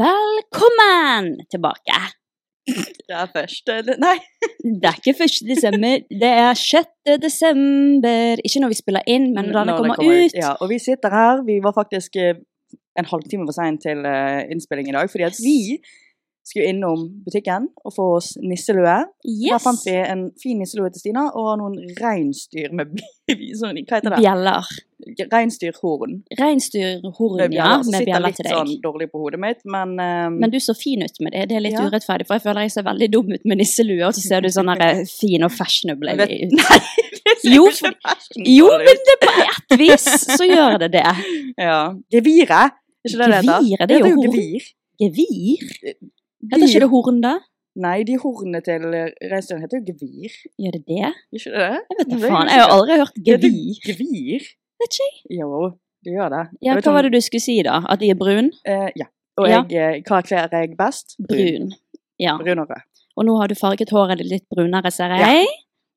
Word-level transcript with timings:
Velkommen 0.00 1.46
tilbake. 1.50 1.96
Det 3.10 3.16
er 3.18 3.30
første 3.34 3.96
Nei. 3.98 4.18
Det 4.62 4.86
er 4.86 4.98
ikke 5.00 5.16
første 5.18 5.46
desember, 5.48 6.04
det 6.22 6.30
er 6.44 6.54
6. 6.54 6.86
desember. 7.22 8.42
Ikke 8.44 8.62
når 8.62 8.70
vi 8.70 8.78
spiller 8.78 9.02
inn, 9.06 9.32
men 9.34 9.50
når 9.50 9.64
det 9.70 9.76
kommer 9.80 9.98
ut. 9.98 10.36
Ja, 10.36 10.52
og 10.60 10.70
vi 10.70 10.78
sitter 10.78 11.10
her. 11.10 11.42
Vi 11.48 11.58
var 11.64 11.74
faktisk 11.74 12.16
eh, 12.16 12.38
en 12.98 13.08
halvtime 13.10 13.48
for 13.48 13.56
sein 13.56 13.80
til 13.82 14.04
eh, 14.06 14.46
innspilling 14.52 14.92
i 14.92 14.94
dag, 14.94 15.10
fordi 15.10 15.26
at 15.26 15.40
vi 15.42 15.58
skulle 16.42 16.70
innom 16.72 17.02
butikken 17.24 17.68
og 17.84 17.92
få 17.94 18.06
oss 18.16 18.32
nisselue. 18.42 18.96
Der 19.24 19.58
fant 19.62 19.82
vi 19.86 19.92
en 20.00 20.30
fin 20.42 20.58
nisselue 20.58 20.90
til 20.90 21.00
Stina 21.04 21.28
og 21.36 21.58
noen 21.60 21.76
reinsdyr 22.00 22.72
med 22.74 22.96
sånn, 23.60 23.76
Hva 23.86 24.00
heter 24.00 24.10
det? 24.16 24.18
Bjeller. 24.22 24.70
Reinsdyrhorn. 25.32 26.16
Reinsdyrhorn, 26.38 27.36
Med 27.38 27.54
ja, 27.54 27.68
bjeller. 27.78 27.84
til 27.84 27.92
deg. 27.92 28.08
sitter 28.08 28.24
litt 28.26 28.40
sånn 28.50 28.72
dårlig 28.84 29.08
på 29.12 29.20
hodet 29.22 29.40
mitt, 29.40 29.62
men, 29.64 29.94
eh, 30.00 30.28
Men 30.34 30.50
du 30.52 30.58
så 30.60 30.74
fin 30.76 31.02
ut 31.02 31.20
med 31.24 31.32
det. 31.36 31.46
Det 31.48 31.56
er 31.56 31.64
litt 31.64 31.72
Ja. 31.78 31.86
urettferdig, 31.88 32.26
for 32.26 32.34
jeg 32.36 32.42
føler 32.42 32.60
jeg 32.66 32.72
ser 32.72 32.82
veldig 32.88 33.10
dum 33.10 33.32
ut 33.32 33.44
med 33.46 33.58
nisselue, 33.62 34.02
og 34.06 34.12
så 34.14 34.20
ser 34.26 34.40
du 34.44 34.48
sånn 34.48 34.68
her, 34.68 34.80
eh, 35.00 35.04
fin 35.06 35.42
og 35.46 35.52
fashionable 35.52 36.12
ut. 36.12 36.20
Nei, 36.60 36.80
det 37.24 37.38
ser 37.40 37.54
Jo, 37.54 37.66
ikke 37.68 37.94
fashionable 38.02 38.56
Jo, 38.58 38.66
ut. 38.66 38.84
men 38.84 38.96
det 39.08 39.18
på 39.24 39.32
ett 39.46 39.78
vis 39.78 40.08
så 40.36 40.44
gjør 40.50 40.78
det 40.84 40.92
det. 40.92 41.06
Ja. 41.58 41.94
Geviret. 42.12 42.72
Er 43.00 43.08
ikke 43.08 43.18
det 43.18 43.28
det 43.30 43.36
heter? 43.40 43.60
Geviret, 43.62 43.88
det 43.88 43.96
er 43.96 44.00
jo 44.00 44.16
horn. 44.16 44.32
gevir. 44.32 44.72
Gevir? 45.00 46.10
Heter 46.50 46.66
ikke 46.66 46.80
det 46.84 46.90
horn, 46.90 47.20
da? 47.24 47.34
Nei, 47.80 48.02
de 48.04 48.16
hornene 48.18 48.60
til 48.66 48.82
reinsdyrene 49.30 49.62
heter 49.62 49.78
jo 49.80 49.92
gevir. 49.92 50.32
Gjør 50.58 50.72
det 50.76 50.82
det? 50.88 51.10
Ikke 51.36 51.52
det? 51.54 51.68
Jeg 51.90 51.98
vet 52.00 52.08
da 52.10 52.16
Det 52.16 52.30
faen. 52.30 52.48
Jeg 52.50 52.60
har 52.64 52.72
aldri 52.74 52.96
hørt 52.98 53.14
Det 53.14 53.34
heter 53.36 53.48
gevir. 53.48 53.78
Gevir? 53.86 54.48
Vet 54.80 54.96
ikke 54.98 55.06
jeg. 55.06 55.38
Jo, 55.40 55.70
det 56.04 56.12
gjør 56.16 56.28
det. 56.34 56.42
Ja, 56.66 56.74
hva 56.74 56.86
om- 56.88 56.94
var 56.94 57.02
det 57.02 57.12
du 57.12 57.20
skulle 57.20 57.40
si, 57.44 57.62
da? 57.62 57.80
At 57.88 58.00
de 58.00 58.10
er 58.10 58.14
brun? 58.18 58.50
Uh, 58.66 58.88
ja. 58.96 59.06
Og 59.38 59.48
Ja. 59.48 59.62
jeg, 59.68 59.96
eh, 59.98 60.02
hva 60.02 60.22
kler 60.26 60.48
jeg 60.50 60.76
best? 60.76 61.16
Brun. 61.28 61.72
Ja. 62.18 62.36
Brun 62.38 62.58
og 62.58 62.68
rød. 62.68 62.82
Og 63.16 63.24
nå 63.26 63.36
har 63.40 63.46
du 63.48 63.54
farget 63.54 63.90
håret 63.90 64.18
litt 64.24 64.44
brunere, 64.50 64.90
ser 64.90 65.08
Ja. 65.08 65.26
jeg. 65.30 65.46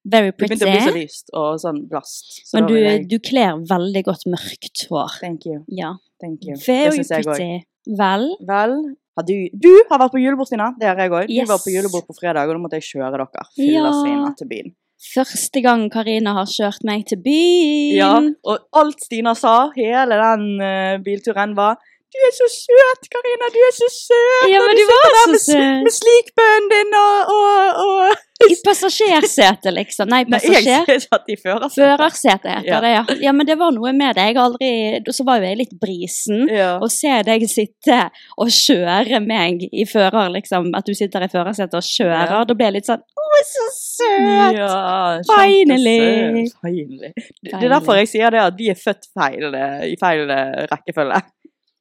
Very 0.06 0.32
Det 0.32 0.38
begynte 0.38 0.66
å 0.68 0.72
bli 0.72 0.80
så 0.84 0.94
lyst 0.94 1.30
og 1.34 1.60
sånn 1.60 1.88
blast. 1.90 2.42
Så 2.46 2.54
Men 2.60 2.68
du, 2.68 2.74
jeg- 2.76 3.08
du 3.08 3.20
kler 3.20 3.56
veldig 3.66 4.04
godt 4.04 4.26
mørkt 4.28 4.88
hår. 4.90 5.20
Thank 5.22 5.46
you. 5.46 5.64
Ja. 5.70 5.94
Thank 6.22 6.44
you. 6.44 6.56
det 6.56 6.66
Very 6.66 7.04
pretty. 7.04 7.64
Vel, 7.88 8.36
Vel, 8.42 8.96
du, 9.22 9.36
du 9.54 9.70
har 9.92 10.00
vært 10.02 10.12
på 10.16 10.22
julebord, 10.24 10.48
Stina. 10.50 10.72
Det 10.80 10.88
har 10.90 10.98
jeg 10.98 11.12
òg. 11.14 11.30
Yes. 11.30 11.46
Du 11.46 11.52
var 11.54 11.60
på 11.62 11.70
julebord 11.70 12.08
på 12.10 12.16
fredag, 12.18 12.50
og 12.50 12.56
da 12.58 12.62
måtte 12.64 12.80
jeg 12.82 12.88
kjøre 12.90 13.12
dere 13.14 13.28
Ja. 13.30 13.44
fyllersviner 13.60 14.34
til 14.40 14.48
byen. 14.50 14.74
første 15.14 15.62
gang 15.62 15.90
Karina 15.92 16.34
har 16.34 16.46
kjørt 16.48 16.84
meg 16.88 17.06
til 17.06 17.18
byen. 17.22 17.96
Ja, 17.98 18.14
og 18.50 18.58
alt 18.74 19.02
Stina 19.04 19.34
sa 19.36 19.70
hele 19.76 20.16
den 20.18 20.46
uh, 20.62 20.98
bilturen 21.04 21.54
var 21.56 21.76
Du 22.14 22.18
er 22.22 22.34
så 22.34 22.46
søt, 22.46 23.08
Karina! 23.10 23.48
Du 23.50 23.58
er 23.58 23.74
så 23.74 23.88
søt! 23.90 24.50
Ja, 24.50 24.60
og 24.62 24.68
men 24.70 24.78
du 24.78 24.84
du 24.84 24.90
var 24.92 25.14
så 25.34 25.40
søt! 25.46 25.58
med, 25.58 25.84
med 25.88 25.94
slikbønnen 25.98 26.68
din 26.74 26.94
og, 26.94 27.32
og, 27.34 27.80
og 27.86 28.18
I 28.50 28.56
passasjersetet, 28.66 29.70
liksom. 29.74 30.10
Nei, 30.12 30.24
Nei, 30.28 30.40
jeg 30.44 31.02
satt 31.06 31.30
i 31.32 31.38
førersetet. 31.40 31.78
Førersetet 31.78 32.50
heter 32.52 32.68
Ja. 32.70 32.80
det, 32.84 32.92
ja. 32.94 33.04
Ja, 33.28 33.32
men 33.36 33.46
det 33.48 33.58
var 33.60 33.72
noe 33.76 33.94
med 33.94 34.16
det. 34.16 34.26
Jeg 34.32 34.38
aldri 34.42 34.72
Så 35.14 35.24
var 35.28 35.40
jo 35.40 35.48
jeg 35.48 35.58
litt 35.58 35.76
brisen. 35.80 36.48
Ja. 36.50 36.78
Å 36.84 36.90
se 36.92 37.14
deg 37.24 37.46
sitte 37.50 38.00
og 38.38 38.48
kjøre 38.54 39.20
meg 39.26 39.64
i 39.72 39.86
fører, 39.90 40.30
liksom. 40.34 40.72
At 40.76 40.86
du 40.86 40.94
sitter 40.98 41.24
i 41.24 41.30
førersetet 41.32 41.74
og 41.80 41.84
kjører. 41.88 42.34
Ja. 42.40 42.44
Da 42.44 42.54
ble 42.58 42.66
jeg 42.72 42.78
litt 42.80 42.90
sånn 42.90 43.04
Å, 43.04 43.44
så 43.50 43.68
søt! 43.74 44.58
Ja, 44.58 45.22
Finally. 45.30 46.50
Finally. 46.62 47.14
Det 47.16 47.54
det 47.54 47.64
er 47.64 47.70
derfor 47.78 47.98
jeg 47.98 48.10
sier 48.12 48.30
det 48.34 48.42
at 48.44 48.58
vi 48.58 48.70
er 48.74 48.78
født 48.78 49.08
feil, 49.14 49.54
eh, 49.56 49.86
i 49.94 49.96
feil 50.00 50.30
eh, 50.30 50.68
rekkefølge. 50.72 51.22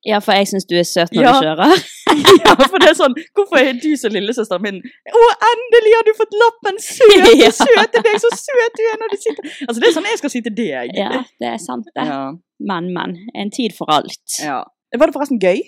Ja, 0.05 0.19
for 0.19 0.35
jeg 0.35 0.49
syns 0.51 0.65
du 0.67 0.75
er 0.75 0.87
søt 0.89 1.13
når 1.15 1.23
Ja. 1.23 1.33
du 1.33 1.45
kjører. 1.47 1.75
ja, 2.47 2.55
for 2.67 2.79
det 2.83 2.89
er 2.91 2.97
sånn 2.99 3.15
Hvorfor 3.39 3.61
er 3.61 3.77
du 3.79 3.91
så 3.97 4.11
lillesøsteren 4.13 4.65
min? 4.65 4.81
Å, 4.83 5.21
endelig 5.51 5.93
har 5.95 6.07
du 6.09 6.11
fått 6.19 6.35
lappen! 6.41 6.81
Søt, 6.83 7.29
Ja. 7.43 7.51
søt 7.55 7.95
er 8.01 8.03
deg, 8.09 8.19
så 8.25 8.33
søt 8.35 8.81
du 8.81 8.83
er 8.91 8.99
når 9.01 9.13
du 9.15 9.19
sitter 9.23 9.47
Altså, 9.69 9.79
det 9.79 9.87
er 9.89 9.95
sånn 9.99 10.09
jeg 10.11 10.19
skal 10.23 10.35
si 10.35 10.43
til 10.49 10.57
deg. 10.59 10.97
Ja, 10.99 11.23
det 11.41 11.53
er 11.55 11.61
sant, 11.63 11.87
det. 11.95 12.09
Ja. 12.11 12.25
Men, 12.73 12.91
men. 12.97 13.15
En 13.39 13.55
tid 13.55 13.77
for 13.79 13.91
alt. 13.95 14.19
ja. 14.43 14.63
Var 14.93 15.09
det 15.09 15.15
forresten 15.17 15.39
gøy? 15.41 15.63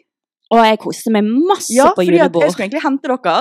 Og 0.52 0.60
jeg 0.60 0.78
koste 0.82 1.10
meg 1.14 1.24
masse 1.24 1.72
Ja, 1.72 1.86
på 1.96 2.02
fordi 2.04 2.18
jeg 2.20 2.28
skulle 2.52 2.66
egentlig 2.66 2.82
hente 2.84 3.08
dere. 3.08 3.38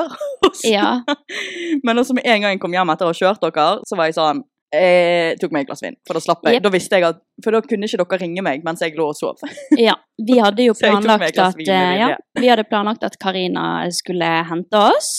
Ja. 0.63 0.93
Men 1.85 1.99
også 1.99 2.15
med 2.15 2.23
en 2.23 2.39
gang 2.45 2.53
jeg 2.55 2.61
kom 2.63 2.71
hjem 2.73 2.93
etter 2.93 3.09
å 3.09 3.11
ha 3.11 3.17
kjørt 3.17 3.43
dere, 3.43 3.65
så 3.89 3.97
var 3.99 4.07
jeg 4.07 4.15
sånn 4.15 4.39
jeg 4.73 5.38
tok 5.41 5.53
meg 5.53 5.66
et 5.66 5.69
glass 5.69 5.84
vin, 5.84 5.95
for 6.07 6.17
da 6.17 6.22
slapp 6.23 6.47
jeg. 6.47 6.57
Yep. 6.57 6.63
Da 6.66 6.72
visste 6.73 6.97
jeg 6.97 7.06
at, 7.06 7.22
For 7.44 7.53
da 7.53 7.61
kunne 7.66 7.85
ikke 7.85 8.00
dere 8.01 8.19
ringe 8.23 8.44
meg 8.45 8.63
mens 8.66 8.81
jeg 8.81 8.95
lå 8.97 9.06
og 9.11 9.17
sov. 9.17 9.44
ja. 9.88 9.95
Vi 10.17 10.39
hadde 10.41 10.66
jo 10.66 10.73
planlagt 10.81 11.39
at 11.41 11.61
eh, 11.61 11.94
ja. 12.01 12.09
Vi 12.39 12.50
hadde 12.50 12.66
planlagt 12.69 13.06
at 13.06 13.19
Karina 13.22 13.85
skulle 13.94 14.29
hente 14.50 14.81
oss. 14.94 15.13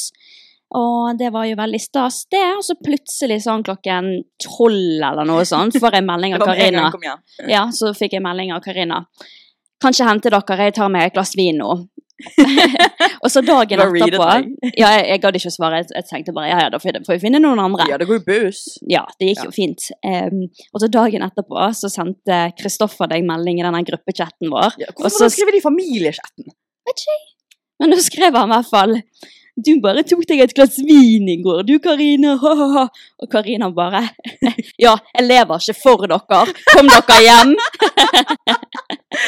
Og 0.75 1.15
det 1.21 1.31
var 1.31 1.47
jo 1.47 1.55
veldig 1.61 1.79
stas, 1.79 2.25
det. 2.35 2.43
Og 2.57 2.65
så 2.67 2.75
plutselig 2.83 3.45
sånn 3.45 3.63
klokken 3.67 4.11
tolv 4.43 5.07
eller 5.07 5.29
noe 5.29 5.47
sånt 5.47 5.79
får 5.83 6.01
jeg 6.01 6.09
melding 6.09 6.35
av 6.35 6.47
Karina. 6.51 6.91
Ja, 7.47 7.69
så 7.71 7.95
fikk 7.95 8.19
jeg 8.19 8.27
melding 8.27 8.51
av 8.57 8.65
Karina. 8.65 9.05
Kanskje 9.85 10.09
hente 10.09 10.33
dere, 10.33 10.65
jeg 10.65 10.75
tar 10.75 10.91
meg 10.91 11.11
et 11.11 11.15
glass 11.15 11.35
vin 11.39 11.61
nå. 11.61 11.77
og 13.25 13.29
så 13.33 13.43
dagen 13.45 13.81
etterpå. 13.83 14.29
Ja, 14.81 14.89
jeg, 14.97 15.05
jeg 15.11 15.21
gadd 15.25 15.39
ikke 15.39 15.51
å 15.51 15.55
svare. 15.55 15.81
Jeg, 15.83 15.91
jeg 15.99 16.07
tenkte 16.11 16.35
bare 16.37 16.49
ja, 16.53 16.59
ja, 16.65 16.71
da 16.73 16.79
får 16.83 16.93
jeg- 16.93 17.05
vi 17.09 17.19
finne 17.27 17.41
noen 17.43 17.61
andre. 17.63 17.87
Ja, 17.91 17.99
det 18.01 18.07
går 18.09 18.21
jo 18.21 18.25
buss. 18.29 18.63
Ja, 18.91 19.05
det 19.19 19.33
gikk 19.33 19.43
Ja. 19.43 19.49
jo 19.51 19.55
fint. 19.57 19.89
Um, 20.07 20.43
og 20.73 20.83
så 20.85 20.89
dagen 20.93 21.27
etterpå 21.27 21.69
så 21.77 21.91
sendte 21.93 22.41
Kristoffer 22.59 23.11
deg 23.11 23.27
melding 23.27 23.61
i 23.61 23.67
denne 23.67 23.83
gruppechatten 23.87 24.51
vår. 24.53 24.79
Ja, 24.81 24.91
hvorfor 24.97 25.27
så- 25.27 25.31
skriver 25.35 25.53
de 25.59 25.63
familiechatten? 25.65 26.51
Vet 26.89 27.05
ikke. 27.07 27.19
Men 27.81 27.91
nå 27.91 27.99
skrev 28.05 28.37
han 28.39 28.53
i 28.53 28.55
hvert 28.55 28.71
fall 28.71 28.93
Du 29.57 29.71
bare 29.83 30.03
tok 30.07 30.25
deg 30.27 30.41
et 30.43 30.53
glass 30.55 30.77
vin 30.83 31.29
i 31.31 31.37
går, 31.43 31.63
du 31.67 31.77
Karina. 31.79 32.37
ha, 32.43 32.55
ha, 32.59 32.67
ha». 32.79 32.85
Og 33.23 33.31
Karina 33.31 33.69
bare 33.75 34.01
Ja, 34.83 34.97
jeg 35.15 35.27
lever 35.29 35.63
ikke 35.63 35.77
for 35.83 36.07
dere. 36.11 36.41
Kom 36.73 36.91
dere 36.91 37.21
hjem. 37.23 37.55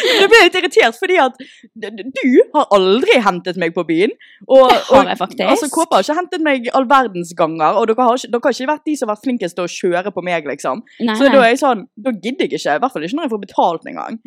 Jeg 0.04 0.30
ble 0.32 0.40
litt 0.44 0.58
irritert, 0.60 0.98
fordi 1.00 1.18
at 1.22 1.38
du 1.40 2.30
har 2.54 2.66
aldri 2.76 3.18
hentet 3.24 3.58
meg 3.60 3.74
på 3.76 3.84
byen. 3.88 4.14
Og, 4.46 4.68
Det 4.70 4.80
har 4.90 5.10
jeg 5.12 5.20
faktisk. 5.20 5.44
Altså, 5.46 5.68
Kåpa 5.72 5.98
har 5.98 6.06
ikke 6.06 6.18
hentet 6.20 6.46
meg 6.46 6.70
all 6.76 6.88
verdens 6.90 7.34
ganger, 7.36 7.78
og 7.80 7.88
dere 7.90 8.08
har, 8.08 8.20
ikke, 8.20 8.32
dere 8.32 8.48
har 8.48 8.56
ikke 8.56 8.72
vært 8.72 8.88
de 8.90 8.96
som 8.96 9.08
har 9.08 9.16
vært 9.16 9.28
flinkest 9.28 9.58
til 9.58 9.66
å 9.66 9.74
kjøre 9.76 10.14
på 10.14 10.24
meg, 10.26 10.48
liksom. 10.48 10.82
Nei, 11.00 11.16
Så 11.18 11.30
da 11.32 11.42
er 11.42 11.52
jeg 11.54 11.62
sånn, 11.62 11.86
da 11.96 12.12
gidder 12.12 12.46
jeg 12.46 12.58
ikke. 12.60 12.76
I 12.76 12.82
hvert 12.84 12.96
fall 12.96 13.06
ikke 13.08 13.20
når 13.20 13.28
jeg 13.28 13.34
får 13.36 13.46
betalt 13.46 13.88
engang. 13.92 14.20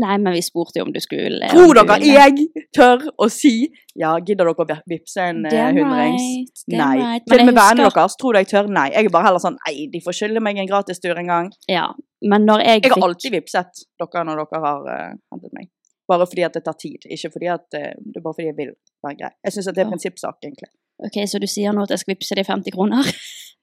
Nei, 0.00 0.16
men 0.18 0.32
vi 0.32 0.40
spurte 0.42 0.78
jo 0.80 0.84
om 0.86 0.92
du 0.94 1.00
skulle 1.04 1.48
Tror 1.52 1.74
dere 1.76 1.98
jeg 2.06 2.46
tør 2.76 3.02
å 3.20 3.28
si 3.30 3.68
ja, 3.98 4.14
gidder 4.24 4.48
dere 4.48 4.54
å 4.54 4.66
vi- 4.68 4.94
vippse 4.96 5.20
en 5.20 5.44
eh, 5.46 5.66
hundrings? 5.72 6.22
right, 6.68 6.78
Nei. 6.78 6.96
right. 7.02 7.26
Men 7.28 7.38
Til 7.38 7.42
og 7.42 7.46
med 7.50 7.58
vennene 7.60 7.84
husker- 7.88 8.00
deres 8.00 8.16
tror 8.20 8.32
du 8.32 8.38
jeg 8.40 8.48
tør? 8.54 8.68
Nei. 8.72 8.88
Jeg 8.94 9.04
er 9.04 9.10
bare 9.12 9.26
heller 9.28 9.42
sånn 9.44 9.58
Nei, 9.66 9.74
de 9.92 10.00
får 10.00 10.16
skylde 10.20 10.40
meg 10.40 10.56
en 10.58 10.66
gratistur 10.70 11.18
en 11.18 11.26
gang. 11.28 11.52
Ja, 11.68 11.86
men 12.24 12.46
når 12.48 12.64
jeg, 12.64 12.82
Jeg 12.82 12.90
har 12.90 12.96
fikk 12.96 13.04
alltid 13.10 13.32
vippset 13.36 13.84
dere 14.00 14.24
når 14.24 14.44
dere 14.46 14.62
har 14.64 14.80
uh, 14.88 15.14
hentet 15.34 15.52
meg. 15.52 15.68
Bare 16.08 16.26
fordi 16.26 16.44
at 16.44 16.52
det 16.56 16.64
tar 16.64 16.74
tid, 16.80 17.04
ikke 17.08 17.30
fordi 17.32 17.48
at 17.52 17.66
uh, 17.78 17.92
det 18.00 18.16
er 18.16 18.24
bare 18.24 18.34
fordi 18.38 18.48
jeg 18.48 18.56
vil 18.56 18.72
være 19.04 19.16
grei. 19.20 19.30
Jeg 19.44 19.52
syns 19.52 19.68
det 19.70 19.78
er 19.78 19.84
Ja. 19.84 19.90
prinsippsak, 19.92 20.36
egentlig. 20.42 20.70
Ok, 21.02 21.16
så 21.26 21.38
du 21.40 21.46
sier 21.46 21.72
nå 21.72 21.82
at 21.84 21.90
jeg 21.90 21.98
skal 22.02 22.14
vippse 22.14 22.34
deg 22.36 22.46
50 22.46 22.72
kroner? 22.72 23.02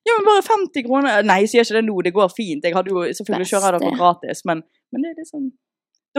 Ja, 0.07 0.13
men 0.15 0.25
bare 0.25 0.41
50 0.47 0.85
kroner 0.87 1.23
Nei, 1.27 1.41
jeg 1.43 1.49
sier 1.51 1.65
ikke 1.65 1.75
det 1.75 1.85
nå, 1.85 1.95
det 2.07 2.13
går 2.15 2.29
fint. 2.31 2.63
Jeg 2.63 2.73
hadde 2.73 2.89
jo 2.89 3.01
selvfølgelig 3.17 3.49
kjørt 3.51 3.65
dere 3.83 3.91
gratis, 3.99 4.45
men, 4.47 4.61
men 4.95 5.03
det 5.03 5.09
er 5.11 5.17
liksom 5.19 5.49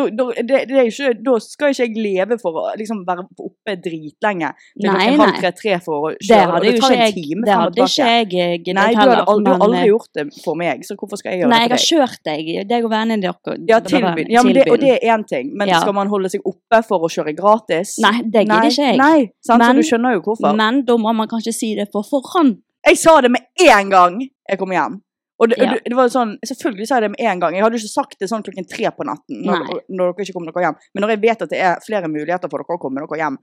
da, 0.09 0.25
da, 0.25 0.43
det, 0.49 0.59
det 0.71 0.85
ikke, 0.91 1.11
da 1.27 1.35
skal 1.45 1.73
ikke 1.75 1.87
jeg 1.87 1.95
leve 2.05 2.39
for 2.41 2.57
å 2.61 2.65
liksom 2.79 3.03
være 3.07 3.25
oppe 3.39 3.75
dritlenge 3.85 4.51
til 4.81 4.89
Nei, 4.91 5.07
halv 5.11 5.21
nei. 5.23 5.41
tre-tre 5.41 5.79
for 5.85 6.09
å 6.09 6.13
Det 6.15 6.25
kjøre. 6.27 6.31
Det 6.31 6.51
hadde 6.55 6.71
det 6.71 6.81
tar 6.81 6.95
en 6.95 7.01
jeg, 7.05 7.15
time 7.19 7.47
det 7.49 7.55
hadde 7.61 7.85
ikke 7.85 7.89
tilbake. 7.95 8.31
jeg 8.31 8.69
eh, 8.71 8.75
Nei, 8.81 8.89
du, 8.95 9.01
har 9.01 9.23
aldri, 9.35 9.55
aldri 9.67 9.81
eh, 9.81 9.89
gjort 9.91 10.11
det 10.21 10.25
for 10.45 10.55
meg, 10.63 10.85
så 10.89 10.97
hvorfor 11.01 11.21
skal 11.21 11.33
jeg 11.35 11.43
gjøre 11.43 11.51
Nei, 11.53 11.61
det 11.61 11.67
jeg 11.67 11.71
har 11.71 11.77
for 11.77 11.85
deg? 11.85 11.91
kjørt 11.91 12.25
deg, 12.31 12.69
deg 12.73 12.85
og 12.89 12.91
vennene 12.95 13.21
deres. 13.27 13.61
Ja, 13.71 13.81
til 13.81 14.07
byen. 14.07 14.31
Ja, 14.31 14.43
men 14.47 14.55
det, 14.57 14.67
og 14.71 14.81
det 14.81 14.95
er 14.97 15.15
én 15.17 15.27
ting, 15.29 15.53
men 15.57 15.69
Ja. 15.69 15.81
skal 15.85 15.95
man 15.97 16.09
holde 16.09 16.31
seg 16.33 16.41
oppe 16.49 16.83
for 16.87 17.07
å 17.07 17.11
kjøre 17.11 17.35
gratis? 17.37 17.97
Nei, 18.01 18.17
det 18.25 18.47
gidder 18.47 18.57
Nei, 18.57 18.71
ikke 18.71 18.89
jeg. 18.91 18.97
Nei, 18.99 19.21
sant, 19.45 19.59
Men- 19.59 19.77
så 19.77 19.77
du 19.81 19.83
skjønner 19.91 20.17
jo 20.19 20.23
hvorfor. 20.31 20.57
Men 20.57 20.85
da 20.85 20.97
må 20.97 21.15
man 21.15 21.29
kanskje 21.29 21.53
si 21.55 21.75
det 21.75 21.91
på 21.93 22.03
forhånd. 22.07 22.59
Jeg 22.87 22.97
sa 22.97 23.21
det 23.21 23.31
med 23.31 23.43
en 23.61 23.91
gang 23.91 24.21
jeg 24.49 24.59
kom 24.59 24.71
hjem. 24.73 25.01
Og 25.41 25.49
det, 25.49 25.57
Ja. 25.59 25.73
det, 25.85 25.95
var 25.97 26.11
sånn, 26.13 26.35
Selvfølgelig 26.45 26.87
sa 26.89 26.99
jeg 26.99 27.07
det 27.07 27.11
med 27.15 27.21
en 27.33 27.41
gang. 27.41 27.55
Jeg 27.57 27.65
hadde 27.65 27.79
ikke 27.81 27.93
sagt 27.95 28.19
det 28.21 28.29
sånn 28.29 28.45
klokken 28.45 28.67
tre 28.69 28.91
på 28.93 29.07
natten. 29.09 29.41
Når, 29.47 29.81
når 29.89 30.13
dere 30.13 30.27
ikke 30.27 30.37
kom 30.37 30.49
dere 30.49 30.65
hjem. 30.67 30.77
Men 30.95 31.05
når 31.07 31.15
jeg 31.15 31.23
vet 31.25 31.45
at 31.47 31.55
det 31.55 31.61
er 31.65 31.81
flere 31.87 32.11
muligheter 32.13 32.53
for 32.53 32.61
dere 32.61 32.77
å 32.77 32.83
komme 32.83 33.01
dere 33.01 33.21
hjem 33.23 33.39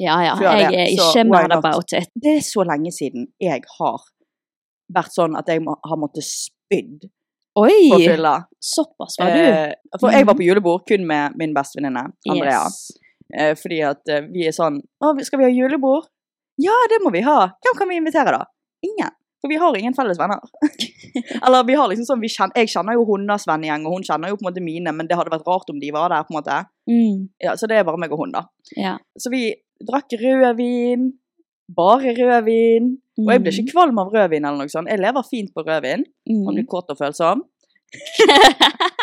Ja, 0.00 0.16
ja, 0.24 0.36
jeg 0.40 0.70
det, 0.72 0.80
er 0.80 0.92
ikke 0.96 1.26
mad 1.28 1.52
about 1.52 1.92
it. 1.92 2.08
Det 2.16 2.38
er 2.38 2.44
så 2.46 2.64
lenge 2.64 2.92
siden 2.96 3.28
jeg 3.42 3.60
har 3.78 4.06
vært 4.92 5.12
sånn 5.12 5.36
at 5.36 5.48
jeg 5.52 5.60
må, 5.64 5.76
har 5.84 6.00
måttet 6.00 6.24
spydd 6.24 7.04
på 7.52 7.66
Oi, 7.68 7.90
fylla. 8.00 8.46
såpass 8.56 9.18
var 9.20 9.34
du. 9.36 9.40
Eh, 9.44 9.74
for 10.00 10.12
jeg 10.14 10.24
var 10.24 10.36
på 10.38 10.44
julebord 10.46 10.86
kun 10.88 11.04
med 11.06 11.36
min 11.36 11.52
bestevenninne 11.52 12.06
Andrea. 12.32 12.62
Yes. 12.64 12.78
Eh, 13.36 13.52
fordi 13.60 13.82
at 13.84 14.08
eh, 14.08 14.24
vi 14.32 14.46
er 14.48 14.56
sånn 14.56 14.80
Å, 14.80 15.12
skal 15.24 15.42
vi 15.42 15.48
ha 15.48 15.52
julebord? 15.52 16.08
Ja, 16.60 16.74
det 16.88 17.02
må 17.04 17.12
vi 17.12 17.20
ha. 17.24 17.52
Hvem 17.64 17.76
kan 17.78 17.88
vi 17.92 18.00
invitere, 18.00 18.32
da? 18.38 18.46
Ingen. 18.84 19.12
For 19.42 19.50
vi 19.50 19.56
har 19.58 19.74
ingen 19.76 19.94
felles 19.96 20.18
venner. 20.20 20.38
Eller 21.44 21.64
vi 21.66 21.74
har 21.74 21.88
liksom 21.90 22.06
sånn, 22.06 22.20
vi 22.22 22.30
kjenner, 22.30 22.54
Jeg 22.62 22.70
kjenner 22.70 22.94
jo 22.94 23.02
hennes 23.08 23.46
vennegjeng, 23.50 23.86
og 23.88 23.96
hun 23.98 24.06
kjenner 24.06 24.30
jo 24.30 24.36
på 24.38 24.46
en 24.46 24.48
måte 24.52 24.62
mine, 24.62 24.92
men 24.94 25.08
det 25.10 25.18
hadde 25.18 25.32
vært 25.34 25.48
rart 25.50 25.72
om 25.74 25.80
de 25.82 25.90
var 25.94 26.08
der. 26.14 26.22
på 26.28 26.32
en 26.32 26.38
måte. 26.38 26.60
Mm, 26.88 27.28
Ja, 27.42 27.56
Så 27.58 27.66
det 27.66 27.76
er 27.80 27.84
bare 27.88 27.98
meg 27.98 28.12
og 28.14 28.22
hun, 28.22 28.32
da. 28.36 28.44
ja. 28.78 28.94
Så 29.18 29.30
vi 29.34 29.48
drakk 29.82 30.14
rødvin. 30.22 31.10
Bare 31.74 32.14
rødvin. 32.14 32.92
Og 33.18 33.30
jeg 33.34 33.42
ble 33.42 33.50
ikke 33.52 33.72
kvalm 33.74 33.98
av 33.98 34.12
rødvin 34.14 34.44
eller 34.46 34.62
noe 34.62 34.70
sånt. 34.72 34.88
Jeg 34.88 35.02
lever 35.02 35.22
fint 35.28 35.50
på 35.54 35.66
rødvin. 35.66 36.04
Mm. 36.30 36.44
Man 36.46 36.54
blir 36.54 36.66
kåt 36.70 36.90
og 36.94 36.98
følsom. 37.02 37.42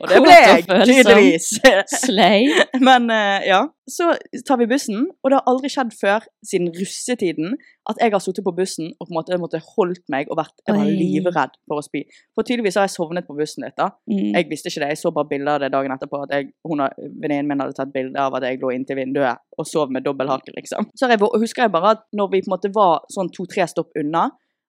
Og 0.00 0.10
det 0.10 0.20
ble 0.24 0.36
jeg, 0.36 0.64
tydeligvis. 0.66 1.48
Slay. 2.04 2.48
Men 2.82 3.08
eh, 3.14 3.48
ja, 3.48 3.60
så 3.88 4.12
tar 4.46 4.58
vi 4.60 4.68
bussen, 4.70 5.06
og 5.22 5.30
det 5.30 5.38
har 5.38 5.50
aldri 5.50 5.70
skjedd 5.72 5.92
før 5.96 6.26
siden 6.46 6.70
russetiden 6.76 7.56
at 7.88 8.00
jeg 8.02 8.12
har 8.12 8.20
sittet 8.20 8.44
på 8.44 8.52
bussen 8.52 8.90
og 8.98 9.06
på 9.06 9.12
en 9.12 9.16
måte 9.16 9.38
måtte 9.40 9.60
holdt 9.64 10.02
meg 10.12 10.28
og 10.28 10.36
vært 10.42 10.54
jeg 10.66 10.76
var 10.76 10.90
livredd 10.90 11.54
for 11.64 11.80
å 11.80 11.84
spy. 11.84 12.02
For 12.36 12.44
tydeligvis 12.44 12.76
har 12.80 12.88
jeg 12.88 12.96
sovnet 12.96 13.28
på 13.28 13.36
bussen 13.38 13.64
litt. 13.64 13.76
da. 13.78 13.90
Mm. 14.10 14.34
Jeg 14.36 14.48
visste 14.50 14.72
ikke 14.72 14.84
det, 14.84 14.90
jeg 14.92 15.02
så 15.02 15.12
bare 15.14 15.30
bilder 15.30 15.54
av 15.54 15.62
det 15.64 15.72
dagen 15.72 15.94
etterpå. 15.94 16.22
at 16.26 16.34
jeg, 16.36 16.50
hun 16.68 16.84
Venninnen 16.98 17.48
min 17.48 17.64
hadde 17.64 17.76
tatt 17.78 17.94
bilde 17.94 18.20
av 18.20 18.36
at 18.36 18.44
jeg 18.48 18.60
lå 18.60 18.74
inntil 18.74 19.00
vinduet 19.00 19.40
og 19.58 19.66
sov 19.66 19.92
med 19.94 20.04
dobbelthake, 20.04 20.52
liksom. 20.56 20.90
Så 20.98 21.08
jeg, 21.08 21.20
husker 21.20 21.64
jeg 21.64 21.74
bare 21.74 21.96
at 21.96 22.04
når 22.12 22.32
vi 22.34 22.42
på 22.44 22.50
en 22.50 22.56
måte 22.56 22.72
var 22.74 23.06
sånn 23.14 23.32
to-tre 23.34 23.66
stopp 23.70 23.96
unna, 23.98 24.28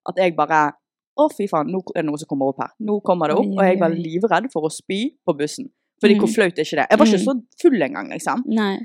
at 0.10 0.22
jeg 0.22 0.38
bare 0.38 0.70
Å, 1.20 1.26
fy 1.36 1.48
faen, 1.52 1.68
nå 1.74 1.82
er 1.94 2.02
det 2.02 2.06
noe 2.08 2.20
som 2.22 2.30
kommer 2.32 2.54
opp 2.54 2.62
her. 2.64 2.72
Nå 2.88 3.00
kommer 3.04 3.28
det 3.32 3.36
opp. 3.42 3.50
Og 3.58 3.64
jeg 3.66 3.80
var 3.82 3.92
livredd 3.96 4.48
for 4.54 4.68
å 4.70 4.72
spy 4.72 5.02
på 5.28 5.36
bussen. 5.38 5.68
Fordi 6.00 6.16
Mm. 6.16 6.20
hvor 6.24 6.32
flaut 6.32 6.58
er 6.60 6.64
ikke 6.64 6.80
det? 6.80 6.88
Jeg 6.90 6.98
var 7.00 7.06
ikke 7.06 7.20
Mm. 7.20 7.28
så 7.28 7.62
full 7.62 7.82
engang, 7.84 8.10
liksom. 8.14 8.44
Nei. 8.48 8.78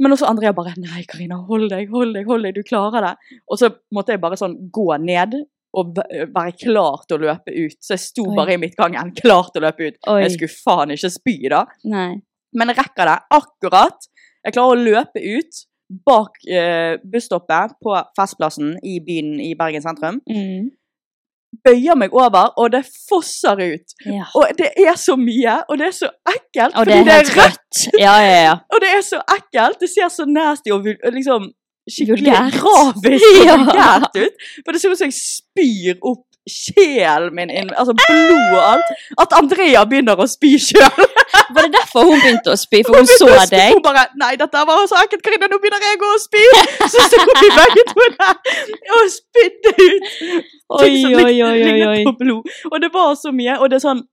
Men 0.00 0.10
også 0.12 0.26
Andrea 0.28 0.52
bare 0.52 0.74
Nei, 0.76 1.04
Karina, 1.06 1.36
hold 1.46 1.70
deg, 1.70 1.88
hold 1.90 2.14
deg, 2.14 2.26
hold 2.26 2.42
deg, 2.42 2.54
du 2.56 2.62
klarer 2.66 3.00
det. 3.00 3.16
Og 3.48 3.58
så 3.58 3.70
måtte 3.94 4.08
jeg 4.08 4.20
bare 4.20 4.34
sånn 4.36 4.56
gå 4.72 4.98
ned 5.00 5.34
og 5.76 5.94
være 5.94 6.52
klar 6.58 7.04
til 7.06 7.18
å 7.18 7.20
løpe 7.20 7.50
ut. 7.54 7.76
Så 7.80 7.94
jeg 7.94 8.00
sto 8.00 8.24
Oi. 8.28 8.34
bare 8.36 8.54
i 8.54 8.56
midtgangen, 8.56 9.14
klar 9.22 9.50
til 9.52 9.62
å 9.62 9.66
løpe 9.70 9.86
ut. 9.88 9.96
Oi. 10.08 10.20
Jeg 10.22 10.32
skulle 10.32 10.56
faen 10.64 10.90
ikke 10.90 11.10
spy, 11.10 11.48
da. 11.48 11.64
Nei. 11.84 12.20
Men 12.52 12.68
jeg 12.68 12.76
rekker 12.76 13.06
det 13.06 13.18
akkurat. 13.30 14.08
Jeg 14.44 14.52
klarer 14.54 14.76
å 14.76 14.84
løpe 14.84 15.22
ut 15.38 15.64
bak 16.06 16.30
eh, 16.48 16.96
busstoppet 17.04 17.74
på 17.82 17.94
Festplassen 18.18 18.76
i 18.82 18.98
byen 19.00 19.38
i 19.40 19.54
Bergen 19.54 19.82
sentrum. 19.82 20.20
Mm. 20.28 20.70
Bøyer 21.64 21.96
meg 21.98 22.14
over, 22.16 22.50
og 22.60 22.72
det 22.72 22.82
fosser 23.08 23.60
ut. 23.60 23.94
Ja. 24.06 24.26
Og 24.34 24.50
det 24.58 24.70
er 24.80 24.96
så 24.98 25.16
mye, 25.20 25.58
og 25.68 25.78
det 25.78 25.86
er 25.90 25.96
så 25.96 26.10
ekkelt. 26.30 26.76
Og 26.78 26.86
det 26.88 26.96
er 26.98 27.04
det 27.08 27.18
rødt. 27.20 27.36
rødt. 27.38 27.82
Ja, 28.00 28.14
ja, 28.24 28.38
ja. 28.48 28.54
Og 28.72 28.80
det 28.82 28.90
er 28.96 29.02
så 29.06 29.20
ekkelt. 29.36 29.80
Det 29.80 29.90
ser 29.92 30.08
så 30.12 30.26
nasty 30.28 30.72
og 30.74 30.86
liksom 31.14 31.50
skikkelig 31.90 32.24
Vulgært. 32.24 32.54
grafisk 32.60 33.26
og 33.40 33.58
vulgært 33.66 34.20
ut. 34.24 34.46
For 34.64 34.72
det 34.72 34.80
ser 34.80 34.94
ut 34.94 35.00
som 35.02 35.10
jeg 35.10 35.18
spyr 35.20 35.98
opp 36.00 36.24
sjelen 36.44 37.32
min, 37.36 37.48
inn, 37.48 37.70
altså 37.72 37.94
blod 37.96 38.56
og 38.56 38.62
alt. 38.74 38.90
At 39.20 39.32
Andrea 39.38 39.84
begynner 39.88 40.18
å 40.20 40.26
spy 40.28 40.54
sjøl. 40.60 41.06
Var 41.54 41.66
det 41.66 41.72
derfor 41.76 42.08
hun 42.08 42.20
begynte 42.22 42.54
å 42.54 42.56
spy? 42.58 42.80
For 42.86 42.96
hun 43.00 43.08
så 43.10 43.28
deg? 43.50 43.74
Hun 43.74 43.82
bare 43.84 44.06
Nei, 44.20 44.32
dette 44.40 44.64
var 44.68 44.86
så 44.90 45.00
ekkelt, 45.02 45.24
Karina, 45.26 45.48
nå 45.50 45.58
begynner 45.62 45.84
jeg 45.84 46.00
å 46.08 46.14
spy. 46.22 46.42
Så 46.92 47.04
sto 47.08 47.20
vi 47.40 47.50
begge 47.58 47.84
to 47.90 48.08
der 48.16 48.34
og 48.96 49.12
spydde 49.12 49.74
ut. 49.82 50.08
Oi, 50.80 50.90
oi, 51.10 51.36
oi, 51.44 51.68
oi, 51.68 51.78
oi. 51.90 52.36
Og 52.70 52.76
det 52.82 52.90
var 52.94 53.14
så 53.20 53.32
mye. 53.34 53.58
Og 53.60 53.70
det 53.70 53.80
er 53.80 53.84
sånn 53.84 54.04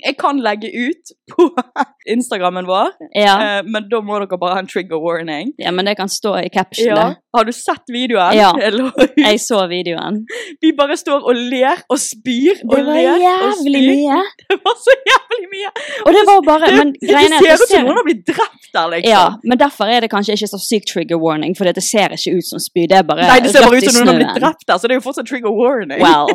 Jeg 0.00 0.16
kan 0.18 0.38
legge 0.40 0.70
ut 0.72 1.10
på 1.30 1.44
Instagrammen 2.14 2.64
vår, 2.66 2.94
Ja. 3.14 3.34
eh, 3.58 3.62
men 3.68 3.84
da 3.90 4.00
må 4.02 4.16
dere 4.22 4.38
bare 4.40 4.54
ha 4.56 4.62
en 4.62 4.66
trigger 4.66 4.98
warning. 4.98 5.52
ja, 5.60 5.70
men 5.70 5.84
det 5.84 5.96
kan 5.98 6.08
stå 6.08 6.32
i 6.40 6.48
Ja. 6.48 6.62
captionet. 6.62 7.16
Har 7.36 7.44
du 7.44 7.52
sett 7.52 7.84
videoen? 7.92 8.34
Ja. 8.36 8.52
Jeg 9.16 9.38
så 9.40 9.60
videoen. 9.68 10.22
Vi 10.60 10.72
bare 10.76 10.96
står 10.96 11.22
og 11.28 11.36
ler 11.36 11.80
og 11.88 11.98
spyr 12.00 12.58
og 12.68 12.74
Det 12.76 12.84
var 12.88 12.98
jævlig 13.00 13.82
mye. 13.88 14.18
Det 14.50 14.58
var 14.64 14.76
så 14.80 14.96
jævlig 15.12 15.48
mye. 15.52 15.70
Og 16.06 16.10
det 16.12 16.24
var 16.28 16.40
bare 16.48 16.66
Det, 16.72 16.76
Men 16.78 16.92
det 16.92 17.08
greien 17.12 17.32
er 17.32 17.38
ser 17.44 17.54
ut 17.62 17.68
som 17.70 17.86
noen 17.86 17.96
har 18.00 18.04
blitt 18.08 18.26
drept 18.28 18.68
der, 18.74 18.88
liksom. 18.96 19.12
Ja, 19.12 19.24
men 19.44 19.58
derfor 19.60 19.84
er 19.92 20.00
det 20.04 20.10
kanskje 20.12 20.32
ikke 20.36 20.48
så 20.52 20.60
sykt 20.60 20.88
trigger 20.92 21.16
warning, 21.20 21.54
for 21.56 21.64
det 21.68 21.82
ser 21.84 22.12
ikke 22.16 22.36
ut 22.40 22.46
som 22.48 22.60
spy. 22.60 22.86
Det 22.88 22.98
er 22.98 23.02
bare 23.08 23.28
Nei, 23.28 23.38
det 23.44 23.52
ser 23.54 23.64
bare 23.68 23.76
ut 23.80 23.88
som 23.88 24.00
noen 24.04 24.12
har 24.12 24.20
blitt 24.20 24.40
drept 24.42 24.66
der, 24.68 24.76
så 24.80 24.88
det 24.88 24.96
er 24.96 25.00
jo 25.00 25.06
fortsatt 25.06 25.28
trigger 25.28 25.52
warning. 25.56 26.00
Well. 26.02 26.28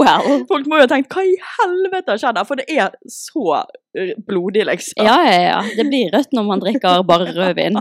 well. 0.00 0.44
Folk 0.48 0.66
må 0.68 0.80
jo 0.80 0.86
ha 0.86 0.90
tenkt 0.94 1.12
hva 1.12 1.24
i 1.28 1.36
helvete 1.58 2.14
har 2.14 2.20
skjedd 2.24 2.40
her? 2.40 2.48
For 2.48 2.60
det 2.60 2.66
er 2.72 2.81
så 3.10 3.44
eh, 3.98 4.12
blodig, 4.26 4.64
liksom. 4.68 5.04
Ja, 5.06 5.18
ja, 5.26 5.40
ja. 5.46 5.58
Det 5.76 5.84
blir 5.88 6.10
rødt 6.14 6.32
når 6.36 6.46
man 6.48 6.62
drikker 6.62 7.02
bare 7.08 7.32
rødvin. 7.36 7.78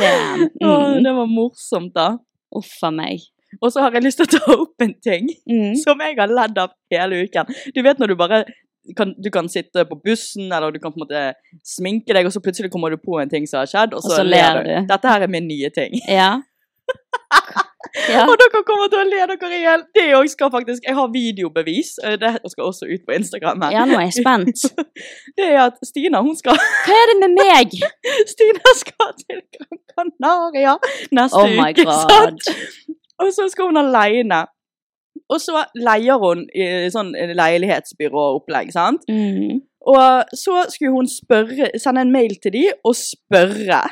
Det, 0.00 0.10
Åh, 0.64 0.86
mm, 0.96 1.02
det 1.04 1.12
var 1.18 1.28
morsomt, 1.30 1.92
da. 1.94 2.08
uff 2.56 2.72
a 2.82 2.90
meg. 2.90 3.20
Og 3.62 3.72
så 3.74 3.82
har 3.82 3.94
jeg 3.96 4.04
lyst 4.06 4.20
til 4.22 4.28
å 4.28 4.38
ta 4.38 4.54
opp 4.62 4.82
en 4.84 4.94
ting 5.02 5.28
Mm. 5.50 5.74
som 5.78 5.98
jeg 6.02 6.16
har 6.18 6.30
ledd 6.30 6.58
av 6.62 6.70
hele 6.92 7.24
uken. 7.26 7.48
Du 7.74 7.80
vet 7.82 7.98
når 7.98 8.12
du 8.12 8.16
bare 8.18 8.44
kan, 8.96 9.10
du 9.18 9.28
kan 9.30 9.48
sitte 9.50 9.84
på 9.86 9.98
bussen, 10.04 10.46
eller 10.52 10.72
du 10.72 10.78
kan 10.82 10.92
på 10.94 10.98
en 11.00 11.04
måte 11.04 11.24
sminke 11.66 12.14
deg, 12.16 12.26
og 12.26 12.32
så 12.34 12.40
plutselig 12.42 12.70
kommer 12.72 12.90
du 12.94 12.96
på 13.02 13.18
en 13.20 13.28
ting 13.30 13.46
som 13.46 13.60
har 13.60 13.68
skjedd, 13.70 13.94
og 13.94 14.02
så, 14.02 14.16
så 14.20 14.24
ler 14.26 14.62
du. 14.66 14.70
Dette 14.88 15.10
her 15.12 15.26
er 15.26 15.30
min 15.30 15.46
nye 15.50 15.70
ting. 15.74 15.98
Ja. 16.08 16.30
ja. 18.10 18.26
Og 18.28 18.34
dere 18.40 18.60
kommer 18.68 18.90
til 18.92 19.00
å 19.00 19.04
le 19.08 19.20
dere 19.30 19.50
i 19.56 19.60
hjel. 19.62 19.82
Det 19.96 20.04
òg 20.18 20.28
skal 20.28 20.50
faktisk 20.52 20.84
Jeg 20.84 20.94
har 20.98 21.08
videobevis. 21.14 21.94
eh, 22.04 22.16
Det 22.20 22.32
skal 22.52 22.64
også 22.68 22.88
ut 22.90 23.06
på 23.08 23.14
Instagram. 23.16 23.62
her. 23.62 23.72
ja, 23.72 23.84
nå 23.88 23.96
er 23.98 24.06
jeg 24.10 24.20
spent. 24.20 24.66
Det 25.38 25.46
er 25.48 25.58
at 25.66 25.80
Stina 25.88 26.20
hun 26.22 26.36
skal 26.36 26.58
Hva 26.60 26.98
er 27.00 27.12
det 27.12 27.18
med 27.22 27.36
meg? 27.40 27.76
Stina 28.34 28.74
skal 28.82 29.14
til 29.24 29.40
Gran 29.56 29.80
Canaria 29.96 30.76
neste 31.12 31.40
Oh 31.40 31.48
my 31.56 31.70
uke. 31.72 31.86
sant? 32.10 32.50
Og 33.20 33.32
så 33.36 33.48
skal 33.52 33.72
hun 33.72 33.80
alene. 33.80 34.44
Og 35.30 35.40
så 35.40 35.64
leier 35.78 36.18
hun 36.18 36.46
i 36.56 36.88
sånn 36.90 37.12
leilighetsbyråopplegg, 37.14 38.72
sant. 38.74 39.04
Mm. 39.10 39.60
Og 39.90 40.32
så 40.36 40.64
skulle 40.72 40.92
hun 40.92 41.06
spørre, 41.08 41.70
sende 41.80 42.02
en 42.04 42.12
mail 42.12 42.34
til 42.42 42.52
de 42.56 42.64
og 42.84 42.96
spørre. 42.98 43.82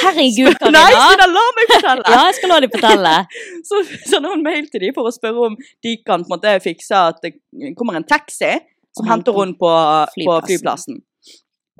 Herregud, 0.00 0.56
Nei, 0.72 0.86
Stina, 0.96 1.26
la 1.28 1.44
meg 1.56 1.70
fortelle! 1.74 2.04
Ja, 2.06 2.24
jeg 2.28 2.36
skal 2.38 2.52
la 2.52 2.58
deg 2.64 2.74
fortelle. 2.74 3.14
Så 3.68 3.82
sender 4.08 4.34
hun 4.34 4.44
mail 4.46 4.68
til 4.72 4.86
dem 4.86 4.96
for 4.96 5.08
å 5.08 5.14
spørre 5.14 5.50
om 5.50 5.56
de 5.84 5.94
kan 6.02 6.24
på 6.24 6.30
en 6.30 6.34
måte 6.34 6.56
fikse 6.64 7.04
at 7.10 7.20
det 7.24 7.34
kommer 7.78 7.98
en 7.98 8.06
taxi 8.08 8.52
som 8.96 9.04
Og 9.04 9.10
henter 9.12 9.36
henne 9.36 9.58
på, 9.60 9.72
på 10.16 10.36
flyplassen. 10.48 11.02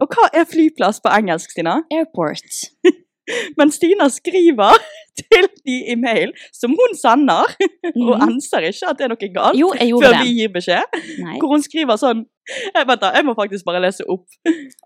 Og 0.00 0.14
hva 0.14 0.28
er 0.32 0.48
flyplass 0.48 1.00
på 1.04 1.12
engelsk, 1.12 1.52
Stina? 1.52 1.80
Airport. 1.92 2.60
Men 3.58 3.72
Stina 3.74 4.08
skriver 4.12 4.78
til 5.20 5.46
de 5.66 5.76
i 5.92 5.96
mail 6.00 6.32
som 6.56 6.72
hun 6.78 6.94
sender, 6.98 7.52
og 8.06 8.12
anser 8.26 8.66
ikke 8.70 8.90
at 8.90 8.98
det 9.00 9.06
er 9.06 9.12
noe 9.14 9.30
galt, 9.34 9.58
Jo, 9.60 9.70
før 10.00 10.14
det. 10.16 10.20
vi 10.26 10.34
gir 10.40 10.52
beskjed. 10.54 10.98
Nei. 11.24 11.36
Hvor 11.42 11.54
hun 11.54 11.64
skriver 11.66 12.00
sånn 12.00 12.24
jeg, 12.50 12.82
Vent, 12.88 13.00
da, 13.04 13.12
jeg 13.14 13.26
må 13.28 13.34
faktisk 13.38 13.66
bare 13.68 13.78
lese 13.84 14.02
opp. 14.10 14.24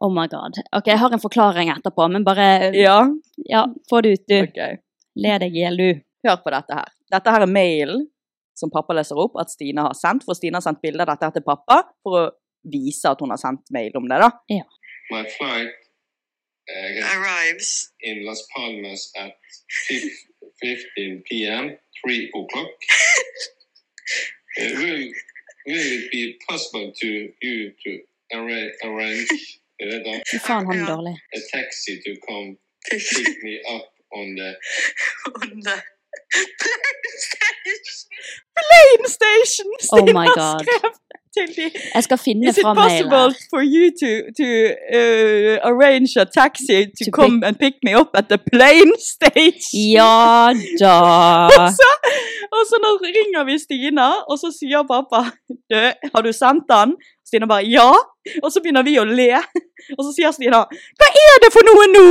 Oh 0.05 0.11
my 0.13 0.27
god. 0.29 0.59
Ok, 0.77 0.91
jeg 0.93 1.01
har 1.01 1.15
en 1.17 1.23
forklaring 1.23 1.71
etterpå, 1.73 2.09
men 2.13 2.25
bare 2.27 2.49
Ja, 2.77 2.99
Ja, 3.49 3.63
få 3.89 4.03
det 4.05 4.17
ut, 4.19 4.25
du. 4.29 4.37
Okay. 4.51 4.81
Le 5.17 5.39
deg 5.41 5.55
i 5.57 5.63
hjel, 5.63 5.79
du. 5.81 6.03
Hør 6.29 6.41
på 6.45 6.53
dette 6.53 6.77
her. 6.77 6.91
Dette 7.15 7.33
her 7.33 7.45
er 7.47 7.51
mailen 7.51 8.03
som 8.59 8.71
pappa 8.71 8.95
leser 8.97 9.19
opp 9.19 9.39
at 9.41 9.51
Stine 9.51 9.83
har 9.87 9.95
sendt. 9.99 10.27
For 10.27 10.37
Stine 10.37 10.59
har 10.61 10.65
sendt 10.67 10.83
bilde 10.85 11.03
av 11.07 11.11
dette 11.15 11.27
her 11.31 11.35
til 11.39 11.45
pappa 11.47 11.81
for 12.05 12.19
å 12.21 12.25
vise 12.71 13.11
at 13.11 13.21
hun 13.25 13.33
har 13.35 13.41
sendt 13.41 13.65
mail 13.75 13.97
om 13.99 14.07
det. 14.11 14.21
da. 14.23 14.31
My 15.13 15.25
flight 15.39 15.73
uh, 16.69 17.19
arrives 17.21 17.93
in 18.01 18.25
Las 18.27 18.43
Palmas 18.55 19.11
at 19.17 19.33
15 20.61 21.23
p.m., 21.29 21.77
3 22.05 22.31
o'clock. 22.35 22.69
Uh, 24.57 24.71
will, 24.75 25.11
will 25.67 25.87
it 25.97 26.13
be 26.13 26.39
possible 26.49 26.93
to 27.01 27.29
you 27.43 27.73
to 27.83 27.99
arra- 28.33 28.71
arrange 28.85 29.29
uh, 29.83 30.21
Fy 30.31 30.39
faen, 30.39 30.67
han 30.67 30.87
dårlig. 30.87 31.17
a 31.35 31.41
taxi 31.51 32.01
to 32.05 32.15
come 32.29 32.57
pick 32.89 33.03
me 33.43 33.61
up 33.75 33.89
on 34.13 34.37
the 34.37 34.55
on 35.43 35.61
the 35.61 35.83
Plane 38.55 39.07
station! 39.09 39.67
Oh 39.93 40.07
my 40.13 40.29
God. 40.37 40.67
Til 41.37 41.49
de. 41.57 41.67
Jeg 41.95 42.03
skal 42.07 42.19
finne 42.27 42.49
Is 42.51 42.59
it 42.59 42.65
fram 42.67 42.77
possible 42.77 43.25
mailen. 43.27 43.35
for 43.53 43.63
you 43.75 43.85
to, 44.03 44.11
to 44.39 44.49
uh, 44.99 45.55
arrange 45.71 46.13
a 46.25 46.27
taxi 46.41 46.79
to, 46.97 47.03
To 47.05 47.11
come 47.21 47.37
and 47.47 47.55
pick 47.65 47.77
me 47.87 47.93
up 48.01 48.11
at 48.21 48.27
the 48.33 48.39
plane 48.53 48.95
stage? 49.15 49.65
Ja 49.97 50.53
da. 50.83 50.97
Og 51.57 51.69
så, 51.79 51.91
og 52.57 52.63
så 52.71 52.77
ringer 53.17 53.45
vi 53.49 53.59
Stina, 53.59 54.09
og 54.31 54.37
så 54.39 54.49
sier 54.59 54.83
pappa 54.91 55.21
du, 55.71 55.79
har 56.15 56.23
du 56.27 56.31
sendt 56.33 56.67
den? 56.71 56.95
Stina 57.35 57.47
bare 57.51 57.67
ja. 57.67 57.91
Og 58.43 58.53
så 58.53 58.63
begynner 58.63 58.85
vi 58.87 58.95
å 59.01 59.05
le. 59.05 59.33
Og 59.99 60.05
så 60.07 60.13
sier 60.15 60.33
Stina 60.33 60.63
hva 60.71 61.09
er 61.11 61.43
det 61.43 61.51
for 61.53 61.67
noe 61.67 61.89
nå? 61.91 62.05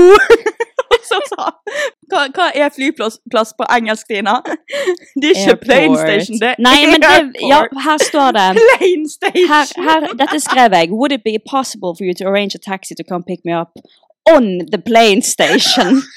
Og 0.94 1.00
så 1.08 1.18
sa 1.26 1.48
hva, 2.12 2.26
hva 2.36 2.50
er 2.54 2.70
flyplass 2.76 3.54
på 3.58 3.68
engelsk, 3.72 4.06
Stina? 4.06 4.36
Det 5.16 5.32
er 5.32 5.40
ikke 5.40 5.56
plane 5.64 5.98
station, 5.98 6.38
det 6.42 6.52
er 6.52 6.62
Nei, 6.62 6.76
men 6.92 7.02
det, 7.02 7.14
ja, 7.48 7.64
her 7.88 8.04
står 8.04 8.36
det 8.36 8.46
Plane 8.60 9.10
station! 9.10 9.50
her, 9.50 9.74
her, 9.88 10.08
Dette 10.20 10.40
skrev 10.44 10.76
jeg. 10.78 10.92
Would 10.92 11.16
it 11.16 11.24
be 11.24 11.40
possible 11.40 11.96
for 11.96 12.06
you 12.06 12.14
to 12.20 12.28
arrange 12.30 12.54
a 12.54 12.62
taxi 12.62 13.00
to 13.00 13.04
come 13.08 13.24
pick 13.24 13.42
me 13.48 13.56
up 13.56 13.80
on 14.30 14.68
the 14.76 14.82
plane 14.92 15.24
station? 15.24 16.04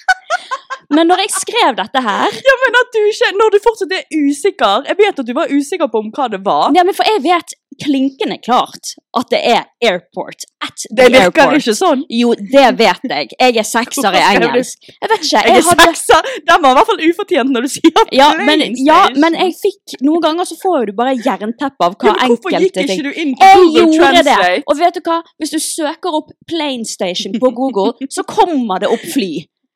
Men 0.94 1.08
når 1.10 1.22
jeg 1.25 1.32
skrev 1.34 1.76
dette 1.78 2.00
her 2.02 2.34
Ja, 2.48 2.54
men 2.62 2.78
at 2.80 2.90
du 2.94 3.00
ikke, 3.10 3.30
Når 3.40 3.54
du 3.54 3.58
fortsatt 3.64 3.94
er 3.96 4.04
usikker 4.22 4.86
Jeg 4.90 4.98
vet 5.00 5.22
at 5.22 5.28
du 5.28 5.34
var 5.34 5.50
usikker 5.50 5.90
på 5.90 6.02
om 6.04 6.12
hva 6.14 6.28
det 6.30 6.42
var. 6.46 6.70
Ja, 6.76 6.84
men 6.86 6.94
For 6.94 7.08
jeg 7.08 7.22
vet 7.26 7.56
klinkende 7.83 8.38
klart 8.45 8.95
at 9.16 9.30
det 9.33 9.40
er 9.49 9.62
airport. 9.85 10.45
At 10.66 10.75
the 10.83 10.97
Det 10.97 11.06
virker 11.12 11.42
airport. 11.42 11.56
ikke 11.62 11.75
sånn. 11.78 12.02
Jo, 12.11 12.35
det 12.37 12.64
vet 12.78 13.04
jeg. 13.09 13.28
Jeg 13.40 13.56
er 13.62 13.66
sekser 13.68 14.16
i 14.18 14.23
engelsk. 14.35 14.88
Jeg 14.90 15.09
vet 15.12 15.25
ikke. 15.25 15.30
Jeg 15.37 15.49
Jeg 15.50 15.56
er 15.62 15.68
hadde 15.71 15.87
sekser. 15.88 16.28
Den 16.50 16.62
var 16.64 16.71
i 16.71 16.76
hvert 16.78 16.90
fall 16.90 17.02
ufortjent 17.09 17.52
når 17.54 17.66
du 17.66 17.68
sier 17.76 18.12
ja 18.12 18.28
men, 18.38 18.61
station. 18.61 18.87
ja, 18.87 19.00
men 19.16 19.38
jeg 19.40 19.54
fikk 19.62 19.97
Noen 20.06 20.23
ganger 20.26 20.45
så 20.50 20.56
får 20.61 20.87
du 20.90 20.92
bare 20.99 21.14
jernteppe 21.16 21.80
av 21.88 21.97
hva 21.97 22.12
Ja, 22.12 22.14
ting. 22.21 22.35
Hvorfor 22.35 22.56
gikk 22.61 22.80
ikke 22.85 23.02
du 23.09 23.12
inn 23.25 23.35
på 23.37 23.45
Jeg 23.50 23.59
Google 23.64 23.99
Translate? 23.99 24.52
det! 24.56 24.62
Og 24.66 24.78
vet 24.80 24.95
du 24.95 25.00
hva? 25.09 25.18
Hvis 25.40 25.54
du 25.56 25.59
søker 25.62 26.18
opp 26.21 26.33
plane 26.50 26.85
station 26.88 27.33
på 27.40 27.52
Google, 27.56 27.92
så 28.16 28.23
kommer 28.28 28.80
det 28.85 28.88
opp 28.92 29.06
fly. 29.14 29.33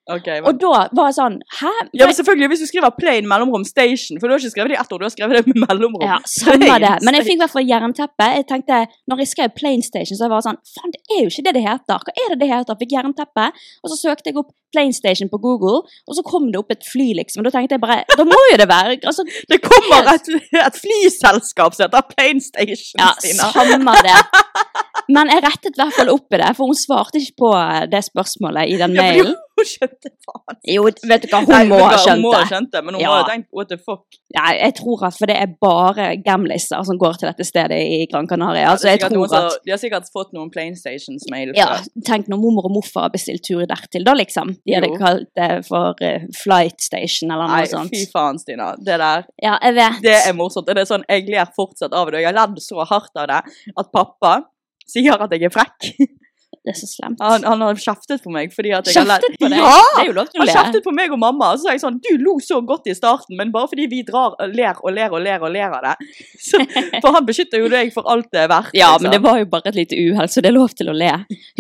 Ok, 0.08 0.26
men- 0.26 0.46
Og 0.48 0.58
da 0.58 0.88
var 0.96 1.10
jeg 1.10 1.14
sånn 1.18 1.36
Hæ? 1.60 1.70
Ja, 1.92 2.06
men 2.08 2.14
selvfølgelig 2.16 2.48
Hvis 2.48 2.62
du 2.64 2.66
skriver 2.70 2.90
plane 2.96 3.28
mellomrom 3.28 3.64
station 3.68 4.18
For 4.18 4.26
du 4.26 4.32
har 4.32 4.40
ikke 4.40 4.50
skrevet 4.54 4.72
det 4.72 4.78
i 4.78 4.80
ett 4.80 4.92
ord, 4.92 5.00
du 5.00 5.04
har 5.04 5.12
skrevet 5.12 5.36
det 5.36 5.46
med 5.46 5.60
mellomrom. 5.68 6.02
Ja, 6.02 6.16
samme 6.26 6.78
det. 6.80 6.94
Men 7.04 7.14
jeg 7.14 7.26
fikk 7.28 7.36
i 7.36 7.42
hvert 7.44 7.52
fall 7.52 7.68
jernteppe. 7.68 8.28
Jeg 8.40 8.46
tenkte, 8.48 8.78
når 9.10 9.18
jeg 9.22 9.28
skrev 9.34 9.52
plane 9.54 9.82
station, 9.84 10.16
så 10.16 10.24
jeg 10.26 10.32
var 10.32 10.40
sånn 10.46 10.58
Faen, 10.72 10.90
det 10.96 11.02
er 11.14 11.20
jo 11.26 11.30
ikke 11.30 11.44
det 11.46 11.54
det 11.58 11.62
heter. 11.68 12.00
Hva 12.08 12.16
er 12.24 12.32
det 12.32 12.38
det 12.40 12.48
heter? 12.50 12.80
Fikk 12.80 12.96
jernteppe. 12.96 13.46
Og 13.84 13.92
så 13.92 13.98
søkte 14.00 14.32
jeg 14.32 14.40
opp 14.40 14.50
plane 14.72 14.94
station 14.94 15.28
på 15.28 15.38
Google, 15.42 15.82
og 16.06 16.14
så 16.16 16.22
kom 16.26 16.46
det 16.50 16.58
opp 16.60 16.70
et 16.70 16.84
fly, 16.86 17.08
liksom. 17.18 17.42
Og 17.42 17.50
da 17.50 17.54
tenkte 17.58 17.74
jeg 17.76 17.82
bare 17.82 18.04
Da 18.16 18.24
må 18.24 18.38
jo 18.52 18.56
det 18.60 18.68
være 18.70 18.98
altså, 19.04 19.24
Det 19.50 19.60
kommer 19.62 20.10
et, 20.14 20.28
et 20.30 20.78
flyselskap 20.78 21.74
som 21.76 21.86
heter 21.86 22.06
Plane 22.14 22.40
Station. 22.40 22.98
Ja, 23.02 23.12
Stina. 23.18 23.50
samme 23.54 23.94
det. 24.06 24.18
Men 25.14 25.30
jeg 25.32 25.42
rettet 25.42 25.74
i 25.74 25.80
hvert 25.80 25.96
fall 25.96 26.10
opp 26.12 26.34
i 26.34 26.38
det, 26.38 26.50
for 26.56 26.70
hun 26.70 26.78
svarte 26.78 27.18
ikke 27.18 27.34
på 27.42 27.50
det 27.90 28.02
spørsmålet 28.06 28.70
i 28.70 28.76
den 28.78 28.94
Ja, 28.94 29.02
mailen. 29.08 29.34
Hun 29.60 29.68
skjønte 29.68 30.10
faen. 30.26 30.56
Jo, 30.74 30.84
vet 30.88 31.22
du 31.24 31.28
hva, 31.30 31.40
hun 31.44 31.52
Nei, 31.54 31.64
må 31.70 31.78
ha 31.84 31.96
skjønt 32.00 32.16
Hun 32.18 32.24
må 32.24 32.32
ha 32.34 32.40
det. 32.42 32.48
skjønt 32.50 32.70
det, 32.74 32.82
men 32.86 32.94
hun 32.96 33.02
Ja. 33.04 33.08
må 33.12 33.18
ha 33.20 33.28
tenkt 33.30 33.46
what 33.52 33.68
the 33.68 33.76
fuck. 33.78 34.04
Nei, 34.36 34.52
jeg 34.60 34.74
tror 34.80 35.04
at 35.08 35.16
for 35.18 35.26
det 35.30 35.36
er 35.36 35.52
bare 35.60 36.06
gamliser 36.24 36.84
som 36.86 36.98
går 36.98 37.18
til 37.20 37.28
dette 37.30 37.44
stedet 37.46 37.78
i 37.80 38.06
Gran 38.10 38.28
Canaria. 38.30 38.68
Altså, 38.72 38.88
Det 38.88 38.92
er 38.94 38.98
jeg 39.08 39.10
noen 39.16 39.28
tror 39.28 39.28
som- 39.28 39.46
at 39.46 39.64
De 39.64 39.70
har 39.70 39.78
sikkert 39.78 40.08
fått 40.14 40.32
noen 40.32 40.50
Plane 40.50 40.76
Stations-mail. 40.76 41.52
ja, 41.56 41.78
Tenk 42.04 42.28
når 42.28 42.38
mormor 42.40 42.64
og 42.66 42.72
morfar 42.78 43.02
har 43.02 43.10
bestilt 43.10 43.42
tur 43.42 43.64
dertil, 43.66 44.04
da 44.04 44.14
liksom. 44.14 44.56
De 44.66 44.74
hadde 44.74 44.88
Jo. 44.90 44.96
kalt 44.98 45.28
det 45.36 45.66
for 45.66 45.94
uh, 46.00 46.18
flight 46.42 46.80
station 46.80 47.30
eller 47.30 47.46
noe 47.48 47.56
Nei, 47.56 47.66
sånt. 47.66 47.90
fy 47.90 48.06
faen, 48.10 48.38
Stina. 48.38 48.74
Det 48.76 48.98
der 48.98 49.24
Ja, 49.42 49.58
jeg 49.62 49.74
vet. 49.74 50.02
Det 50.02 50.16
er 50.26 50.32
morsomt. 50.32 50.66
Det 50.66 50.78
er 50.78 50.84
sånn, 50.86 51.04
Jeg 51.08 51.26
ler 51.28 51.46
fortsatt 51.56 51.92
av 51.92 52.06
det. 52.10 52.14
og 52.14 52.20
Jeg 52.22 52.26
har 52.34 52.46
ledd 52.46 52.56
så 52.58 52.86
hardt 52.86 53.10
av 53.16 53.26
det 53.28 53.42
at 53.76 53.92
pappa 53.92 54.44
sier 54.86 55.12
at 55.20 55.30
jeg 55.30 55.42
er 55.44 55.48
frekk. 55.50 55.94
Det 56.60 56.74
er 56.74 56.76
så 56.76 56.86
slemt. 56.90 57.20
Han, 57.24 57.44
han 57.48 57.62
har 57.64 57.78
kjeftet 57.80 58.20
på 58.20 58.30
meg 58.34 58.50
fordi 58.52 58.74
at 58.76 58.88
jeg 58.90 58.98
har. 59.00 59.08
Kjeftet 59.08 59.38
på 59.40 59.48
deg? 59.48 59.62
Ja! 59.62 59.76
Det 59.94 60.02
er 60.02 60.08
jo 60.10 60.16
lov 60.18 60.26
til 60.28 60.36
å 60.36 60.42
Han 60.42 60.48
le. 60.50 60.56
kjeftet 60.58 60.84
på 60.84 60.92
meg 60.92 61.14
og 61.14 61.20
mamma. 61.22 61.48
Og 61.54 61.60
så 61.60 61.68
sa 61.68 61.72
jeg 61.72 61.80
sånn 61.80 61.96
Du 62.04 62.10
lo 62.20 62.34
så 62.44 62.58
godt 62.68 62.90
i 62.92 62.96
starten, 62.96 63.38
men 63.38 63.52
bare 63.54 63.70
fordi 63.70 63.86
vi 63.88 64.02
drar 64.04 64.36
og 64.36 64.52
ler 64.58 64.82
og 64.84 64.92
ler 64.92 65.16
og 65.16 65.24
ler 65.24 65.46
og 65.46 65.54
ler 65.54 65.76
av 65.78 65.86
det. 65.88 65.94
Så, 66.50 66.60
for 67.00 67.14
han 67.16 67.24
beskytter 67.28 67.62
jo 67.62 67.70
deg 67.72 67.92
for 67.94 68.08
alt 68.12 68.28
det 68.34 68.42
er 68.44 68.50
verdt. 68.52 68.74
Ja, 68.76 68.90
liksom. 68.92 69.06
men 69.06 69.14
det 69.14 69.22
var 69.24 69.40
jo 69.40 69.48
bare 69.52 69.72
et 69.72 69.78
lite 69.78 69.96
uhell, 69.96 70.28
så 70.32 70.42
det 70.44 70.50
er 70.50 70.56
lov 70.56 70.72
til 70.76 70.88
å 70.92 70.96
le. 70.96 71.10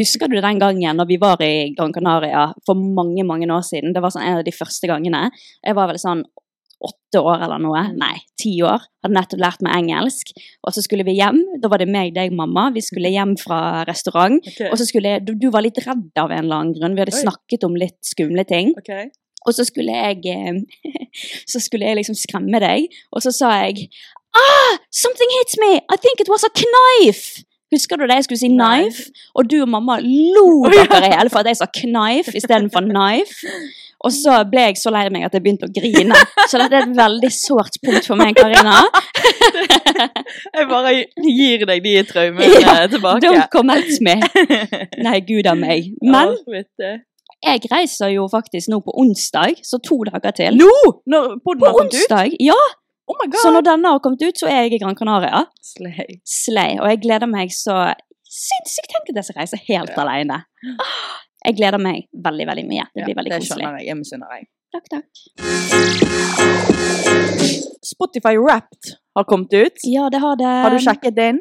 Husker 0.00 0.30
du 0.32 0.38
den 0.40 0.60
gangen 0.60 1.00
når 1.00 1.08
vi 1.08 1.18
var 1.20 1.42
i 1.44 1.70
Gran 1.76 1.92
Canaria 1.94 2.46
for 2.66 2.76
mange, 2.80 3.24
mange 3.28 3.48
år 3.48 3.64
siden? 3.66 3.94
Det 3.96 4.02
var 4.04 4.12
sånn 4.14 4.24
en 4.26 4.40
av 4.40 4.46
de 4.46 4.54
første 4.56 4.88
gangene. 4.90 5.28
Jeg 5.64 5.76
var 5.76 5.90
vel 5.92 6.00
sånn 6.00 6.24
åtte 6.80 7.20
år 7.20 7.44
eller 7.44 7.60
noe. 7.62 7.82
Mm. 7.90 7.96
Nei, 8.00 8.16
ti 8.40 8.54
år. 8.64 8.84
Hadde 9.04 9.16
nettopp 9.16 9.42
lært 9.42 9.64
meg 9.64 9.76
engelsk. 9.82 10.32
Og 10.66 10.74
så 10.76 10.84
skulle 10.84 11.04
vi 11.08 11.16
hjem. 11.18 11.40
Da 11.62 11.70
var 11.72 11.82
det 11.82 11.88
meg, 11.90 12.14
deg, 12.16 12.34
mamma. 12.36 12.68
Vi 12.74 12.82
skulle 12.84 13.12
hjem 13.12 13.36
fra 13.40 13.84
restaurant. 13.88 14.40
Okay. 14.54 14.70
Og 14.70 14.80
så 14.80 14.88
skulle 14.88 15.16
jeg, 15.16 15.26
du, 15.28 15.34
du 15.38 15.50
var 15.52 15.66
litt 15.66 15.80
redd 15.84 16.10
av 16.20 16.32
en 16.32 16.44
eller 16.44 16.62
annen 16.62 16.76
grunn. 16.76 16.96
Vi 16.96 17.04
hadde 17.04 17.16
Oi. 17.16 17.24
snakket 17.24 17.66
om 17.68 17.76
litt 17.78 17.98
skumle 18.06 18.46
ting. 18.48 18.72
Okay. 18.80 19.10
Og 19.48 19.56
så 19.56 19.64
skulle 19.64 19.94
jeg 19.96 20.20
eh, 20.28 21.04
Så 21.52 21.62
skulle 21.64 21.88
jeg 21.88 21.96
liksom 22.00 22.16
skremme 22.18 22.60
deg, 22.60 22.90
og 23.12 23.24
så 23.24 23.32
sa 23.34 23.54
jeg 23.62 23.88
Ah! 24.30 24.76
Something 24.94 25.30
hits 25.40 25.56
me! 25.58 25.80
I 25.90 25.96
think 25.96 26.20
it 26.20 26.28
was 26.30 26.44
a 26.44 26.52
knife! 26.54 27.42
Husker 27.70 27.96
du 27.96 28.02
det? 28.06 28.14
Jeg 28.18 28.24
skulle 28.24 28.38
si 28.38 28.50
knife, 28.50 29.10
og 29.34 29.50
du 29.50 29.60
og 29.62 29.68
mamma 29.70 30.00
lo 30.02 30.66
dere 30.70 31.06
i 31.06 31.10
hjel 31.12 31.30
for 31.30 31.42
at 31.42 31.50
jeg 31.50 31.58
sa 31.60 31.68
knife 31.80 32.34
istedenfor 32.38 32.82
knife. 32.86 33.46
Og 34.00 34.12
så 34.16 34.38
ble 34.48 34.62
jeg 34.70 34.78
så 34.80 34.88
lei 34.94 35.02
meg 35.12 35.26
at 35.26 35.34
jeg 35.36 35.42
begynte 35.44 35.68
å 35.68 35.72
grine. 35.76 36.16
Så 36.48 36.56
dette 36.62 36.78
er 36.78 36.86
et 36.86 36.94
veldig 36.96 37.30
sårt 37.36 37.74
punkt 37.84 38.06
for 38.08 38.16
meg, 38.16 38.32
Karina. 38.38 38.78
Jeg 40.56 40.66
bare 40.70 40.92
gir 41.20 41.64
deg 41.68 41.82
de 41.84 41.92
traumene 42.08 42.60
Ja, 42.62 42.74
tilbake. 42.90 43.20
Don't 43.26 43.48
come 43.52 43.74
at 43.76 43.90
me. 44.04 44.14
Nei, 45.04 45.18
gud 45.26 45.48
a 45.50 45.54
meg. 45.58 45.90
Men 46.00 46.32
jeg 47.40 47.68
reiser 47.72 48.10
jo 48.12 48.26
faktisk 48.28 48.68
nå 48.72 48.82
på 48.84 48.92
onsdag, 49.00 49.60
så 49.64 49.78
to 49.84 49.96
dager 50.08 50.34
til. 50.36 50.58
Nå! 50.60 50.72
Når 51.08 51.38
podden 51.44 51.62
På 51.62 51.70
kommet 51.78 51.94
ut? 51.94 52.00
onsdag? 52.02 52.34
Ja! 52.44 52.56
Oh 53.08 53.16
my 53.16 53.28
god! 53.32 53.40
Så 53.42 53.52
når 53.54 53.64
denne 53.68 53.92
har 53.94 54.02
kommet 54.04 54.22
ut, 54.26 54.36
så 54.40 54.48
er 54.50 54.64
jeg 54.66 54.76
i 54.76 54.80
Gran 54.82 54.96
Canaria. 54.98 55.46
Slay. 55.64 56.18
Slay. 56.28 56.76
Og 56.82 56.88
jeg 56.92 57.00
gleder 57.06 57.30
meg 57.32 57.52
så 57.56 57.78
sinnssykt. 58.30 58.92
Tenk 58.92 59.08
at 59.14 59.22
jeg 59.22 59.28
skal 59.30 59.40
reise 59.40 59.60
helt 59.70 59.96
Ja. 59.96 60.04
alene. 60.04 60.42
Jeg 61.46 61.56
gleder 61.56 61.80
meg 61.80 62.08
veldig, 62.12 62.46
veldig 62.50 62.66
mye. 62.68 62.84
Det 62.94 63.04
blir 63.06 63.16
veldig 63.16 63.30
det 63.32 63.38
koselig. 63.42 63.64
skjønner 63.64 63.78
jeg. 63.80 63.86
Jeg 63.88 63.96
misunner 64.00 64.28
deg. 64.34 64.42
Takk, 64.70 64.86
takk. 64.92 65.08
Spotify 67.90 68.34
Wrapped 68.38 68.92
har 69.16 69.24
kommet 69.24 69.52
ut. 69.54 69.76
Ja, 69.88 70.08
det 70.12 70.20
har 70.22 70.36
det. 70.36 70.44
Har 70.64 70.70
du 70.70 70.78
sjekket 70.84 71.16
din? 71.16 71.40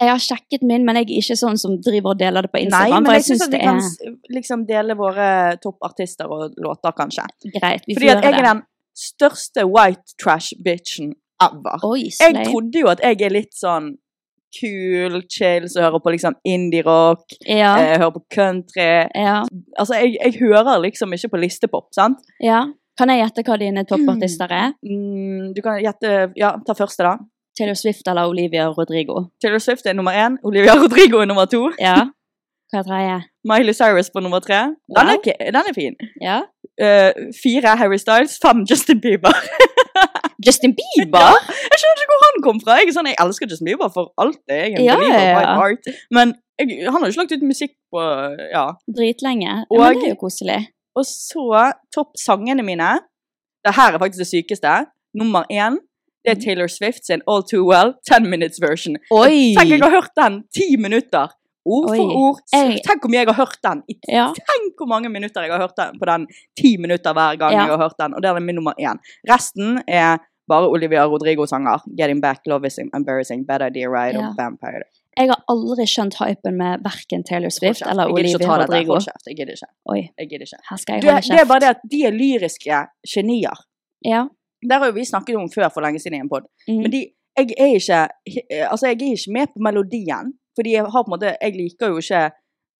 Jeg 0.00 0.10
har 0.10 0.18
sjekket 0.22 0.62
min, 0.66 0.82
men 0.86 0.96
jeg 0.98 1.06
er 1.06 1.18
ikke 1.20 1.36
sånn 1.38 1.58
som 1.60 1.76
driver 1.82 2.14
og 2.14 2.18
deler 2.18 2.46
det 2.46 2.50
på 2.50 2.62
Instagram. 2.64 2.90
Nei, 2.90 3.00
men 3.04 3.12
jeg 3.14 3.20
jeg 3.22 3.26
syns 3.28 3.44
vi 3.44 3.50
det 3.52 3.60
kan 3.62 3.76
er 3.78 4.14
liksom 4.36 4.64
dele 4.70 4.96
våre 4.98 5.26
toppartister 5.62 6.30
og 6.34 6.56
låter, 6.58 6.94
kanskje. 6.98 7.26
greit. 7.54 7.84
Vi 7.86 7.94
Fordi 7.94 8.08
det. 8.08 8.16
at 8.16 8.24
jeg 8.24 8.34
er 8.40 8.48
den 8.48 8.62
største 8.94 9.66
white 9.70 10.16
trash-bitchen 10.22 11.12
ever. 11.42 11.78
Oi, 11.86 12.08
Jeg 12.10 12.46
trodde 12.48 12.78
jo 12.82 12.90
at 12.90 13.00
jeg 13.06 13.22
er 13.22 13.30
litt 13.34 13.54
sånn 13.54 13.94
cool, 14.58 15.20
chill, 15.30 15.68
som 15.68 15.82
hører 15.84 16.00
på 16.04 16.10
liksom 16.14 16.34
indie-rock, 16.44 17.24
Ja. 17.46 17.74
eh, 17.80 17.98
hører 17.98 18.10
på 18.16 18.24
country. 18.34 18.88
ja. 19.14 19.42
Altså, 19.78 19.94
jeg, 19.94 20.16
jeg 20.24 20.34
hører 20.40 20.80
liksom 20.82 21.12
ikke 21.12 21.28
på 21.34 21.42
listepop, 21.44 21.88
sant? 21.94 22.18
ja. 22.42 22.64
Kan 22.96 23.10
jeg 23.10 23.24
gjette 23.24 23.42
hva 23.42 23.56
dine 23.58 23.82
toppartister 23.84 24.46
er? 24.54 24.72
Mm, 24.86 25.48
du 25.56 25.60
kan 25.62 25.80
gjette 25.82 26.32
Ja, 26.38 26.52
ta 26.66 26.74
første, 26.78 27.02
da. 27.02 27.16
Taylor 27.58 27.74
Swift 27.74 28.06
eller 28.06 28.26
Olivia 28.30 28.68
Rodrigo? 28.70 29.30
Taylor 29.42 29.58
Swift 29.58 29.86
er 29.86 29.94
nummer 29.94 30.12
én. 30.14 30.36
Olivia 30.44 30.74
Rodrigo 30.78 31.18
er 31.18 31.26
nummer 31.26 31.44
to. 31.46 31.72
Ja. 31.80 31.96
Hva 32.72 32.78
er 32.80 32.86
tredje? 32.86 33.16
Miley 33.50 33.74
Cyrus 33.74 34.10
på 34.10 34.20
nummer 34.22 34.38
tre. 34.40 34.60
Den, 34.90 35.10
er, 35.10 35.18
Wow. 35.18 35.22
den 35.56 35.56
er 35.70 35.74
fin. 35.74 35.94
Ja. 36.22 36.38
Uh, 36.80 37.10
fire 37.42 37.76
Harry 37.78 37.98
Styles, 37.98 38.38
fem 38.42 38.64
Justin 38.70 39.00
Bieber. 39.00 39.34
Justin 40.46 40.74
Bieber? 40.78 41.36
Jeg 41.70 41.78
skjønner 41.80 42.02
ikke 42.04 42.12
hvor 42.14 42.24
han 42.26 42.42
kom 42.46 42.60
fra. 42.64 42.76
Jeg, 42.80 42.92
sånn, 42.96 43.08
jeg 43.10 43.18
elsker 43.24 43.50
Justin 43.50 43.68
Bieber 43.70 43.90
for 43.94 44.12
alt 44.20 44.38
det. 44.50 44.58
Er 44.58 44.82
Ja, 44.82 44.96
ja, 45.00 45.22
ja. 45.40 45.54
Men 46.14 46.34
jeg, 46.60 46.84
han 46.88 46.98
har 47.00 47.06
jo 47.08 47.12
ikke 47.14 47.22
lagt 47.24 47.36
ut 47.38 47.46
musikk 47.48 47.72
på 47.94 48.04
Ja. 48.52 48.66
Dritlenge. 48.90 49.64
Og- 49.70 49.80
Men 49.80 49.98
det 50.00 50.10
er 50.10 50.14
jo 50.16 50.20
koselig. 50.26 50.60
Og 50.96 51.04
så 51.08 51.72
topp 51.94 52.12
sangene 52.20 52.62
mine. 52.62 53.00
Det 53.64 53.74
her 53.74 53.94
er 53.94 53.98
faktisk 53.98 54.22
det 54.24 54.30
sykeste. 54.30 54.86
Nummer 55.14 55.44
én 55.50 55.78
det 56.24 56.38
er 56.38 56.40
Taylor 56.40 56.68
Swift 56.68 57.04
sin 57.06 57.20
All 57.28 57.42
Too 57.42 57.64
Well 57.68 57.94
10 58.10 58.24
Minutes 58.30 58.58
version. 58.60 58.96
Oi! 59.10 59.54
Tenk, 59.58 59.70
jeg 59.70 59.80
har 59.82 59.90
hørt 59.90 60.14
den 60.16 60.42
ti 60.54 60.76
minutter. 60.76 61.28
Ord 61.66 61.88
for 61.88 62.04
Oi. 62.04 62.14
ord. 62.24 62.38
Jeg- 62.52 62.80
Tenk 62.86 63.04
mye 63.08 63.18
jeg 63.24 63.26
har 63.32 63.38
hørt 63.44 63.58
den. 63.64 63.82
Ja. 64.08 64.26
Tenk 64.36 64.74
hvor 64.78 64.86
mange 64.88 65.08
minutter 65.08 65.42
jeg 65.42 65.52
har 65.52 65.60
hørt 65.60 65.76
den 65.76 65.98
på 66.00 66.04
den. 66.04 66.26
Ti 66.60 66.76
minutter 66.76 67.12
hver 67.12 67.36
gang 67.38 67.52
Ja. 67.52 67.58
jeg 67.64 67.70
har 67.74 67.78
hørt 67.84 67.96
den. 67.98 68.14
Og 68.14 68.22
det 68.22 68.28
er 68.30 68.38
min 68.40 68.54
nummer 68.54 68.72
én. 68.80 68.98
Resten 69.32 69.80
er 69.88 70.18
bare 70.48 70.68
Olivia 70.68 71.06
Rodrigo-sanger. 71.06 71.78
Getting 71.98 72.20
Back, 72.22 72.40
Love 72.46 72.66
Is 72.66 72.78
Embarrassing, 72.78 73.46
Bad 73.46 73.62
Idea 73.70 73.86
Ride 73.88 74.18
Ja. 74.20 74.28
og 74.28 74.34
Vampire. 74.38 74.84
Jeg 75.16 75.26
har 75.30 75.40
aldri 75.48 75.86
skjønt 75.86 76.14
hypen 76.20 76.56
med 76.58 76.78
verken 76.84 77.22
Taylor 77.24 77.48
Swift 77.48 77.82
eller 77.90 78.04
Olivia. 78.12 78.36
Rodrigo. 78.36 78.94
Jeg 79.26 79.36
gidder 79.38 79.52
ikke. 79.56 80.10
Jeg 80.18 80.26
gidder 80.30 80.44
ikke. 80.46 80.58
her 80.70 80.76
skal 80.76 80.92
jeg 80.94 81.02
Det, 81.02 81.10
holde 81.10 81.28
det 81.32 81.40
er 81.40 81.48
bare 81.52 81.60
det 81.60 81.68
at 81.74 81.80
de 81.92 81.98
er 82.04 82.10
lyriske 82.10 82.76
genier. 83.14 83.56
Ja. 84.04 84.24
Der 84.68 84.78
har 84.78 84.86
jo 84.86 84.92
vi 84.92 85.04
snakket 85.04 85.36
om 85.36 85.48
før 85.54 85.68
for 85.74 85.80
lenge 85.80 85.98
siden 86.00 86.14
i 86.14 86.20
en 86.20 86.28
pod. 86.28 86.42
Mm. 86.68 86.74
Men 86.82 86.92
de, 86.92 87.00
jeg 87.38 87.50
er 87.58 87.74
ikke 87.74 88.08
Altså, 88.72 88.86
jeg 88.86 88.94
er 89.02 89.04
ikke 89.12 89.32
med 89.32 89.46
på 89.46 89.58
melodien. 89.68 90.26
Fordi 90.56 90.76
jeg 90.76 90.86
har 90.86 91.04
på 91.04 91.10
en 91.10 91.14
måte 91.16 91.34
Jeg 91.40 91.56
liker 91.56 91.92
jo 91.92 92.02
ikke 92.02 92.24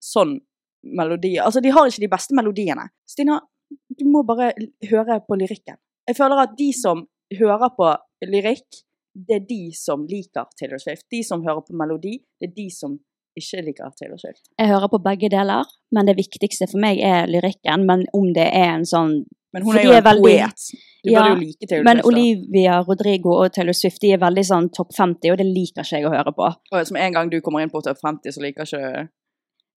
sånn 0.04 0.36
melodi 0.84 1.34
Altså, 1.40 1.62
de 1.64 1.72
har 1.74 1.88
ikke 1.88 2.04
de 2.04 2.12
beste 2.12 2.36
melodiene. 2.36 2.88
Stina, 3.08 3.38
du 3.70 4.04
må 4.10 4.22
bare 4.28 4.52
høre 4.90 5.20
på 5.26 5.38
lyrikken. 5.40 5.78
Jeg 6.08 6.18
føler 6.18 6.42
at 6.44 6.58
de 6.58 6.68
som 6.76 7.06
hører 7.34 7.72
på 7.76 7.88
lyrikk, 8.28 8.82
det 9.14 9.38
er 9.38 9.46
de 9.48 9.62
som 9.78 10.04
liker 10.10 10.48
Taylor 10.58 10.82
Swift. 10.82 11.06
De 11.10 11.22
som 11.24 11.44
hører 11.46 11.62
på 11.64 11.76
melodi, 11.78 12.18
det 12.40 12.50
er 12.50 12.54
de 12.56 12.66
som 12.74 12.98
ikke 13.38 13.62
liker 13.66 13.94
Taylor 13.98 14.20
Swift. 14.20 14.44
Jeg 14.58 14.70
hører 14.70 14.90
på 14.92 15.00
begge 15.02 15.30
deler, 15.32 15.70
men 15.94 16.10
det 16.10 16.16
viktigste 16.18 16.68
for 16.70 16.82
meg 16.82 17.00
er 17.02 17.30
lyrikken. 17.30 17.86
Men 17.88 18.04
om 18.14 18.28
det 18.36 18.46
er 18.50 18.74
en 18.74 18.86
sånn 18.88 19.22
Men 19.54 19.62
hun 19.66 19.78
er 19.78 19.84
jo 19.86 19.92
en 19.94 20.04
veldig- 20.04 20.22
poet. 20.26 20.68
Du 21.04 21.10
Ja, 21.12 21.20
burde 21.20 21.34
jo 21.34 21.40
like 21.46 21.66
Taylor 21.68 21.84
Men 21.84 21.96
Swift. 21.96 22.06
Men 22.06 22.18
Olivia 22.18 22.78
Rodrigo 22.88 23.34
og 23.42 23.52
Taylor 23.52 23.76
Swift 23.76 24.00
de 24.00 24.12
er 24.12 24.18
veldig 24.18 24.44
sånn 24.50 24.70
topp 24.72 24.94
50, 24.96 25.30
og 25.30 25.38
det 25.38 25.46
liker 25.46 25.84
ikke 25.84 25.98
jeg 26.00 26.06
å 26.08 26.14
høre 26.14 26.32
på. 26.34 26.48
Og 26.72 26.86
som 26.88 26.96
en 26.96 27.12
gang 27.12 27.30
du 27.30 27.40
kommer 27.40 27.62
inn 27.62 27.70
på 27.70 27.82
topp 27.84 28.00
50, 28.02 28.32
så 28.32 28.40
liker 28.42 28.64
ikke 28.66 29.08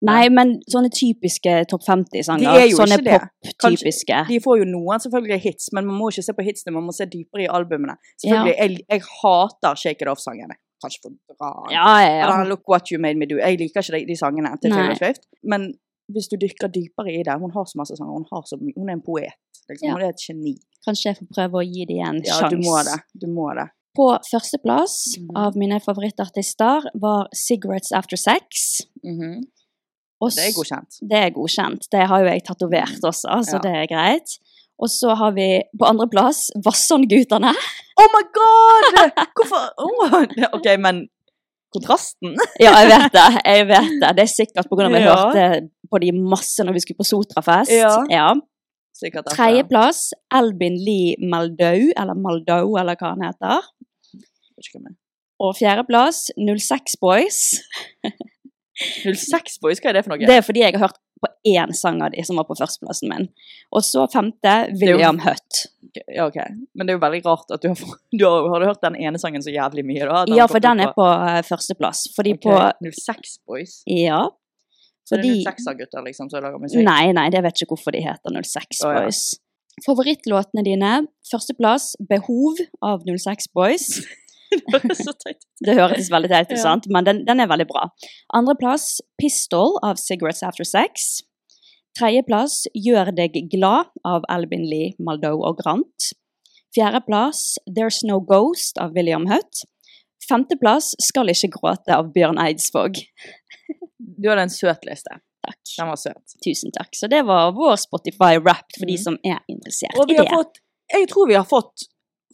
Nei, 0.07 0.29
men 0.29 0.59
sånne 0.69 0.91
typiske 0.93 1.53
topp 1.71 1.81
50-sanger. 1.81 2.45
De 2.45 2.59
er 2.61 2.67
jo 2.69 2.77
Sånne 2.77 2.99
pop-typiske. 3.01 4.19
De 4.29 4.37
får 4.43 4.59
jo 4.61 4.65
noen 4.69 5.01
selvfølgelig 5.01 5.39
hits, 5.41 5.71
men 5.73 5.87
man 5.87 5.97
må 5.97 6.11
ikke 6.11 6.23
se 6.27 6.35
på 6.37 6.45
hitsene, 6.45 6.73
man 6.75 6.85
må 6.85 6.93
se 6.93 7.07
dypere 7.09 7.47
i 7.47 7.49
albumene. 7.49 7.95
Selvfølgelig, 8.21 8.55
jeg, 8.61 8.85
jeg 8.93 9.01
hater 9.01 9.81
Shake 9.81 10.05
It 10.05 10.11
Off-sangene. 10.11 10.53
Kanskje 10.83 11.01
for 11.01 11.17
bra. 11.33 11.49
Ja, 11.73 11.87
ja, 12.05 12.13
ja. 12.21 12.43
Look 12.45 12.69
What 12.69 12.91
You 12.91 13.01
Made 13.01 13.17
Me 13.17 13.25
Do. 13.25 13.39
Jeg 13.41 13.57
liker 13.57 13.81
ikke 13.81 13.97
de, 13.97 14.05
de 14.11 14.17
sangene 14.19 14.53
til 14.61 14.69
Taylor 14.71 14.93
Swift. 14.99 15.25
Men 15.43 15.71
hvis 16.13 16.29
du 16.29 16.37
dykker 16.39 16.69
dypere 16.71 17.11
i 17.17 17.23
det 17.25 17.33
Hun 17.41 17.51
har 17.51 17.65
så 17.67 17.75
masse 17.81 17.97
sanger, 17.97 18.13
hun, 18.13 18.27
har 18.31 18.45
så 18.47 18.55
hun 18.61 18.89
er 18.89 18.93
en 18.93 19.01
poet. 19.01 19.33
Liksom. 19.69 19.87
Ja. 19.87 19.93
Hun 19.93 20.01
er 20.01 20.09
et 20.09 20.23
geni. 20.27 20.55
Kanskje 20.87 21.05
jeg 21.11 21.17
får 21.17 21.27
prøve 21.35 21.59
å 21.61 21.65
gi 21.67 21.85
det 21.85 21.99
en 21.99 22.21
Ja, 22.23 22.33
sjanse. 22.39 22.49
du 22.55 22.57
må 22.63 22.83
det. 22.83 22.99
Du 23.19 23.27
må 23.27 23.47
det. 23.55 23.67
På 23.97 24.11
førsteplass 24.31 25.17
Mhm. 25.17 25.35
av 25.35 25.55
mine 25.57 25.79
favorittartister 25.81 26.85
var 27.01 27.27
Cigarettes 27.33 27.91
After 27.91 28.15
Sex. 28.15 28.81
Og 30.21 30.31
Det 30.33 30.45
er 30.47 30.53
godkjent. 30.57 30.97
Det 31.09 31.17
er 31.17 31.29
godkjent. 31.35 31.87
Det 31.91 32.07
har 32.09 32.19
jo 32.23 32.25
jeg 32.31 32.43
tatovert 32.43 33.01
også, 33.05 33.27
så 33.45 33.57
Ja. 33.57 33.59
det 33.59 33.73
er 33.75 33.87
greit. 33.87 34.37
Og 34.79 34.89
så 34.89 35.15
har 35.15 35.31
vi 35.33 35.63
på 35.77 35.85
andreplass 35.85 36.51
Vassandguttene. 36.63 37.53
Oh 37.99 38.07
my 38.13 38.23
god! 38.33 39.11
Hvorfor 39.35 39.61
oh. 39.77 40.25
OK, 40.53 40.77
men 40.79 41.07
kontrasten 41.73 42.35
Ja, 42.61 42.71
jeg 42.81 42.89
vet 42.93 43.11
det. 43.11 43.41
jeg 43.45 43.67
vet 43.67 43.89
Det 44.01 44.15
Det 44.15 44.23
er 44.23 44.33
sikkert 44.45 44.69
pga. 44.69 44.85
at 44.85 44.91
vi 44.91 44.99
Ja. 44.99 45.15
hørte 45.15 45.69
på 45.91 45.99
de 45.99 46.11
masse 46.11 46.59
når 46.63 46.73
vi 46.73 46.79
skulle 46.79 46.97
på 46.97 47.05
Sotrafest. 47.05 47.71
Ja. 47.71 48.03
Derfor. 48.05 48.41
Tredjeplass 49.33 50.13
Albin 50.33 50.77
Lee 50.83 51.15
Maldau, 51.21 51.91
eller 51.95 52.17
Maldau, 52.17 52.77
eller 52.79 52.97
hva 52.99 53.13
han 53.15 53.25
heter. 53.27 53.59
Er. 53.59 54.95
Og 55.43 55.53
fjerdeplass 55.57 56.31
06 56.37 56.97
Boys. 57.01 57.41
06 58.77 59.59
Boys, 59.61 59.81
hva 59.81 59.91
er 59.91 59.99
det 59.99 60.05
for 60.05 60.13
noe? 60.13 60.25
Det 60.25 60.39
er 60.39 60.45
fordi 60.45 60.63
jeg 60.65 60.75
har 60.75 60.87
hørt 60.87 60.97
på 61.17 61.29
én 61.49 61.73
sang 61.73 62.01
av 62.05 62.11
de 62.13 62.23
som 62.25 62.37
var 62.37 62.45
på 62.49 62.57
førsteplassen 62.57 63.09
min. 63.09 63.27
Og 63.73 63.85
så 63.85 64.05
femte 64.11 64.53
William 64.81 65.19
Hutt. 65.23 65.63
Ja, 66.05 66.27
ok. 66.27 66.37
Men 66.77 66.85
det 66.85 66.93
er 66.93 66.97
jo 66.99 67.03
veldig 67.05 67.21
rart 67.25 67.53
at 67.55 67.63
du 67.63 67.71
har, 67.71 67.95
du 68.13 68.25
har, 68.25 68.49
har 68.53 68.61
du 68.61 68.67
hørt 68.69 68.83
den 68.85 68.97
ene 69.01 69.21
sangen 69.21 69.41
så 69.45 69.53
jævlig 69.53 69.85
mye, 69.87 70.03
da? 70.05 70.23
At 70.23 70.33
Ja, 70.35 70.45
for 70.51 70.63
den 70.63 70.83
er 70.83 70.93
på 70.93 71.07
på 71.07 71.47
førsteplass. 71.49 72.07
Fordi 72.15 72.35
Ok, 72.37 72.43
på 72.45 72.91
06 72.91 73.39
Boys? 73.47 73.79
Ja. 73.89 74.27
Så 75.07 75.17
det 75.21 75.29
er 75.31 75.43
06-gutter 75.47 76.03
liksom 76.03 76.29
som 76.31 76.43
lager 76.43 76.59
musikk? 76.59 76.83
Nei, 76.83 77.13
nei, 77.15 77.29
jeg 77.31 77.43
vet 77.45 77.61
ikke 77.63 77.73
hvorfor 77.75 77.95
de 77.95 78.03
heter 78.03 78.33
06 78.43 78.81
Å, 78.83 78.91
ja. 78.91 79.03
Boys. 79.05 79.21
Favorittlåtene 79.85 80.63
dine. 80.65 80.93
Førsteplass 81.31 81.93
Behov 82.09 82.59
av 82.83 83.05
06 83.07 83.51
Boys. 83.55 83.87
Det 84.47 85.73
høres. 85.75 86.05
Det 86.07 86.13
veldig 86.13 86.29
teit 86.31 86.51
ut, 86.51 86.55
Ja. 86.55 86.61
sant? 86.63 86.85
men 86.87 87.03
den, 87.03 87.25
den 87.27 87.41
er 87.43 87.49
veldig 87.51 87.67
bra. 87.67 87.89
Andreplass 88.33 89.01
Pistol 89.19 89.75
av 89.83 89.99
Cigarettes 89.99 90.43
After 90.43 90.63
Sex. 90.63 91.21
Tredjeplass 91.97 92.61
Gjør 92.77 93.11
deg 93.17 93.35
glad 93.51 93.89
av 94.05 94.23
Albin 94.31 94.63
Lee, 94.69 94.93
Maldo 95.03 95.33
og 95.43 95.59
Grant. 95.59 96.11
Fjerdeplass 96.75 97.57
There's 97.67 98.03
No 98.07 98.19
Ghost 98.21 98.77
av 98.79 98.93
William 98.95 99.27
Hutt. 99.27 99.65
Femteplass 100.29 100.95
Skal 101.03 101.29
ikke 101.31 101.49
gråte 101.59 101.93
av 101.95 102.09
Bjørn 102.13 102.39
Eidsvåg. 102.41 102.97
Du 103.99 104.29
hadde 104.29 104.47
en 104.47 104.49
søt 104.53 104.85
liste. 104.87 105.19
Takk. 105.47 105.59
Den 105.77 105.87
var 105.91 105.99
søt. 106.01 106.33
Tusen 106.43 106.71
takk. 106.75 106.89
Så 106.97 107.07
det 107.11 107.21
var 107.27 107.51
vår 107.55 107.75
Spotify 107.79 108.37
Wrapped 108.41 108.79
for 108.79 108.85
de 108.89 108.97
Mm. 108.97 109.03
som 109.03 109.17
er 109.23 109.39
interessert 109.47 109.95
i 110.09 110.13
det. 110.17 110.27
fått 110.31 110.59
Jeg 110.91 111.07
tror 111.11 111.27
vi 111.27 111.35
har 111.35 111.43
fått 111.45 111.85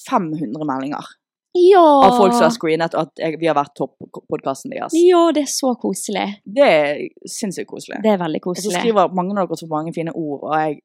500 0.10 0.66
meldinger 0.66 1.06
ja. 1.54 1.82
av 2.06 2.18
folk 2.18 2.34
som 2.34 2.44
har 2.48 2.54
screenet 2.54 2.94
at 2.98 3.12
jeg, 3.18 3.38
vi 3.40 3.48
har 3.48 3.56
vært 3.56 3.74
topp-podkasten 3.78 4.72
deres. 4.74 4.94
Ja, 4.98 5.32
det 5.34 5.44
er 5.44 5.52
så 5.54 5.74
koselig. 5.80 6.40
Det 6.46 6.64
er 6.66 7.02
sinnssykt 7.30 7.70
koselig. 7.70 8.02
Det 8.04 8.12
er 8.14 8.18
veldig 8.22 8.42
koselig. 8.42 8.68
Og 8.68 8.74
så 8.74 8.80
skriver 8.82 9.14
mange 9.14 9.38
av 9.38 9.48
dere 9.48 9.58
så 9.58 9.68
mange 9.70 9.94
fine 9.94 10.14
ord, 10.14 10.44
og 10.44 10.54
jeg 10.58 10.82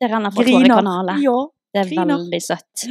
Det 0.00 0.10
renner 0.10 0.30
fra 0.34 0.42
griner. 0.44 0.68
tårekanalet. 0.68 1.22
Ja. 1.22 1.36
Det 1.74 1.80
er 1.84 1.88
griner. 1.94 2.16
veldig 2.16 2.42
søtt. 2.42 2.86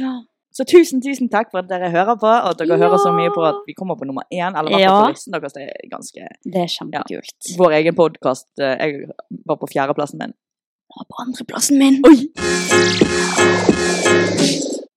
Så 0.56 0.64
tusen, 0.64 1.02
tusen 1.04 1.28
takk 1.28 1.50
for 1.52 1.58
at 1.60 1.68
dere 1.68 1.90
hører 1.92 2.16
på, 2.16 2.28
og 2.30 2.48
at 2.54 2.58
dere 2.58 2.78
Ja. 2.78 2.86
hører 2.86 2.96
så 3.02 3.10
mye 3.12 3.28
på 3.34 3.42
at 3.44 3.58
vi 3.66 3.74
kommer 3.76 3.94
på 4.00 4.06
nummer 4.08 4.22
én. 4.32 4.56
Eller 4.56 4.70
i 4.70 4.72
hvert 4.72 4.88
fall 4.88 4.96
Ja. 4.96 5.04
på 5.04 5.10
listen 5.12 5.32
deres. 5.36 5.52
Det 5.52 5.62
er 5.68 5.88
ganske 5.92 6.20
Det 6.54 6.60
er 6.64 6.70
kjempekult. 6.76 7.58
Vår 7.58 7.70
egen 7.78 7.94
podkast. 7.94 8.48
Jeg 8.58 9.08
var 9.46 9.56
på 9.60 9.66
fjerdeplassen 9.74 10.18
min. 10.22 10.32
Og 10.96 11.04
på 11.10 11.16
andreplassen 11.26 11.78
min 11.78 12.00
Oi! 12.08 12.16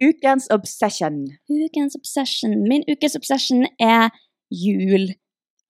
Ukens 0.01 0.47
obsession. 0.49 1.27
Ukens 1.49 1.95
obsession. 1.99 2.51
Min 2.69 2.83
ukens 2.87 3.15
obsession 3.19 3.65
er 3.79 4.09
jul. 4.51 5.09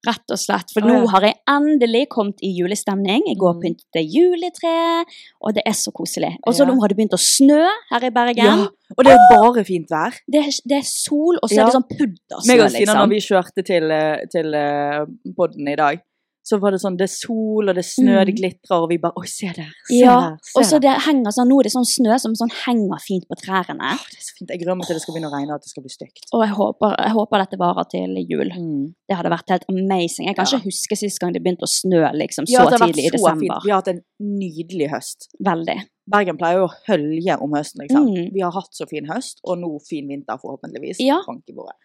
Rett 0.06 0.32
og 0.32 0.38
slett. 0.40 0.70
For 0.72 0.80
nå 0.86 1.02
har 1.12 1.26
jeg 1.26 1.36
endelig 1.50 2.06
kommet 2.14 2.40
i 2.40 2.54
julestemning. 2.56 3.26
Jeg 3.28 3.36
går 3.40 3.58
og 3.58 3.64
jeg 3.98 4.06
juletre, 4.08 5.04
og 5.44 5.52
det 5.58 5.64
er 5.68 5.76
så 5.76 5.92
koselig. 5.92 6.32
Og 6.46 6.54
så 6.56 6.64
Ja. 6.64 6.70
nå 6.72 6.80
har 6.80 6.88
det 6.88 6.96
begynt 6.96 7.12
å 7.12 7.20
snø 7.20 7.66
her 7.90 8.04
i 8.08 8.10
Bergen. 8.10 8.44
Ja, 8.44 8.68
og 8.96 9.04
det 9.04 9.12
er 9.12 9.26
bare 9.28 9.64
fint 9.64 9.90
vær. 9.90 10.16
Det, 10.26 10.40
er, 10.40 10.52
det 10.64 10.78
er 10.78 10.86
sol, 10.88 11.36
og 11.42 11.50
så 11.50 11.60
er 11.60 11.64
det 11.68 11.76
sånn 11.76 11.84
Meg 11.90 11.98
puddersnø, 11.98 12.56
og 12.64 12.70
Stina, 12.70 12.94
når 12.94 13.06
liksom. 13.06 13.10
vi 13.10 13.20
kjørte 13.28 13.66
til, 13.66 13.90
eh, 13.90 14.24
til 14.32 14.54
eh, 14.54 15.04
podden 15.36 15.68
i 15.68 15.76
dag, 15.76 16.00
så 16.42 16.58
var 16.60 16.72
det 16.72 16.80
sånn 16.80 16.96
Det 16.96 17.04
er 17.04 17.12
sol, 17.12 17.68
og 17.68 17.74
det 17.76 17.84
er 17.84 17.88
snø, 17.88 18.16
Mm. 18.20 18.26
det 18.26 18.34
glitrer, 18.36 18.82
og 18.82 18.88
vi 18.88 18.96
bare 18.98 19.12
Oi, 19.16 19.26
se 19.26 19.46
der! 19.54 19.68
Se 19.86 19.98
Ja, 20.00 20.14
der! 20.20 20.36
Se 20.42 20.58
og 20.58 20.64
så 20.64 20.80
det 20.80 20.94
henger 21.06 21.30
sånn, 21.36 21.48
nå 21.48 21.58
er 21.60 21.62
det 21.68 21.72
sånn 21.72 21.84
snø 21.86 22.18
som 22.18 22.32
sånn 22.34 22.50
henger 22.64 22.98
fint 23.04 23.26
på 23.28 23.36
trærne. 23.38 23.78
Åh, 23.80 24.02
det 24.10 24.18
er 24.18 24.24
så 24.24 24.32
fint. 24.38 24.50
Jeg 24.50 24.60
gruer 24.64 24.76
meg 24.76 24.86
til 24.86 24.94
det 24.96 25.02
skal 25.02 25.14
begynne 25.14 25.30
å 25.30 25.34
regne, 25.36 25.54
at 25.54 25.62
det 25.62 25.70
skal 25.70 25.82
bli 25.84 25.92
stygt. 25.92 26.24
Og 26.32 26.40
jeg 26.46 26.54
håper, 26.56 26.96
jeg 26.98 27.12
håper 27.12 27.38
dette 27.44 27.58
varer 27.60 27.86
til 27.92 28.16
jul. 28.28 28.48
Mm. 28.56 28.94
Det 29.08 29.16
hadde 29.16 29.30
vært 29.30 29.48
helt 29.54 29.64
amazing. 29.68 30.26
Jeg 30.26 30.36
kan 30.36 30.46
Ja. 30.46 30.58
ikke 30.58 30.66
huske 30.70 30.96
sist 30.96 31.20
gang 31.20 31.32
det 31.32 31.42
begynte 31.44 31.66
å 31.68 31.70
snø 31.70 32.02
liksom, 32.16 32.44
Ja, 32.48 32.64
så 32.64 32.70
vært 32.78 32.94
tidlig 32.94 33.06
i 33.06 33.10
desember. 33.16 33.40
fint. 33.40 33.64
Vi 33.64 33.70
har 33.70 33.78
hatt 33.82 33.88
en 33.88 34.02
nydelig 34.20 34.90
høst. 34.90 35.28
Veldig. 35.44 35.78
Bergen 36.10 36.36
pleier 36.38 36.58
jo 36.58 36.66
å 36.66 36.74
hølje 36.88 37.36
om 37.40 37.50
høsten, 37.52 37.80
liksom. 37.86 38.08
Mm. 38.08 38.32
Vi 38.34 38.40
har 38.40 38.50
hatt 38.50 38.72
så 38.74 38.88
fin 38.88 39.06
høst, 39.06 39.38
og 39.44 39.58
nå 39.58 39.78
fin 39.86 40.08
vinter, 40.08 40.36
forhåpentligvis. 40.42 40.96
Ja. 40.98 41.20
Bank 41.26 41.44
i 41.48 41.52
bordet. 41.52 41.76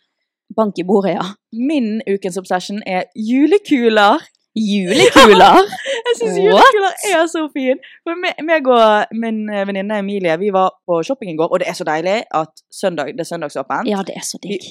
Bank 0.55 0.73
i 0.79 0.83
bordet, 0.83 1.13
ja. 1.15 1.33
Min 1.53 2.01
ukens 2.07 2.37
obsession 2.37 2.81
er 2.87 3.05
julekuler. 3.17 4.19
Julekuler! 4.55 5.67
Jeg 6.07 6.17
syns 6.19 6.37
julekuler 6.39 6.93
er 7.11 7.25
så 7.27 7.41
fin. 7.51 7.81
For 8.07 8.15
meg 8.19 8.69
og 8.71 9.15
min 9.19 9.41
eh, 9.51 9.65
venninne 9.67 9.99
Emilie 9.99 10.37
vi 10.39 10.51
var 10.55 10.77
på 10.87 11.01
shopping 11.03 11.33
i 11.33 11.37
går, 11.39 11.51
og 11.51 11.59
det 11.59 11.67
er 11.67 11.75
så 11.75 11.87
deilig 11.87 12.21
at 12.39 12.63
søndag, 12.71 13.11
det 13.17 13.25
er 13.25 13.29
søndagsåpent. 13.33 13.89
Ja, 13.91 14.03
det 14.07 14.15
er 14.15 14.23
så 14.23 14.39
digg. 14.43 14.63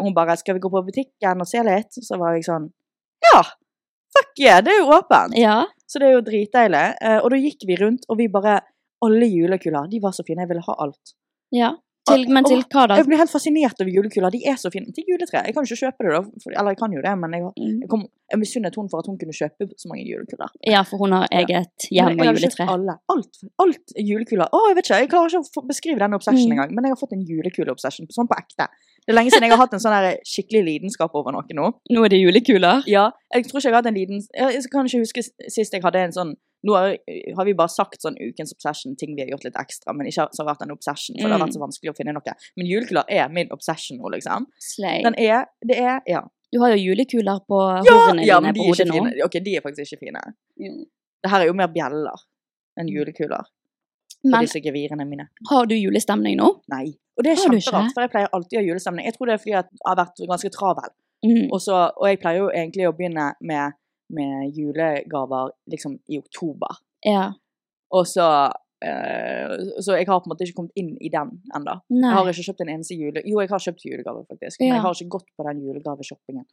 hun 0.00 0.14
bare 0.14 0.36
'Skal 0.36 0.54
vi 0.54 0.60
gå 0.60 0.70
på 0.70 0.82
butikken 0.88 1.40
og 1.40 1.46
se 1.46 1.62
litt?' 1.62 2.00
Så 2.08 2.16
var 2.18 2.34
jeg 2.34 2.44
sånn 2.44 2.70
Ja! 3.32 3.42
fuck 4.10 4.32
yeah, 4.40 4.62
det 4.64 4.72
er 4.72 4.80
jo 4.80 4.90
åpent! 4.96 5.36
Ja. 5.38 5.66
Så 5.86 5.98
det 5.98 6.08
er 6.08 6.12
jo 6.16 6.24
dritdeilig. 6.26 6.86
Eh, 7.02 7.20
og 7.22 7.30
da 7.30 7.36
gikk 7.36 7.66
vi 7.66 7.76
rundt, 7.76 8.04
og 8.08 8.18
vi 8.18 8.28
bare 8.28 8.60
Alle 9.02 9.24
julekuler, 9.26 9.88
de 9.88 9.98
var 10.02 10.12
så 10.12 10.22
fine. 10.26 10.42
Jeg 10.42 10.48
ville 10.48 10.62
ha 10.66 10.74
alt. 10.78 11.14
ja. 11.52 11.70
Til, 12.08 12.22
men 12.32 12.44
til 12.48 12.62
hva 12.72 12.86
da? 12.88 12.96
Jeg 12.96 13.06
blir 13.06 13.18
helt 13.20 13.30
fascinert 13.30 13.80
over 13.82 13.90
julekuler. 13.92 14.32
De 14.32 14.40
er 14.48 14.56
så 14.58 14.70
fine. 14.72 14.88
Til 14.96 15.04
juletre. 15.06 15.42
Jeg 15.44 15.52
kan 15.54 15.66
jo 15.66 15.74
ikke 15.74 15.84
kjøpe 15.84 16.06
det, 16.06 16.12
da. 16.16 16.52
Eller 16.58 16.70
jeg 16.72 16.78
kan 16.80 16.92
jo 16.96 17.02
det, 17.04 17.12
men 17.20 17.34
jeg, 17.36 17.42
Mm. 17.60 17.80
jeg, 17.82 17.88
kom, 17.92 18.02
jeg 18.32 18.38
misunnet 18.40 18.74
henne 18.78 18.90
for 18.90 18.98
at 19.04 19.06
hun 19.10 19.18
kunne 19.20 19.36
kjøpe 19.36 19.68
så 19.76 19.86
mange 19.90 20.06
julekuler. 20.08 20.48
Ja, 20.66 20.80
for 20.82 20.96
hun 20.98 21.12
har 21.12 21.28
eget 21.30 21.86
hjem 21.92 22.06
og 22.06 22.20
og 22.20 22.24
jeg 22.24 22.26
har 22.26 22.34
kjøpt 22.34 22.40
juletre. 22.40 22.68
Alle. 22.74 22.94
Alt, 23.14 23.42
alt 23.64 23.94
er 23.96 24.04
julekuler. 24.10 24.48
Å, 24.48 24.62
jeg 24.70 24.76
vet 24.80 24.88
ikke, 24.90 25.00
jeg 25.04 25.10
klarer 25.12 25.28
ikke 25.36 25.60
å 25.62 25.66
beskrive 25.68 25.98
denne 26.02 26.16
obsesjonen 26.18 26.48
Mm. 26.48 26.56
engang, 26.56 26.74
men 26.74 26.84
jeg 26.88 26.92
har 26.96 27.00
fått 27.04 27.12
en 27.18 27.24
julekuleobsession, 27.30 28.08
sånn 28.16 28.28
på 28.32 28.38
ekte. 28.40 28.66
Det 29.06 29.12
er 29.12 29.16
lenge 29.20 29.30
siden 29.30 29.44
jeg 29.48 29.52
har 29.56 29.62
hatt 29.66 29.74
en 29.74 29.80
sånn 29.80 30.16
skikkelig 30.24 30.62
lidenskap 30.66 31.10
over 31.14 31.32
noe 31.32 31.44
nå. 31.54 31.72
Nå 31.90 32.04
er 32.04 32.08
det 32.08 32.20
julekuler. 32.20 32.82
Ja, 32.86 33.10
jeg 33.34 33.44
tror 33.46 33.60
ikke 33.60 33.68
jeg 33.68 33.74
har 33.74 33.82
hatt 33.82 33.92
en 33.92 33.94
lidenskap. 33.94 34.34
Jeg 34.56 34.70
kan 34.72 34.86
ikke 34.86 35.04
huske 35.04 35.22
sist 35.50 35.72
jeg 35.72 35.82
hadde 35.82 36.00
en 36.08 36.12
sånn 36.12 36.34
Nå 36.62 36.74
har, 36.76 36.96
har 37.36 37.44
vi 37.48 37.54
bare 37.56 37.68
sagt 37.72 38.02
sånn 38.02 38.16
ukens 38.20 38.52
obsession, 38.52 38.94
ting 38.96 39.14
vi 39.16 39.22
har 39.22 39.30
gjort 39.32 39.44
litt 39.44 39.54
ekstra, 39.56 39.94
men 39.96 40.06
ikke 40.10 40.26
så 40.36 40.42
har 40.44 40.50
vært 40.54 40.62
en 40.66 40.72
obsession, 40.74 41.16
for 41.16 41.28
det 41.28 41.32
har 41.32 41.38
Mm. 41.40 41.46
vært 41.46 41.54
så 41.56 41.62
vanskelig 41.62 41.90
å 41.92 41.96
finne 41.96 42.12
noe. 42.12 42.34
Men 42.56 42.66
julekuler 42.66 43.04
er 43.08 43.28
min 43.32 43.48
obsession 43.50 43.96
nå, 43.98 44.10
liksom. 44.12 44.46
Slay. 44.60 45.02
Den 45.02 45.14
er 45.18 45.46
Det 45.66 45.78
er 45.78 46.00
Ja. 46.06 46.22
Du 46.52 46.58
har 46.60 46.74
jo 46.76 46.82
julekuler 46.82 47.40
på 47.48 47.58
Ja, 47.86 47.92
horene 47.94 48.26
ja 48.26 48.40
dine 48.40 48.52
på 48.52 48.66
hodet 48.66 48.88
nå. 48.88 48.92
fine. 48.94 49.22
Ok, 49.24 49.32
de 49.44 49.56
er 49.56 49.60
faktisk 49.62 49.92
ikke 49.92 50.00
fine. 50.06 50.20
Mm. 50.60 50.84
Det 51.22 51.30
her 51.30 51.40
er 51.42 51.46
jo 51.46 51.52
mer 51.54 51.68
bjeller 51.68 52.18
enn 52.78 52.88
julekuler. 52.88 53.44
For 54.20 54.28
Men 54.30 54.40
disse 54.44 54.60
gevirene 54.60 55.06
mine. 55.08 55.28
har 55.48 55.64
du 55.66 55.74
julestemning 55.74 56.36
nå? 56.36 56.60
Nei. 56.68 56.92
Og 57.16 57.24
det 57.24 57.32
er 57.32 57.36
Har 57.36 57.44
kjemperart, 57.54 57.92
for 57.94 58.00
jeg 58.02 58.10
pleier 58.10 58.28
alltid 58.34 58.52
å 58.58 58.60
ha 58.60 58.66
julestemning. 58.68 59.04
Jeg 59.04 59.14
tror 59.14 59.26
det 59.26 59.32
er 59.34 59.38
fordi 59.38 59.50
jeg 59.52 59.64
har 59.86 59.96
vært 59.96 60.28
ganske 60.28 60.50
travel. 60.50 60.90
Mm. 61.24 61.48
Og, 61.52 61.60
så, 61.60 61.92
og 61.96 62.06
jeg 62.08 62.20
pleier 62.20 62.38
jo 62.38 62.48
egentlig 62.50 62.88
å 62.88 62.92
begynne 62.96 63.34
med, 63.40 63.72
med 64.16 64.56
julegaver 64.56 65.54
liksom 65.70 65.98
i 66.10 66.18
oktober. 66.20 66.80
Ja. 67.06 67.30
Og 67.90 68.06
så 68.06 68.26
uh, 68.50 69.54
Så 69.82 69.96
jeg 69.96 70.06
har 70.08 70.20
på 70.20 70.28
en 70.28 70.32
måte 70.32 70.46
ikke 70.46 70.58
kommet 70.60 70.78
inn 70.78 70.92
i 71.00 71.10
den 71.12 71.32
ennå. 71.56 71.74
Jeg 71.90 72.14
har 72.16 72.30
ikke 72.30 72.46
kjøpt 72.48 72.62
en 72.64 72.72
eneste 72.74 72.96
jule... 72.98 73.22
Jo, 73.24 73.40
jeg 73.42 73.50
har 73.50 73.64
kjøpt 73.66 73.84
julegaver, 73.86 74.24
faktisk. 74.30 74.60
Men 74.60 74.74
jeg 74.74 74.84
har 74.84 74.96
ikke 74.96 75.14
gått 75.16 75.28
på 75.36 75.46
den 75.48 75.62
julegaveshoppingen. 75.66 76.46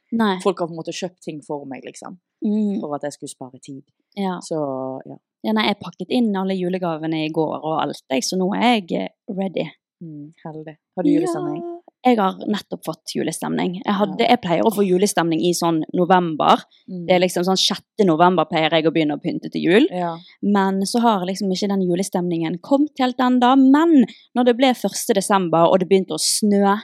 Folk 0.43 0.63
har 0.63 0.69
på 0.69 0.75
en 0.75 0.81
måte 0.81 0.95
kjøpt 0.95 1.21
ting 1.23 1.41
for 1.45 1.65
meg, 1.69 1.85
liksom. 1.87 2.19
Mm. 2.45 2.77
For 2.83 2.97
at 2.97 3.07
jeg 3.07 3.17
skulle 3.17 3.33
spare 3.33 3.61
tid. 3.63 3.83
Ja. 4.17 4.37
Så 4.45 4.59
ja. 5.07 5.17
ja. 5.47 5.55
Nei, 5.55 5.69
jeg 5.69 5.81
pakket 5.83 6.13
inn 6.19 6.33
alle 6.35 6.57
julegavene 6.57 7.25
i 7.25 7.33
går 7.33 7.57
og 7.57 7.81
alt, 7.85 8.03
jeg, 8.11 8.25
så 8.25 8.39
nå 8.39 8.49
er 8.57 8.79
jeg 8.79 9.03
eh, 9.05 9.11
ready. 9.37 9.69
Mm, 10.03 10.33
heldig. 10.43 10.77
Har 10.97 11.05
du 11.05 11.09
julestemning? 11.09 11.61
Ja. 11.63 11.76
Jeg 12.07 12.17
har 12.21 12.37
nettopp 12.47 12.85
fått 12.87 13.13
julestemning. 13.17 13.77
Jeg, 13.83 13.93
hadde, 13.99 14.23
jeg 14.23 14.39
pleier 14.43 14.65
å 14.67 14.71
få 14.71 14.85
julestemning 14.87 15.41
i 15.43 15.51
sånn 15.57 15.81
november. 15.97 16.61
Mm. 16.87 17.05
Det 17.09 17.15
er 17.17 17.23
liksom 17.25 17.43
sånn 17.47 17.59
6. 17.59 18.05
november 18.07 18.47
pleier 18.47 18.71
jeg 18.77 18.87
å 18.87 18.93
begynne 18.95 19.17
å 19.17 19.23
pynte 19.23 19.51
til 19.51 19.65
jul. 19.67 19.87
Ja. 19.91 20.13
Men 20.41 20.79
så 20.87 21.01
har 21.03 21.25
liksom 21.27 21.51
ikke 21.51 21.69
den 21.73 21.83
julestemningen 21.87 22.59
kommet 22.63 22.95
helt 23.03 23.19
ennå. 23.19 23.53
Men 23.59 24.05
når 24.37 24.51
det 24.51 24.57
ble 24.59 24.71
1. 24.75 25.15
desember 25.17 25.67
og 25.67 25.81
det 25.83 25.89
begynte 25.91 26.15
å 26.15 26.21
snø, 26.21 26.77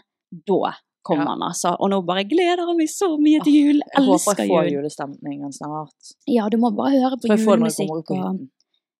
da 0.50 0.74
kom 1.04 1.20
Ja. 1.20 1.26
han 1.34 1.42
altså. 1.44 1.76
Og 1.80 1.90
nå 1.92 2.02
bare 2.08 2.24
gleder 2.24 2.64
jeg 2.64 2.78
meg 2.80 2.88
så 2.92 3.10
mye 3.20 3.42
til 3.44 3.54
jul. 3.54 3.80
Jeg 3.84 4.04
håper 4.06 4.14
Elsker 4.20 4.44
jeg 4.44 4.50
får 4.52 4.64
jul. 4.68 4.76
julestemningen 4.78 5.52
snart. 5.56 6.14
Ja, 6.28 6.50
du 6.50 6.58
må 6.58 6.72
bare 6.76 6.92
høre 6.96 7.18
på 7.20 7.28
julemusikk. 7.36 8.12
Og... 8.12 8.48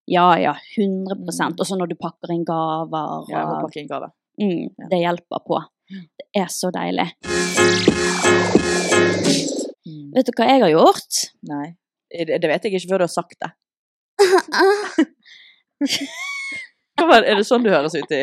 Ja, 0.06 0.26
ja, 0.36 0.54
100 0.76 1.16
Mm. 1.16 1.54
Og 1.58 1.64
så 1.66 1.76
når 1.80 1.88
du 1.88 1.94
pakker 1.96 2.32
inn 2.34 2.44
gaver. 2.44 3.24
Ja, 3.30 3.38
jeg 3.40 3.46
må 3.48 3.60
pakke 3.64 3.80
inn 3.80 3.88
gave. 3.88 4.10
Mm, 4.40 4.68
Ja. 4.78 4.88
det 4.90 4.98
hjelper 5.00 5.40
på. 5.46 5.62
Det 5.90 6.26
er 6.42 6.48
så 6.52 6.70
deilig. 6.74 7.08
Mm. 9.84 10.10
Vet 10.14 10.26
du 10.28 10.32
hva 10.38 10.48
jeg 10.48 10.62
har 10.64 10.72
gjort? 10.72 11.20
Nei. 11.50 11.66
Det 12.14 12.46
vet 12.46 12.64
jeg 12.64 12.72
ikke 12.78 12.90
før 12.92 13.02
du 13.02 13.06
har 13.08 13.12
sagt 13.12 13.38
det. 13.42 13.50
Hva 16.94 17.18
Er 17.18 17.34
det 17.40 17.46
sånn 17.48 17.64
du 17.64 17.70
høres 17.72 17.96
ut 17.98 18.12
i 18.14 18.20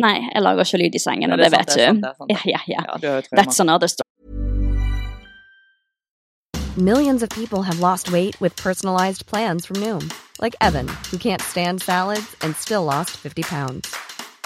Nei, 0.00 0.14
jeg 0.22 0.40
lager 0.40 0.64
ikke 0.64 0.78
lyd 0.80 0.94
i 0.96 1.00
sengen, 1.02 1.32
og 1.34 1.40
det 1.40 1.50
det 1.50 1.58
sant, 1.58 1.66
vet 1.66 1.72
sant, 1.74 1.98
du. 1.98 2.06
det 2.06 2.12
sant, 2.16 2.30
det. 2.30 2.36
Ja, 2.48 2.60
ja, 2.70 2.82
That's 3.36 3.60
another 3.60 3.88
story. 3.90 4.08
Millions 6.76 7.22
of 7.22 7.28
people 7.28 7.62
have 7.62 7.80
lost 7.80 8.10
weight 8.10 8.40
with 8.40 8.56
personalized 8.56 9.26
plans 9.26 9.66
from 9.66 9.76
Noom, 9.76 10.10
like 10.40 10.56
Evan, 10.62 10.88
who 11.10 11.18
can't 11.18 11.42
stand 11.42 11.82
salads 11.82 12.34
and 12.40 12.56
still 12.56 12.84
lost 12.84 13.10
50 13.10 13.42
pounds. 13.42 13.94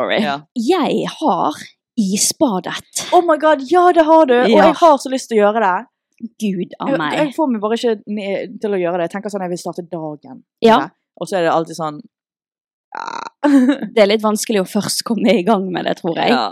spoken. 0.00 0.22
Ja. 0.22 0.36
Jeg 0.54 1.08
har 1.20 1.60
isbadet. 2.00 3.06
Oh 3.12 3.22
my 3.26 3.38
god, 3.40 3.64
ja 3.70 3.90
det 3.92 4.04
har 4.08 4.26
du! 4.26 4.36
Og 4.40 4.56
jeg 4.56 4.76
har 4.80 5.00
så 5.02 5.12
lyst 5.12 5.30
til 5.30 5.40
å 5.40 5.46
gjøre 5.46 5.64
det. 5.66 5.78
Gud 6.40 6.74
av 6.80 6.94
meg. 7.00 7.14
jeg 7.16 7.34
får 7.36 7.48
meg 7.48 7.62
bare 7.62 7.76
ikke 7.78 7.94
til 8.60 8.76
å 8.76 8.80
gjøre 8.80 9.00
det. 9.00 9.08
Jeg 9.08 9.14
tenker 9.16 9.32
sånn 9.32 9.44
jeg 9.46 9.54
vil 9.54 9.60
starte 9.60 9.84
dagen. 9.88 10.42
Ja. 10.64 10.82
Og 11.20 11.28
så 11.28 11.38
er 11.38 11.46
det 11.46 11.52
alltid 11.54 11.78
sånn 11.78 12.00
ah. 12.96 13.28
Det 13.94 14.02
er 14.02 14.08
litt 14.10 14.20
vanskelig 14.20 14.60
å 14.60 14.68
først 14.68 15.00
komme 15.08 15.32
i 15.32 15.44
gang 15.46 15.64
med 15.72 15.88
det, 15.88 15.96
tror 16.02 16.18
jeg. 16.20 16.34
ja. 16.34 16.50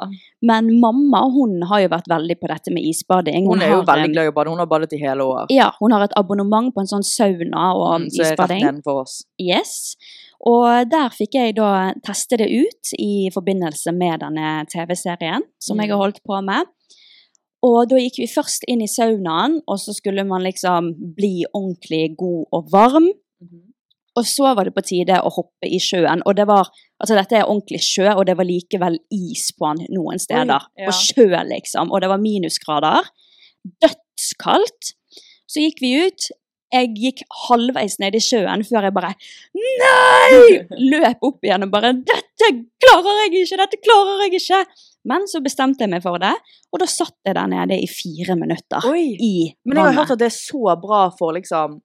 Men 0.49 0.71
mamma 0.81 1.25
hun 1.35 1.57
har 1.67 1.83
jo 1.83 1.89
vært 1.91 2.09
veldig 2.09 2.37
på 2.39 2.49
dette 2.49 2.73
med 2.73 2.85
isbading. 2.87 3.49
Hun 3.51 3.61
er 3.61 3.73
jo 3.73 3.81
har, 3.81 3.89
veldig 3.89 4.13
glad 4.15 4.29
i 4.29 4.31
å 4.31 4.35
bade. 4.37 4.53
Hun 4.55 4.63
har 4.63 4.69
badet 4.71 4.95
i 4.95 5.01
hele 5.03 5.27
år. 5.27 5.49
Ja, 5.51 5.73
hun 5.81 5.93
har 5.97 6.05
et 6.07 6.15
abonnement 6.17 6.71
på 6.73 6.85
en 6.85 6.91
sånn 6.91 7.05
sauna 7.05 7.73
og 7.75 7.89
Mm, 7.99 8.09
så 8.15 8.23
er 8.23 8.37
rett 8.39 8.63
den 8.63 8.79
for 8.87 9.03
oss. 9.03 9.25
Yes. 9.43 9.97
Og 10.47 10.87
der 10.91 11.09
fikk 11.11 11.35
jeg 11.35 11.57
da 11.57 11.93
teste 12.07 12.37
det 12.39 12.47
ut 12.51 12.93
i 12.99 13.29
forbindelse 13.35 13.91
med 13.93 14.21
denne 14.23 14.65
TV-serien 14.71 15.43
som 15.59 15.77
Mm. 15.77 15.81
jeg 15.83 15.91
har 15.91 15.99
holdt 15.99 16.21
på 16.25 16.41
med. 16.45 16.67
Og 17.63 17.89
da 17.91 17.97
gikk 17.97 18.19
vi 18.23 18.27
først 18.31 18.63
inn 18.69 18.81
i 18.83 18.87
saunaen, 18.87 19.61
og 19.67 19.79
så 19.83 19.93
skulle 19.93 20.23
man 20.25 20.43
liksom 20.43 20.93
bli 21.17 21.45
ordentlig 21.53 22.17
god 22.17 22.45
og 22.53 22.69
varm. 22.71 23.09
Mhm. 23.43 23.65
Og 24.17 24.25
så 24.25 24.55
var 24.55 24.65
det 24.65 24.75
på 24.75 24.83
tide 24.83 25.19
å 25.23 25.31
hoppe 25.31 25.67
i 25.67 25.79
sjøen. 25.79 26.23
Og 26.27 26.35
det 26.37 26.47
var, 26.47 26.69
altså 27.01 27.15
dette 27.15 27.37
er 27.37 27.45
ordentlig 27.47 27.81
sjø, 27.83 28.09
og 28.17 28.27
det 28.27 28.37
var 28.37 28.45
likevel 28.45 28.99
is 29.11 29.51
på 29.59 29.77
den 29.77 29.87
noen 29.91 30.19
steder. 30.19 30.61
ja. 30.79 30.87
Og 30.87 30.93
sjø, 30.95 31.27
liksom. 31.47 31.91
Og 31.93 32.01
det 32.01 32.09
var 32.09 32.19
minusgrader. 32.19 33.03
Dødskaldt. 33.83 34.95
Så 35.49 35.61
gikk 35.63 35.81
vi 35.81 35.93
ut. 36.07 36.29
Jeg 36.73 36.91
gikk 37.01 37.23
halvveis 37.49 37.95
ned 38.03 38.15
i 38.15 38.21
sjøen 38.21 38.65
før 38.69 38.89
jeg 38.89 38.95
bare 38.97 39.15
Nei! 39.57 40.59
Løp 40.93 41.25
opp 41.29 41.45
igjen 41.47 41.65
og 41.67 41.73
bare 41.73 41.95
Dette 41.97 42.51
klarer 42.83 43.23
jeg 43.25 43.43
ikke! 43.45 43.59
Dette 43.63 43.81
klarer 43.85 44.25
jeg 44.27 44.41
ikke! 44.43 44.63
Men 45.09 45.25
så 45.31 45.41
bestemte 45.41 45.87
jeg 45.87 45.93
meg 45.95 46.03
for 46.05 46.21
det, 46.21 46.35
og 46.75 46.81
da 46.83 46.87
satt 46.91 47.15
jeg 47.25 47.37
der 47.39 47.47
nede 47.49 47.79
i 47.81 47.87
fire 47.89 48.35
minutter 48.37 48.85
Oi! 48.91 49.05
i 49.17 49.35
Men 49.65 49.79
jeg 49.81 49.87
har 49.89 49.97
hørt 50.03 50.13
at 50.17 50.21
det 50.21 50.29
er 50.29 50.37
så 50.37 50.75
bra 50.83 51.07
for 51.17 51.33
liksom 51.39 51.79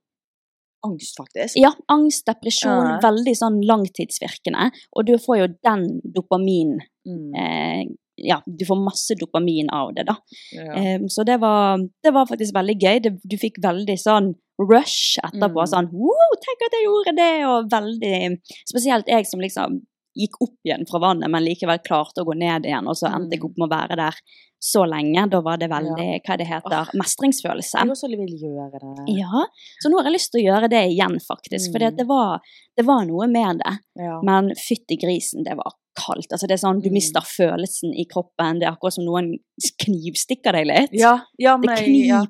angst, 0.84 1.16
faktisk. 1.16 1.56
Ja, 1.62 1.70
angst, 1.94 2.26
depresjon, 2.28 2.90
Ja. 2.90 2.98
veldig 3.06 3.32
sånn 3.40 3.62
langtidsvirkende. 3.64 4.66
Og 5.00 5.06
du 5.08 5.14
får 5.22 5.38
jo 5.40 5.52
den 5.64 5.86
dopamin 6.04 6.80
Mm. 7.08 7.32
eh, 7.36 7.84
Ja, 8.24 8.38
du 8.46 8.62
får 8.68 8.78
masse 8.84 9.16
dopamin 9.20 9.68
av 9.74 9.90
det, 9.96 10.04
da. 10.06 10.14
Ja. 10.54 10.74
Eh, 10.78 11.00
så 11.10 11.24
det 11.26 11.40
var, 11.42 11.80
det 12.04 12.12
var 12.14 12.28
faktisk 12.30 12.54
veldig 12.56 12.76
gøy. 12.80 13.00
Det, 13.02 13.12
du 13.28 13.36
fikk 13.42 13.58
veldig 13.64 13.96
sånn 14.00 14.36
rush 14.62 15.18
etterpå. 15.24 15.64
Mm. 15.64 15.72
Sånn 15.72 15.90
wow, 15.94 16.38
tenk 16.44 16.68
at 16.68 16.78
jeg 16.78 16.88
gjorde 16.88 17.16
det! 17.18 17.34
Og 17.50 17.72
veldig 17.74 18.18
Spesielt 18.70 19.10
jeg 19.12 19.30
som 19.30 19.44
liksom 19.44 19.82
gikk 20.16 20.40
opp 20.42 20.56
igjen 20.66 20.86
fra 20.90 21.00
vannet, 21.00 21.30
men 21.30 21.44
likevel 21.44 21.80
klarte 21.86 22.22
å 22.22 22.26
gå 22.26 22.36
ned 22.38 22.66
igjen, 22.66 22.88
og 22.88 22.96
så 22.96 23.10
endte 23.14 23.36
jeg 23.38 23.44
opp 23.44 23.58
med 23.58 23.68
å 23.68 23.74
være 23.76 23.96
der 23.98 24.16
så 24.64 24.86
lenge. 24.88 25.26
Da 25.30 25.42
var 25.42 25.58
det 25.58 25.68
veldig, 25.70 26.22
hva 26.24 26.38
det 26.40 26.48
heter, 26.48 26.92
mestringsfølelse. 26.96 27.80
Jeg 27.82 27.90
også 27.92 28.08
vil 28.14 28.36
gjøre 28.40 28.80
det. 28.80 29.06
Ja, 29.18 29.42
så 29.84 29.90
nå 29.92 29.98
har 30.00 30.08
jeg 30.08 30.16
lyst 30.20 30.32
til 30.32 30.42
å 30.44 30.46
gjøre 30.54 30.70
det 30.72 30.84
igjen, 30.94 31.18
faktisk. 31.20 31.72
For 31.74 31.80
Mm. 31.84 31.98
det, 31.98 32.06
var, 32.08 32.40
det 32.78 32.86
var 32.86 33.06
noe 33.06 33.28
med 33.28 33.60
det. 33.60 33.74
Ja. 34.00 34.22
Men 34.24 34.54
fytti 34.56 34.96
grisen, 35.02 35.44
det 35.44 35.58
var 35.58 35.74
kaldt. 36.00 36.32
Altså, 36.32 36.48
det 36.48 36.54
er 36.56 36.64
sånn, 36.64 36.82
Du 36.82 36.90
Mm. 36.90 36.94
mister 36.94 37.22
følelsen 37.22 37.94
i 37.94 38.06
kroppen. 38.06 38.60
Det 38.60 38.68
er 38.68 38.72
akkurat 38.72 38.94
som 38.94 39.04
noen 39.06 39.38
knivstikker 39.84 40.52
deg 40.54 40.68
litt. 40.70 40.94
Ja, 40.94 41.20
ja, 41.42 41.58
det 41.58 41.78
kniper. 41.84 42.08
ja. 42.08 42.26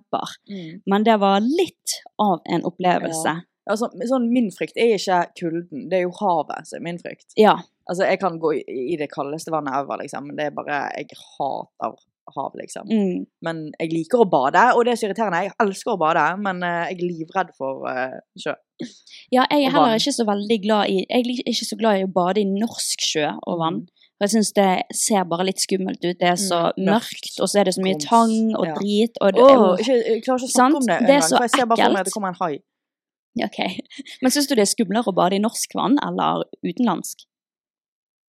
Mm. 0.49 0.81
Men 0.85 1.03
det 1.03 1.17
var 1.19 1.39
litt 1.41 1.99
av 2.19 2.41
en 2.49 2.63
opplevelse. 2.63 3.25
Ja. 3.37 3.41
Altså, 3.69 3.87
sånn, 4.09 4.25
min 4.33 4.49
frykt 4.51 4.75
er 4.75 4.97
ikke 4.97 5.21
kulden, 5.39 5.85
det 5.89 6.01
er 6.01 6.03
jo 6.03 6.11
havet 6.19 6.67
som 6.67 6.81
er 6.81 6.83
min 6.83 6.97
frykt. 6.99 7.29
Ja. 7.39 7.59
Altså, 7.89 8.05
jeg 8.07 8.19
kan 8.21 8.39
gå 8.39 8.53
i, 8.61 8.95
det 8.99 9.09
kaldeste 9.11 9.51
vannet 9.51 9.75
ever, 9.75 9.99
liksom, 10.03 10.27
men 10.29 10.37
det 10.39 10.45
er 10.49 10.55
bare 10.55 10.81
Jeg 10.97 11.09
hater 11.19 11.95
hav, 12.31 12.53
liksom. 12.55 12.87
Mm. 12.87 13.25
Men 13.43 13.57
jeg 13.79 13.89
liker 13.91 14.21
å 14.23 14.27
bade, 14.31 14.61
og 14.77 14.85
det 14.85 14.93
er 14.93 14.99
så 15.01 15.07
irriterende. 15.09 15.41
Jeg 15.43 15.55
elsker 15.59 15.91
å 15.91 15.99
bade, 15.99 16.21
men 16.39 16.61
eh, 16.63 16.85
jeg 16.93 16.95
er 16.95 17.01
livredd 17.03 17.49
for 17.57 17.83
uh, 17.83 18.15
sjø. 18.39 18.53
Ja, 19.33 19.43
jeg 19.51 19.65
er 19.67 19.73
heller 19.75 19.97
ikke 19.99 20.13
så 20.15 20.25
veldig 20.27 20.57
glad 20.63 20.91
i 20.91 21.01
Jeg 21.03 21.19
er 21.27 21.51
ikke 21.51 21.67
så 21.67 21.77
glad 21.79 21.99
i 21.99 22.05
å 22.07 22.13
bade 22.15 22.41
i 22.41 22.47
norsk 22.47 23.03
sjø 23.03 23.27
og 23.43 23.59
vann. 23.59 23.81
For 24.15 24.27
jeg 24.27 24.33
syns 24.37 24.53
det 24.55 24.69
ser 24.95 25.27
bare 25.27 25.49
litt 25.49 25.59
skummelt 25.59 25.99
ut. 26.05 26.15
Det 26.19 26.29
er 26.31 26.39
så 26.39 26.61
Mm, 26.77 26.87
mørkt, 26.93 27.33
og 27.43 27.49
så 27.51 27.59
er 27.59 27.67
det 27.67 27.75
så 27.75 27.83
mye 27.83 27.99
tang 27.99 28.55
og 28.55 28.67
Ja. 28.69 28.75
drit. 28.79 29.19
Og 29.19 29.33
det, 29.35 29.43
oh, 29.43 29.75
ikke, 29.75 29.97
jeg 29.99 30.23
klarer 30.23 30.39
ikke 30.39 30.47
å 30.47 30.53
sant? 30.53 30.55
snakke 30.55 30.79
om 30.79 30.87
det 30.87 30.97
engang, 31.01 31.27
så 31.27 31.35
for 31.35 31.43
jeg 31.49 31.55
ser 31.57 31.65
bare 31.67 31.83
for 31.83 31.93
meg 31.97 31.99
at 31.99 32.05
det 32.07 32.15
kommer 32.15 32.31
en 32.31 32.39
hai. 32.39 32.53
Ok. 33.43 33.59
Men 34.23 34.31
syns 34.31 34.47
du 34.47 34.55
det 34.55 34.63
er 34.63 34.71
skumlere 34.71 35.11
å 35.11 35.15
bade 35.17 35.35
i 35.35 35.43
norsk 35.43 35.75
vann 35.75 35.99
eller 36.07 36.45
utenlandsk? 36.63 37.27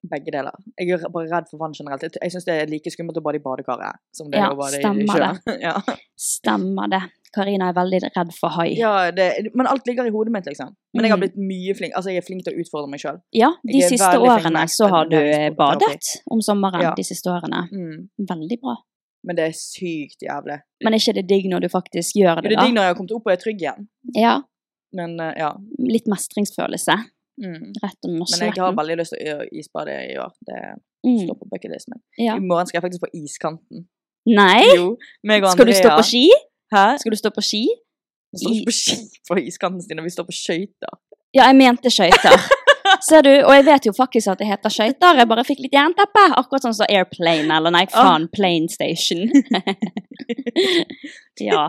Begge 0.04 0.30
deler. 0.34 0.52
Jeg 0.78 0.90
er 0.98 1.08
bare 1.08 1.30
redd 1.30 1.46
for 1.48 1.56
vann 1.62 1.72
generelt. 1.72 2.02
Jeg- 2.20 2.32
syns 2.32 2.44
det 2.44 2.54
er 2.62 2.66
like 2.68 2.90
skummelt 2.92 3.16
å 3.16 3.22
bade 3.24 3.36
i 3.40 3.44
badekaret 3.44 3.96
som 4.12 4.28
det 4.30 4.36
Ja, 4.38 4.50
er 4.50 4.54
å 4.54 4.58
bade 4.58 4.76
i 4.76 4.82
sjøen. 4.82 5.40
det. 5.46 5.60
ja. 5.66 5.80
Stemmer 6.18 6.90
det. 6.92 7.02
Karina 7.34 7.70
er 7.70 7.74
veldig 7.74 8.00
redd 8.14 8.32
for 8.36 8.48
hai. 8.54 8.74
ja, 8.78 9.10
det, 9.10 9.48
men 9.54 9.66
alt 9.66 9.86
ligger 9.88 10.06
i 10.06 10.10
hodet 10.14 10.30
mitt, 10.30 10.44
liksom. 10.46 10.74
Men 10.94 11.04
jeg 11.04 11.10
har 11.10 11.16
Mm. 11.18 11.24
blitt 11.24 11.36
mye 11.36 11.74
flink 11.74 11.94
Altså, 11.96 12.10
jeg 12.12 12.18
er 12.22 12.26
flink 12.26 12.44
til 12.44 12.54
å 12.54 12.60
utfordre 12.62 12.88
meg 12.90 13.00
sjøl. 13.00 13.18
Ja, 13.32 13.50
de 13.66 13.80
siste 13.82 14.18
årene 14.20 14.62
så 14.70 14.88
har 14.88 15.06
du 15.08 15.16
badet 15.56 16.20
om 16.30 16.40
sommeren. 16.40 16.80
Ja. 16.82 16.94
De 16.94 17.02
siste 17.02 17.26
årene. 17.32 17.68
Mm. 17.72 18.08
Veldig 18.20 18.60
bra. 18.60 18.76
Men 19.24 19.36
det 19.36 19.44
er 19.48 19.52
sykt 19.56 20.20
jævlig. 20.22 20.60
Men 20.84 20.92
er 20.94 20.98
ikke 20.98 21.14
det 21.14 21.26
digg 21.26 21.46
når 21.50 21.60
du 21.62 21.68
faktisk 21.68 22.12
gjør 22.20 22.42
Det 22.42 22.42
da? 22.44 22.48
det, 22.50 22.58
er 22.58 22.66
digg 22.66 22.74
når 22.76 22.82
jeg 22.84 22.90
har 22.92 22.94
kommet 22.94 23.12
opp 23.16 23.26
og 23.26 23.32
er 23.32 23.36
trygg 23.40 23.60
igjen. 23.62 23.88
Ja. 24.14 24.42
Men 24.92 25.18
eh, 25.18 25.32
ja. 25.38 25.56
Litt 25.80 26.06
mestringsfølelse. 26.06 26.94
Mm. 27.40 27.72
Rett 27.82 27.98
under 28.06 28.26
Men 28.30 28.40
jeg 28.46 28.62
har 28.62 28.74
veldig 28.78 28.96
lyst 29.00 29.14
til 29.16 29.30
å 29.34 29.46
isbade 29.52 29.94
i 30.12 30.16
år. 30.22 30.32
Det 30.46 30.58
Mm. 31.04 31.18
står 31.26 31.34
på 31.36 31.46
bucketlisten 31.50 31.92
min. 31.92 32.02
Ja. 32.26 32.36
I 32.36 32.40
morgen 32.40 32.66
skal 32.66 32.78
jeg 32.80 32.84
faktisk 32.86 33.02
på 33.04 33.10
iskanten. 33.20 33.86
Nei! 34.26 34.62
Jo, 34.76 34.96
Skal 35.52 35.66
du 35.66 35.72
stå 35.76 35.90
på 35.98 36.04
ski? 36.08 36.30
Hæ? 36.72 36.96
Skal 36.98 37.10
du 37.12 37.16
stå 37.16 37.30
på 37.30 37.42
ski? 37.44 37.66
Vi 38.32 38.38
står 38.38 38.50
ikke 38.54 38.66
på 38.70 38.72
ski 38.72 38.96
på 39.28 39.36
iskanten, 39.46 39.82
Stine. 39.82 40.02
Vi 40.02 40.10
står 40.10 40.24
på 40.24 40.32
skøyter. 40.32 40.94
Ja, 41.34 41.44
jeg 41.50 41.56
mente 41.56 41.90
skøyter. 41.90 42.38
Ser 43.02 43.22
du, 43.26 43.30
og 43.44 43.52
jeg 43.54 43.64
vet 43.66 43.86
jo 43.88 43.92
faktisk 43.96 44.30
at 44.32 44.38
det 44.38 44.46
heter 44.48 44.70
skøyter. 44.72 45.18
Jeg 45.18 45.28
bare 45.30 45.44
fikk 45.46 45.60
litt 45.64 45.74
jernteppe. 45.74 46.24
Akkurat 46.38 46.64
sånn 46.66 46.76
som 46.76 46.86
airplane, 46.88 47.50
eller 47.56 47.74
nei, 47.74 47.84
faen, 47.90 48.28
plane 48.32 48.70
station. 48.72 49.26
ja. 51.40 51.64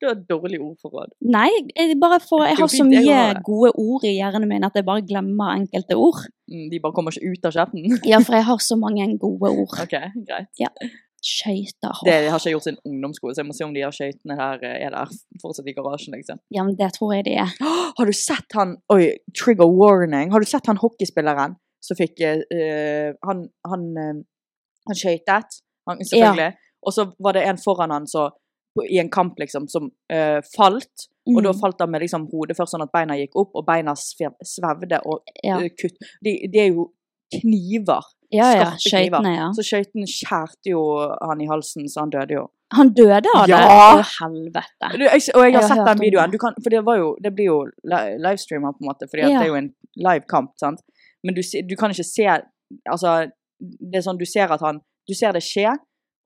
Du 0.00 0.06
har 0.06 0.14
et 0.16 0.24
dårlig 0.28 0.60
ordforråd. 0.62 1.12
Nei, 1.32 1.48
jeg 1.76 1.96
bare 2.00 2.20
får 2.24 2.46
Jeg 2.48 2.58
har 2.62 2.72
så 2.72 2.86
mye 2.88 3.18
gode 3.46 3.72
ord 3.76 4.06
i 4.08 4.14
hjernen 4.16 4.48
min 4.50 4.64
at 4.66 4.76
jeg 4.78 4.86
bare 4.88 5.04
glemmer 5.06 5.54
enkelte 5.58 5.98
ord. 5.98 6.22
Mm, 6.50 6.66
De 6.72 6.80
bare 6.82 6.96
kommer 6.96 7.14
ikke 7.14 7.34
ut 7.34 7.50
av 7.50 7.54
kjeften. 7.58 8.00
Ja, 8.08 8.22
for 8.24 8.38
jeg 8.38 8.48
har 8.48 8.64
så 8.64 8.78
mange 8.80 9.06
gode 9.20 9.52
ord. 9.52 9.76
Ok, 9.84 9.96
greit. 10.26 10.50
Ja. 10.60 10.72
Skøyter. 11.20 11.98
Det 12.06 12.12
har 12.30 12.38
ikke 12.38 12.48
jeg 12.48 12.54
gjort 12.56 12.64
siden 12.64 12.78
ungdomsskole, 12.88 13.34
så 13.34 13.42
jeg 13.42 13.46
må 13.50 13.52
se 13.56 13.64
om 13.66 13.74
de 13.74 13.82
her 13.84 13.92
skøytene 13.92 14.36
her 14.38 14.62
eh, 14.64 14.76
er 14.86 14.94
der 14.94 15.10
fortsatt 15.42 15.66
i 15.68 15.74
garasjen, 15.76 16.14
liksom. 16.16 16.38
Ja, 16.54 16.64
men 16.64 16.76
det 16.78 16.88
tror 16.96 17.12
jeg 17.14 17.26
de 17.26 17.34
er. 17.42 17.50
Har 17.98 18.06
du 18.08 18.12
sett 18.16 18.56
han 18.56 18.76
Oi, 18.94 19.10
trigger 19.36 19.68
warning. 19.68 20.32
Har 20.32 20.40
du 20.40 20.48
sett 20.48 20.66
han 20.70 20.80
hockeyspilleren 20.80 21.58
som 21.84 21.96
fikk 21.96 22.20
uh, 22.24 23.12
Han, 23.28 23.46
han, 23.68 23.84
han 24.88 24.96
skøytet, 24.96 25.60
selvfølgelig. 25.88 26.50
Ja. 26.52 26.74
Og 26.86 26.92
så 26.96 27.06
var 27.20 27.36
det 27.36 27.44
en 27.48 27.60
foran 27.60 27.92
han 27.92 28.06
så, 28.08 28.30
i 28.88 28.98
en 29.00 29.10
kamp, 29.12 29.36
liksom, 29.40 29.66
som 29.68 29.90
uh, 30.12 30.40
falt. 30.56 31.08
Og 31.28 31.42
da 31.44 31.52
Mm. 31.52 31.58
falt 31.60 31.80
han 31.84 31.90
med 31.92 32.00
liksom 32.00 32.24
hodet 32.32 32.56
først 32.56 32.72
sånn 32.74 32.82
at 32.86 32.92
beina 32.92 33.14
gikk 33.20 33.36
opp, 33.36 33.52
og 33.54 33.66
beina 33.68 33.92
sve- 33.94 34.32
svevde 34.44 34.98
og 35.04 35.20
Ja. 35.44 35.58
uh, 35.60 35.68
kutt. 35.78 36.00
De, 36.24 36.32
de 36.52 36.58
er 36.64 36.72
jo 36.72 36.88
kniver. 37.36 38.08
Ja, 38.30 38.48
ja, 38.54 38.66
skøytene, 38.78 39.30
ja. 39.34 39.46
Så 39.56 39.64
skøyten 39.66 40.06
skjærte 40.06 40.70
jo 40.70 40.80
han 41.20 41.40
i 41.42 41.48
halsen, 41.50 41.88
så 41.90 42.04
han 42.04 42.10
døde 42.14 42.36
jo. 42.36 42.44
Han 42.76 42.92
døde 42.94 43.16
av 43.34 43.46
det? 43.48 43.50
Ja! 43.50 43.62
Å, 43.98 44.04
helvete. 44.20 44.90
Du, 44.94 45.02
jeg, 45.02 45.24
og 45.34 45.42
jeg 45.42 45.54
har, 45.56 45.56
jeg 45.56 45.62
sett 45.66 45.80
har 45.80 45.88
den 45.90 46.02
videoen. 46.04 46.36
kan, 46.38 46.54
for 46.62 46.70
det, 46.70 46.84
var 46.86 47.00
jo, 47.00 47.08
det 47.24 47.32
blir 47.34 47.48
jo 47.50 47.56
li- 47.90 48.14
livestreamer, 48.22 48.76
på 48.76 48.84
en 48.84 48.90
måte, 48.92 49.08
fordi 49.10 49.24
Ja. 49.26 49.40
det 49.40 49.48
er 49.48 49.50
jo 49.50 49.58
en 49.58 49.72
live 50.06 50.24
kamp. 50.30 50.52
sant? 50.62 50.84
Men 51.26 51.34
du, 51.34 51.42
du 51.42 51.74
kan 51.76 51.90
ikke 51.90 52.06
se 52.06 52.28
Altså, 52.88 53.16
det 53.60 53.98
er 53.98 54.04
sånn 54.06 54.16
du 54.20 54.24
ser 54.24 54.48
at 54.54 54.62
han 54.64 54.78
Du 55.08 55.12
ser 55.18 55.32
det 55.34 55.42
skje, 55.42 55.74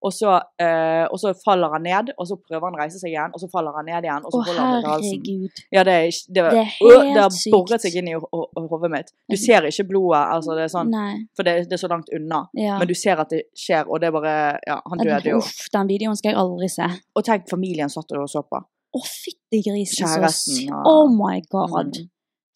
og 0.04 0.12
så, 0.12 0.34
eh, 0.60 1.04
og 1.08 1.16
så 1.22 1.32
faller 1.44 1.72
han 1.72 1.82
ned, 1.86 2.10
og 2.20 2.26
så 2.28 2.36
prøver 2.36 2.66
han 2.68 2.76
å 2.76 2.80
reise 2.82 2.98
seg 3.00 3.10
igjen, 3.14 3.32
og 3.32 3.40
så 3.40 3.48
faller 3.52 3.72
han 3.78 3.86
ned 3.88 4.04
igjen, 4.04 4.24
og 4.26 4.30
så 4.34 4.40
Å, 4.42 4.44
holder 4.48 4.60
han 4.60 4.84
herregud. 4.84 5.62
Ja, 5.72 5.84
det 5.88 5.94
er, 5.96 6.04
ikke- 6.12 6.34
det, 6.36 6.42
var- 6.44 6.50
Det 6.50 6.60
er 6.60 6.70
Øh, 6.84 7.00
helt 7.00 7.14
det 7.14 7.22
har 7.22 7.30
sykt. 7.30 7.52
boret 7.56 7.80
seg 7.86 7.96
inn 7.96 8.08
i 8.08 8.14
ho- 8.14 8.28
ho- 8.34 8.68
hodet 8.68 8.90
mitt. 8.92 9.12
Du 9.30 9.36
ser 9.40 9.62
ikke 9.70 9.88
blodet, 9.88 10.22
altså 10.36 10.54
det 10.58 10.64
er 10.68 10.72
sånn, 10.76 10.90
Nei. 10.90 11.14
for 11.34 11.42
det, 11.48 11.56
det 11.70 11.72
er 11.78 11.82
så 11.86 11.88
langt 11.90 12.08
unna. 12.14 12.44
Ja. 12.54 12.78
Men 12.78 12.86
du 12.88 12.94
ser 12.94 13.18
at 13.20 13.30
det 13.30 13.42
skjer, 13.56 13.88
og 13.88 14.00
det 14.00 14.08
er 14.08 14.12
bare 14.20 14.34
Ja, 14.66 14.80
han 14.88 14.98
Men 14.98 15.06
døde 15.06 15.30
jo. 15.30 15.38
Uff, 15.38 15.68
den 15.72 15.86
videoen 15.88 16.16
skal 16.16 16.30
jeg 16.32 16.38
aldri 16.38 16.68
se. 16.68 16.86
Og 17.16 17.24
tenk, 17.24 17.48
familien 17.48 17.88
satt 17.88 18.12
og 18.12 18.28
så 18.28 18.42
på. 18.44 18.60
Å, 18.94 19.00
fytti 19.02 19.62
grisen, 19.64 20.06
så 20.06 20.20
Kjæresten, 20.20 20.54
sy- 20.60 20.66
ja. 20.68 20.82
Oh 20.86 21.08
my 21.08 21.40
god. 21.50 21.96
Mm. 21.96 22.08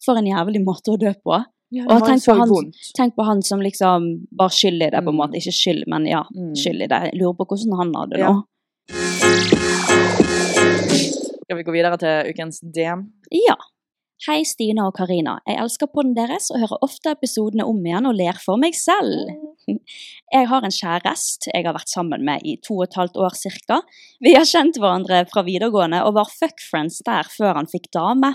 For 0.05 0.15
en 0.15 0.25
jævlig 0.25 0.61
måte 0.63 0.93
å 0.93 0.97
dø 0.97 1.11
på. 1.25 1.43
Ja, 1.71 1.83
og 1.85 2.01
tenk 2.01 2.23
på, 2.25 2.33
han, 2.33 2.71
tenk 2.97 3.13
på 3.15 3.25
han 3.27 3.41
som 3.45 3.59
liksom 3.61 4.05
var 4.39 4.49
skyld 4.49 4.81
i 4.81 4.89
det, 4.89 5.03
på 5.05 5.09
en 5.11 5.15
Mm. 5.15 5.19
måte. 5.21 5.37
Ikke 5.37 5.53
skyld, 5.53 5.83
men 5.87 6.05
ja, 6.09 6.23
Mm. 6.35 6.55
skyld 6.57 6.81
i 6.81 6.87
det. 6.87 7.01
Jeg 7.11 7.19
lurer 7.21 7.35
på 7.37 7.45
hvordan 7.45 7.77
han 7.77 7.93
hadde 7.93 8.09
det 8.15 8.19
Ja. 8.19 8.31
nå. 8.33 9.49
Skal 11.43 11.57
vi 11.57 11.63
gå 11.63 11.71
videre 11.73 11.97
til 11.97 12.29
ukens 12.31 12.59
DM? 12.61 13.05
Ja. 13.31 13.55
Hei, 14.27 14.43
Stina 14.43 14.87
og 14.89 14.95
Karina. 14.97 15.37
Jeg 15.47 15.57
elsker 15.63 15.87
podden 15.87 16.13
deres 16.17 16.49
og 16.51 16.59
hører 16.59 16.81
ofte 16.83 17.11
episodene 17.15 17.63
om 17.65 17.77
igjen 17.85 18.05
og 18.09 18.15
ler 18.19 18.33
for 18.43 18.57
meg 18.59 18.73
selv. 18.75 19.29
Jeg 20.33 20.47
har 20.49 20.61
en 20.65 20.71
kjæreste 20.73 21.49
jeg 21.53 21.65
har 21.65 21.73
vært 21.73 21.89
sammen 21.89 22.23
med 22.25 22.41
i 22.43 22.55
to 22.65 22.75
og 22.79 22.83
et 22.87 22.93
halvt 22.97 23.15
år 23.21 23.35
cirka. 23.37 23.79
Vi 24.21 24.33
har 24.33 24.45
kjent 24.45 24.77
hverandre 24.81 25.23
fra 25.29 25.41
videregående 25.45 26.03
og 26.05 26.15
var 26.15 26.25
fuckfriends 26.25 26.99
der 27.05 27.23
før 27.37 27.55
han 27.55 27.69
fikk 27.69 27.87
dame. 27.93 28.33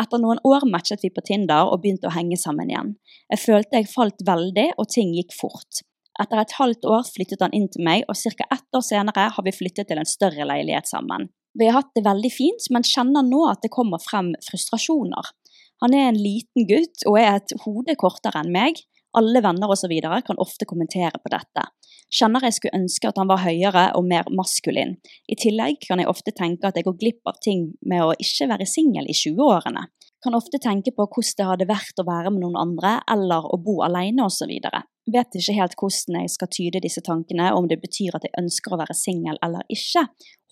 Etter 0.00 0.20
noen 0.22 0.40
år 0.48 0.64
matchet 0.70 1.02
vi 1.04 1.10
på 1.12 1.24
Tinder 1.26 1.68
og 1.68 1.82
begynte 1.82 2.08
å 2.08 2.14
henge 2.14 2.38
sammen 2.40 2.70
igjen. 2.72 2.94
Jeg 3.32 3.42
følte 3.42 3.80
jeg 3.80 3.90
falt 3.92 4.22
veldig, 4.24 4.70
og 4.80 4.88
ting 4.94 5.12
gikk 5.16 5.34
fort. 5.36 5.82
Etter 6.20 6.40
et 6.40 6.54
halvt 6.56 6.86
år 6.88 7.04
flyttet 7.08 7.42
han 7.44 7.54
inn 7.56 7.68
til 7.72 7.84
meg, 7.84 8.06
og 8.08 8.16
ca. 8.16 8.46
ett 8.56 8.76
år 8.76 8.84
senere 8.84 9.28
har 9.36 9.44
vi 9.46 9.56
flyttet 9.56 9.90
til 9.90 10.00
en 10.00 10.08
større 10.08 10.46
leilighet 10.48 10.88
sammen. 10.88 11.28
Vi 11.58 11.66
har 11.66 11.80
hatt 11.80 11.92
det 11.96 12.06
veldig 12.06 12.30
fint, 12.32 12.68
men 12.70 12.86
kjenner 12.86 13.26
nå 13.26 13.42
at 13.50 13.62
det 13.64 13.72
kommer 13.74 14.00
frem 14.02 14.32
frustrasjoner. 14.46 15.32
Han 15.82 15.96
er 15.96 16.10
en 16.10 16.20
liten 16.20 16.66
gutt 16.68 17.06
og 17.08 17.16
er 17.18 17.38
et 17.38 17.54
hode 17.64 17.96
kortere 18.00 18.42
enn 18.42 18.52
meg. 18.54 18.80
Alle 19.18 19.42
venner 19.42 19.70
osv. 19.70 19.92
kan 20.26 20.38
ofte 20.38 20.66
kommentere 20.70 21.18
på 21.18 21.32
dette. 21.32 21.64
Kjenner 22.10 22.42
jeg 22.46 22.56
skulle 22.56 22.78
ønske 22.78 23.08
at 23.08 23.18
han 23.18 23.30
var 23.30 23.42
høyere 23.44 23.84
og 23.98 24.06
mer 24.06 24.28
maskulin. 24.34 24.96
I 25.30 25.38
tillegg 25.38 25.80
kan 25.86 26.02
jeg 26.02 26.10
ofte 26.10 26.34
tenke 26.34 26.66
at 26.66 26.78
jeg 26.78 26.86
går 26.86 26.98
glipp 26.98 27.30
av 27.30 27.38
ting 27.42 27.72
med 27.86 28.02
å 28.02 28.14
ikke 28.18 28.50
være 28.50 28.66
singel 28.66 29.06
i 29.10 29.14
20-årene. 29.14 29.86
Kan 30.20 30.36
ofte 30.36 30.60
tenke 30.60 30.92
på 30.92 31.06
hvordan 31.06 31.36
det 31.38 31.48
hadde 31.48 31.68
vært 31.70 32.02
å 32.02 32.06
være 32.06 32.32
med 32.34 32.42
noen 32.44 32.58
andre, 32.60 32.98
eller 33.08 33.46
å 33.46 33.56
bo 33.62 33.78
alene 33.86 34.26
osv. 34.26 34.50
Vet 35.10 35.38
ikke 35.38 35.56
helt 35.56 35.76
hvordan 35.80 36.18
jeg 36.20 36.34
skal 36.34 36.50
tyde 36.52 36.82
disse 36.84 37.02
tankene, 37.06 37.52
om 37.56 37.70
det 37.70 37.80
betyr 37.80 38.18
at 38.18 38.26
jeg 38.26 38.36
ønsker 38.42 38.74
å 38.74 38.80
være 38.82 38.98
singel 38.98 39.40
eller 39.42 39.64
ikke. 39.72 40.04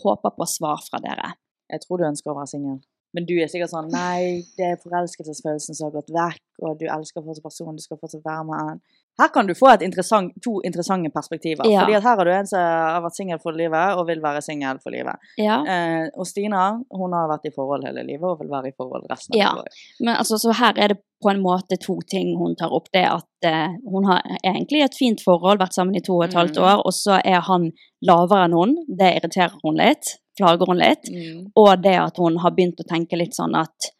Håper 0.03 0.39
på 0.39 0.49
svar 0.49 0.81
fra 0.87 1.03
dere. 1.05 1.35
Jeg 1.69 1.85
tror 1.85 2.01
du 2.01 2.09
ønsker 2.09 2.33
å 2.33 2.39
være 2.39 2.53
singel. 2.55 2.79
Men 3.15 3.25
du 3.25 3.35
er 3.41 3.49
sikkert 3.49 3.71
sånn 3.73 3.89
Nei, 3.91 4.45
det 4.59 4.67
er 4.75 4.81
forelskelsesfølelsen 4.83 5.75
som 5.75 5.89
har 5.89 5.95
gått 6.01 6.11
vekk, 6.13 6.43
og 6.67 6.79
du 6.81 6.87
elsker 6.93 7.23
fortsatt 7.25 7.45
personen, 7.47 7.77
du 7.79 7.83
skal 7.83 7.97
fortsatt 8.03 8.25
være 8.27 8.45
med 8.45 8.59
han. 8.69 8.81
her 9.19 9.29
kan 9.35 9.47
du 9.49 9.55
få 9.55 9.73
interessant, 9.83 10.33
to 10.45 10.61
interessante 10.63 11.11
perspektiver. 11.11 11.67
Ja. 11.67 11.81
Fordi 11.81 11.95
at 11.97 12.03
her 12.05 12.17
har 12.21 12.25
du 12.25 12.31
en 12.31 12.47
som 12.47 12.61
har 12.61 13.01
vært 13.03 13.17
singel 13.17 13.39
for 13.43 13.53
livet, 13.57 13.97
og 13.99 14.07
vil 14.07 14.21
være 14.23 14.43
singel 14.45 14.79
for 14.85 14.91
livet. 14.95 15.17
Ja. 15.39 15.57
Eh, 15.67 16.07
og 16.15 16.27
Stina 16.27 16.79
hun 16.95 17.13
har 17.17 17.27
vært 17.33 17.49
i 17.51 17.55
forhold 17.57 17.83
hele 17.89 18.05
livet, 18.07 18.23
og 18.29 18.39
vil 18.45 18.53
være 18.53 18.69
i 18.71 18.77
forhold 18.77 19.09
resten 19.11 19.35
av 19.35 19.39
Ja. 19.41 19.51
livet. 19.57 19.73
Men 20.01 20.15
altså, 20.17 20.39
så 20.39 20.53
her 20.55 20.75
er 20.77 20.89
det 20.95 21.01
på 21.25 21.31
en 21.33 21.43
måte 21.43 21.81
to 21.83 21.99
ting 22.07 22.37
hun 22.39 22.55
tar 22.55 22.71
opp. 22.71 22.87
Det 22.93 23.03
at 23.09 23.27
eh, 23.43 23.75
hun 23.91 24.05
har 24.05 24.23
egentlig 24.45 24.85
et 24.85 24.95
fint 24.95 25.21
forhold, 25.25 25.59
vært 25.59 25.75
sammen 25.75 25.97
i 25.97 26.01
to 26.05 26.15
og 26.21 26.25
et 26.29 26.35
halvt 26.35 26.57
Mm. 26.59 26.63
år, 26.69 26.83
og 26.87 26.93
så 26.93 27.19
er 27.25 27.41
han 27.41 27.73
lavere 28.07 28.45
enn 28.45 28.53
hun. 28.55 28.77
Det 28.87 29.17
irriterer 29.17 29.59
hun 29.65 29.75
litt. 29.81 30.19
Plager 30.39 30.67
hun 30.71 30.79
litt. 30.79 31.05
Mm. 31.11 31.47
Og 31.57 31.83
det 31.83 31.97
at 31.99 32.17
hun 32.23 32.37
har 32.39 32.51
begynt 32.57 32.81
å 32.81 32.87
tenke 32.89 33.19
litt 33.19 33.35
sånn 33.35 33.57
at 33.59 33.91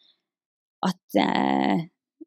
at 0.87 1.15
eh, 1.19 1.81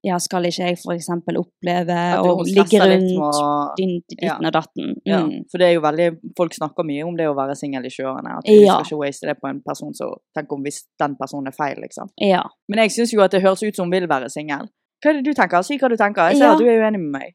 ja, 0.05 0.17
skal 0.19 0.45
ikke 0.45 0.67
jeg 0.67 0.77
eksempel 0.93 1.39
oppleve 1.41 1.95
å 2.21 2.43
ligge 2.45 2.81
rundt 2.83 3.07
med 3.07 3.23
å- 3.23 3.75
din, 3.79 3.95
ditten 4.11 4.27
Ja. 4.27 4.35
og 4.37 4.53
datten? 4.53 4.95
Ja, 5.07 5.21
Mm. 5.23 5.45
for 5.51 5.59
det 5.59 5.67
er 5.69 5.75
jo 5.75 5.81
veldig, 5.81 6.19
Folk 6.37 6.53
snakker 6.53 6.85
mye 6.85 7.07
om 7.07 7.17
det 7.17 7.27
å 7.31 7.35
være 7.37 7.55
singel 7.57 7.87
i 7.87 7.89
20-årene. 7.89 8.37
At 8.39 8.45
du 8.45 8.53
Ja. 8.53 8.83
skal 8.83 8.85
ikke 8.99 9.07
waste 9.07 9.27
det 9.29 9.41
på 9.41 9.49
en 9.49 9.61
person 9.63 9.95
som 9.95 10.13
tenker 10.37 10.53
om 10.53 10.63
hvis 10.65 10.83
den 10.99 11.17
personen 11.17 11.47
er 11.47 11.53
feil, 11.53 11.77
liksom. 11.81 12.11
Ja. 12.21 12.43
Men 12.69 12.81
jeg 12.81 12.91
syns 12.91 13.13
jo 13.13 13.23
at 13.23 13.31
det 13.31 13.43
høres 13.43 13.63
ut 13.63 13.75
som 13.77 13.85
hun 13.91 13.93
vil 14.01 14.09
være 14.09 14.29
singel. 14.29 14.69
Hva 15.03 15.11
er 15.11 15.13
det 15.15 15.25
du 15.25 15.33
tenker? 15.35 15.65
Si 15.65 15.79
hva 15.79 15.89
du 15.89 15.97
tenker. 15.97 16.29
Jeg 16.31 16.37
ser 16.37 16.45
Ja. 16.45 16.53
at 16.53 16.59
du 16.59 16.67
er 16.67 16.81
uenig 16.83 17.01
med 17.01 17.21
meg. 17.21 17.35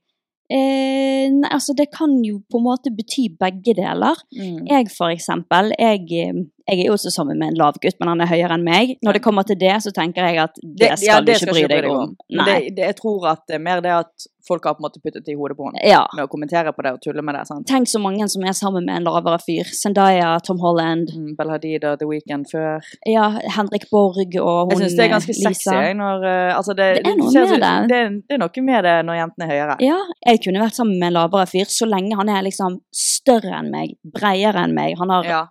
Eh, 0.50 1.30
nei, 1.30 1.50
altså 1.50 1.76
det 1.76 1.92
kan 1.92 2.24
jo 2.24 2.40
på 2.52 2.58
en 2.60 2.64
måte 2.64 2.90
bety 2.96 3.28
begge 3.38 3.74
deler. 3.76 4.16
Mm. 4.38 4.68
Jeg 4.68 4.88
for 4.92 5.08
eksempel, 5.08 5.72
jeg, 5.80 6.02
eh, 6.12 6.34
jeg 6.68 6.80
er 6.80 6.86
jo 6.90 6.94
også 6.98 7.12
sammen 7.14 7.40
med 7.40 7.54
en 7.54 7.60
lavgutt, 7.62 8.00
men 8.00 8.10
han 8.10 8.22
er 8.22 8.28
høyere 8.32 8.54
enn 8.58 8.64
meg. 8.68 8.98
Når 9.06 9.14
det 9.14 9.22
kommer 9.24 9.44
til 9.48 9.58
det, 9.60 9.76
så 9.84 9.92
tenker 9.96 10.28
jeg 10.28 10.38
at 10.44 10.56
det, 10.64 10.94
skal 11.00 11.08
ja, 11.08 11.22
du 11.22 11.32
ikke 11.32 11.52
bry 11.54 11.68
deg 11.72 11.86
om. 11.92 12.16
Det, 12.30 12.58
det, 12.76 12.84
jeg 12.92 12.96
tror 13.02 13.28
at 13.34 13.46
det 13.48 13.56
er 13.56 13.64
mer 13.64 13.82
det 13.82 13.92
at 13.92 14.28
folk 14.48 14.64
har 14.64 14.78
på 14.78 14.80
en 14.80 14.86
måte 14.88 15.02
puttet 15.04 15.26
det 15.28 15.34
i 15.34 15.36
hodet 15.36 15.58
på 15.60 15.66
henne. 15.68 15.82
Ja. 15.84 16.06
Med 16.16 16.24
å 16.24 16.30
kommentere 16.32 16.72
på 16.72 16.80
det 16.86 16.94
og 16.96 17.02
tulle 17.04 17.20
med 17.22 17.36
det. 17.36 17.42
sant? 17.50 17.66
Tenk 17.68 17.90
så 17.92 18.00
mange 18.00 18.24
som 18.32 18.46
er 18.48 18.54
sammen 18.56 18.86
med 18.88 18.96
en 19.02 19.04
lavere 19.04 19.42
fyr. 19.44 19.68
Zendaya, 19.76 20.38
Tom 20.40 20.60
Holland, 20.64 21.10
Mm, 21.18 21.34
Bel 21.36 21.50
Hadid 21.52 21.84
og 21.84 21.98
The 22.00 22.08
Weeknd 22.08 22.48
før. 22.52 22.80
ja, 23.06 23.26
Henrik 23.58 23.90
Borg 23.92 24.16
og 24.40 24.72
hun 24.72 24.80
Jeg 24.80 24.88
syns 24.88 24.96
det 24.96 25.04
er 25.04 25.12
ganske 25.12 25.34
Lisa. 25.36 25.52
sexy. 25.52 25.94
Når, 26.00 26.24
eh, 26.32 26.56
altså 26.56 26.74
det, 26.80 26.88
Det 27.04 27.12
er 27.12 27.18
noe 27.18 27.32
med 27.34 27.60
det. 27.60 27.90
det. 27.92 28.24
Det 28.30 28.34
er 28.36 28.38
noe 28.40 28.64
med 28.70 28.84
det 28.88 28.96
når 29.10 29.20
jentene 29.20 29.44
er 29.44 29.52
høyere. 29.52 29.76
Ja, 29.84 30.00
jeg 30.32 30.40
kunne 30.46 30.64
vært 30.64 30.76
sammen 30.80 30.98
med 31.00 31.08
en 31.08 31.14
lavere 31.20 31.46
fyr 31.52 31.66
så 31.68 31.86
lenge 31.92 32.16
han 32.16 32.30
er 32.30 32.42
liksom 32.48 32.80
større 32.96 33.52
enn 33.60 33.70
meg, 33.72 33.98
bredere 34.06 34.64
enn 34.64 34.74
meg. 34.74 34.96
Han 34.98 35.10
har 35.10 35.24
Ja. 35.28 35.44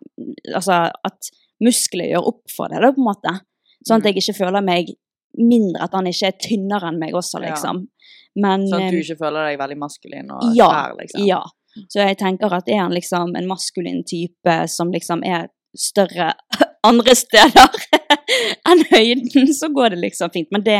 Altså 0.54 0.90
at 1.06 1.30
muskler 1.64 2.10
gjør 2.12 2.26
opp 2.32 2.42
for 2.56 2.68
det, 2.72 2.82
da, 2.84 2.92
på 2.92 3.00
en 3.02 3.08
måte. 3.10 3.34
Sånn 3.86 4.00
at 4.00 4.04
Mm. 4.04 4.08
jeg 4.12 4.22
ikke 4.22 4.38
føler 4.44 4.62
meg 4.66 4.90
mindre, 5.38 5.82
at 5.84 5.92
han 5.94 6.06
ikke 6.10 6.26
er 6.30 6.36
tynnere 6.40 6.88
enn 6.90 6.98
meg 7.00 7.14
også, 7.14 7.40
liksom. 7.44 7.86
Men 8.36 8.66
Sånn 8.68 8.82
at 8.86 8.92
du 8.92 8.98
eh, 8.98 9.02
ikke 9.04 9.18
føler 9.24 9.50
deg 9.50 9.58
veldig 9.60 9.78
maskulin 9.80 10.30
og 10.32 10.42
ja, 10.56 10.68
svær, 10.68 10.96
liksom. 11.00 11.26
ja. 11.26 11.42
Så 11.92 12.00
jeg 12.00 12.16
tenker 12.18 12.52
at 12.56 12.68
er 12.72 12.80
han 12.82 12.92
liksom 12.92 13.36
en 13.36 13.46
maskulin 13.48 14.02
type 14.08 14.54
som 14.72 14.90
liksom 14.92 15.22
er 15.24 15.48
større 15.76 16.32
andre 16.88 17.14
steder 17.18 17.68
enn 18.70 18.82
høyden, 18.90 19.50
så 19.52 19.68
går 19.74 19.90
det 19.92 19.98
liksom 20.04 20.30
fint. 20.32 20.48
Men 20.54 20.62
det, 20.64 20.76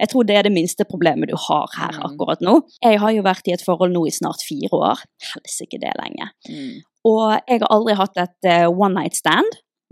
jeg 0.00 0.08
tror 0.12 0.24
det 0.24 0.36
er 0.38 0.46
det 0.48 0.52
minste 0.54 0.86
problemet 0.88 1.28
du 1.28 1.36
har 1.36 1.68
her 1.76 1.92
Mm. 1.98 2.04
akkurat 2.08 2.40
nå. 2.40 2.54
Jeg 2.84 2.98
har 3.02 3.12
jo 3.12 3.22
vært 3.26 3.48
i 3.48 3.52
et 3.52 3.64
forhold 3.64 3.92
nå 3.92 4.06
i 4.06 4.10
snart 4.14 4.40
fire 4.46 4.72
år. 4.72 5.02
Helsike 5.34 5.80
det 5.80 5.90
er 5.92 6.00
lenge. 6.00 6.30
Mm. 6.48 6.80
Og 7.08 7.38
jeg 7.48 7.60
har 7.62 7.70
aldri 7.72 7.94
hatt 7.96 8.16
et 8.20 8.48
eh, 8.50 8.66
one 8.68 8.94
night 8.94 9.14
stand. 9.16 9.46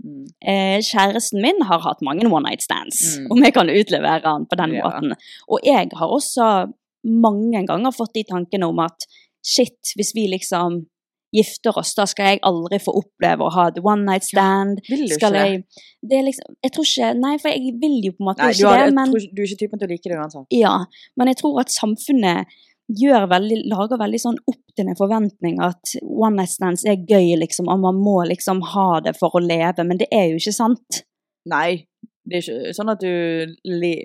Mm. 0.05 0.25
Eh, 0.47 0.77
kjæresten 0.85 1.41
min 1.43 1.61
har 1.67 1.79
hatt 1.83 2.01
mange 2.05 2.27
one 2.31 2.45
night 2.47 2.61
stands, 2.63 3.17
Mm. 3.19 3.31
om 3.31 3.43
jeg 3.43 3.53
kan 3.53 3.69
utlevere 3.69 4.21
han 4.23 4.45
på 4.45 4.55
den 4.55 4.73
Ja. 4.77 4.83
måten. 4.87 5.15
Og 5.49 5.59
jeg 5.65 5.89
har 5.93 6.07
også 6.07 6.71
mange 7.03 7.65
ganger 7.67 7.91
fått 7.91 8.13
de 8.13 8.23
tankene 8.23 8.67
om 8.67 8.79
at 8.79 9.05
shit, 9.43 9.93
hvis 9.97 10.13
vi 10.15 10.27
liksom 10.27 10.85
gifter 11.33 11.77
oss, 11.77 11.93
da 11.93 12.05
skal 12.05 12.25
jeg 12.25 12.39
aldri 12.43 12.79
få 12.81 12.93
oppleve 13.03 13.45
å 13.45 13.51
ha 13.53 13.67
et 13.67 13.77
one 13.83 14.03
night 14.05 14.23
stand. 14.23 14.79
Vil 14.89 15.03
du 15.07 15.13
skal 15.13 15.31
ikke 15.33 15.45
jeg, 15.45 15.63
det 16.09 16.17
er 16.17 16.23
liksom, 16.25 16.55
jeg 16.63 16.71
tror 16.73 16.87
ikke 16.89 17.19
Nei, 17.19 17.37
for 17.37 17.49
jeg 17.49 17.75
vil 17.81 18.01
jo 18.03 18.11
på 18.11 18.23
en 18.23 18.29
måte 18.31 18.41
Nei, 18.41 18.49
ikke 18.51 18.85
det, 18.85 18.93
men 18.95 19.11
du 19.11 19.41
er 19.41 19.45
ikke 19.45 19.59
typen 19.59 19.79
til 19.79 19.87
å 19.87 19.91
like 19.91 20.09
det 20.09 20.17
uansett. 20.17 20.47
ja, 20.51 20.85
men 21.17 21.27
jeg 21.27 21.37
tror 21.37 21.59
at 21.61 21.69
samfunnet 21.69 22.45
veldig, 22.89 23.59
lager 23.69 23.99
veldig 24.01 24.19
sånn 24.21 24.37
opp 24.49 24.63
til 24.75 24.87
en 24.89 24.97
forventning 24.97 25.59
at 25.61 25.93
one 26.01 26.35
night 26.41 26.49
stands 26.49 26.85
er 26.85 26.95
gøy, 26.97 27.35
liksom, 27.37 27.67
og 27.69 27.79
man 27.83 27.95
må 28.01 28.23
liksom 28.27 28.61
ha 28.73 28.99
det 29.05 29.15
for 29.19 29.29
å 29.37 29.39
leve, 29.43 29.83
men 29.85 29.97
det 29.97 30.07
er 30.11 30.29
jo 30.31 30.39
ikke 30.41 30.53
sant. 30.55 31.03
Nei, 31.49 31.85
det 32.25 32.39
er 32.39 32.43
ikke 32.43 32.73
sånn 32.75 32.89
at 32.93 32.99
du, 33.01 33.09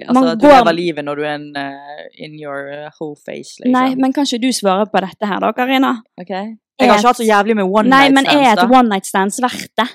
altså, 0.09 0.27
at 0.33 0.39
du 0.41 0.47
går- 0.47 0.59
lever 0.61 0.77
livet 0.79 1.05
når 1.05 1.17
du 1.17 1.23
er 1.25 1.35
en 1.35 1.49
uh, 1.57 2.05
in 2.17 2.37
your 2.41 2.69
eh, 2.73 2.91
whole 3.01 3.17
face, 3.17 3.59
liksom. 3.61 3.73
Nei, 3.73 3.95
men 3.97 4.13
kan 4.13 4.25
ikke 4.29 4.41
du 4.45 4.53
svare 4.53 4.87
på 4.93 5.01
dette 5.05 5.27
her 5.29 5.41
da, 5.41 5.53
Karina? 5.53 5.97
Ok. 6.21 6.31
Jeg 6.31 6.89
har 6.91 6.99
ikke 6.99 7.07
hatt 7.13 7.21
så 7.23 7.27
jævlig 7.29 7.55
med 7.57 7.65
one 7.71 7.89
Nei, 7.89 8.09
night 8.09 8.15
men 8.15 8.27
er 8.27 8.53
et 8.53 8.63
da. 8.65 8.69
one 8.69 8.89
night 8.91 9.07
stands 9.07 9.41
verdt 9.41 9.71
det? 9.79 9.89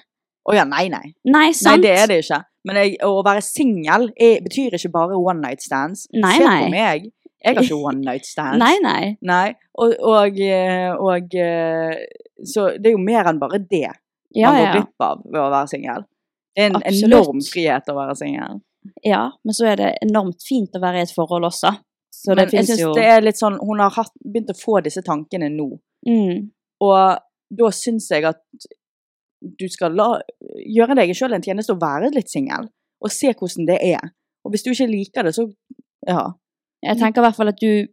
Å 0.50 0.54
ja, 0.56 0.64
nei, 0.66 0.88
nei. 0.90 1.14
Nei, 1.30 1.50
sant? 1.54 1.82
Nei, 1.84 1.90
det 1.90 1.98
er 2.00 2.08
det 2.08 2.22
ikke. 2.24 2.40
Men 2.66 2.76
jeg, 2.80 2.94
å 3.06 3.20
være 3.24 3.42
singel 3.44 4.08
betyr 4.18 4.76
ikke 4.78 4.90
bare 4.92 5.18
one 5.20 5.42
night 5.44 5.62
stands. 5.62 6.08
Nei, 6.16 6.38
Se 6.40 6.46
nei. 6.48 6.62
på 6.64 6.72
meg. 6.74 7.06
Jeg 7.40 7.56
har 7.56 7.64
ikke 7.64 7.80
one 7.80 8.04
night 8.04 8.28
stands. 8.28 8.60
Nei, 8.60 8.76
nei. 8.84 9.16
Nei, 9.24 9.54
og, 9.80 9.94
og, 10.04 10.40
eh, 10.44 10.90
og 10.92 11.36
eh, 11.40 11.94
Så 12.44 12.66
det 12.76 12.92
er 12.92 12.98
jo 12.98 13.04
mer 13.04 13.30
enn 13.32 13.40
bare 13.40 13.62
det 13.64 13.86
Ja, 14.36 14.50
man 14.52 14.60
går 14.60 14.74
glipp 14.76 15.06
av 15.06 15.22
ved 15.24 15.40
å 15.42 15.52
være 15.54 15.70
singel. 15.72 16.04
Det 16.56 16.66
er 16.66 16.68
en 16.70 16.80
Absolutt. 16.82 17.06
enorm 17.08 17.40
frihet 17.46 17.88
å 17.90 17.96
være 17.96 18.16
singel. 18.20 18.60
Ja, 19.06 19.22
men 19.44 19.56
så 19.56 19.70
er 19.72 19.80
det 19.80 19.88
enormt 20.04 20.44
fint 20.46 20.76
å 20.76 20.82
være 20.84 21.00
i 21.00 21.08
et 21.08 21.16
forhold 21.16 21.48
også. 21.48 21.72
Så 22.14 22.36
det 22.36 22.50
Men 22.50 22.60
jeg 22.60 22.68
synes 22.68 22.84
jo 22.84 22.92
det 22.98 23.06
er 23.08 23.22
litt 23.24 23.40
sånn 23.40 23.60
Hun 23.62 23.80
har 23.80 23.94
hatt, 23.96 24.12
begynt 24.26 24.52
å 24.52 24.58
få 24.58 24.80
disse 24.84 25.04
tankene 25.06 25.52
nå. 25.54 25.70
mm. 26.08 26.50
Og 26.84 27.20
da 27.60 27.72
syns 27.76 28.06
jeg 28.12 28.24
at 28.30 28.40
du 29.40 29.66
skal 29.72 29.96
la, 29.96 30.14
gjøre 30.64 30.96
deg 31.00 31.12
sjøl 31.18 31.34
en 31.36 31.44
tjeneste 31.44 31.74
og 31.74 31.82
være 31.82 32.12
litt 32.14 32.32
singel. 32.32 32.70
Og 33.04 33.12
se 33.12 33.32
hvordan 33.34 33.68
det 33.68 33.80
er. 33.84 34.12
Og 34.44 34.54
hvis 34.54 34.64
du 34.64 34.70
ikke 34.72 34.88
liker 34.92 35.28
det, 35.28 35.34
så 35.36 35.48
ja. 36.08 36.24
Jeg 36.86 36.98
tenker 37.00 37.22
i 37.22 37.26
hvert 37.28 37.36
fall 37.36 37.52
at 37.52 37.60
du 37.62 37.88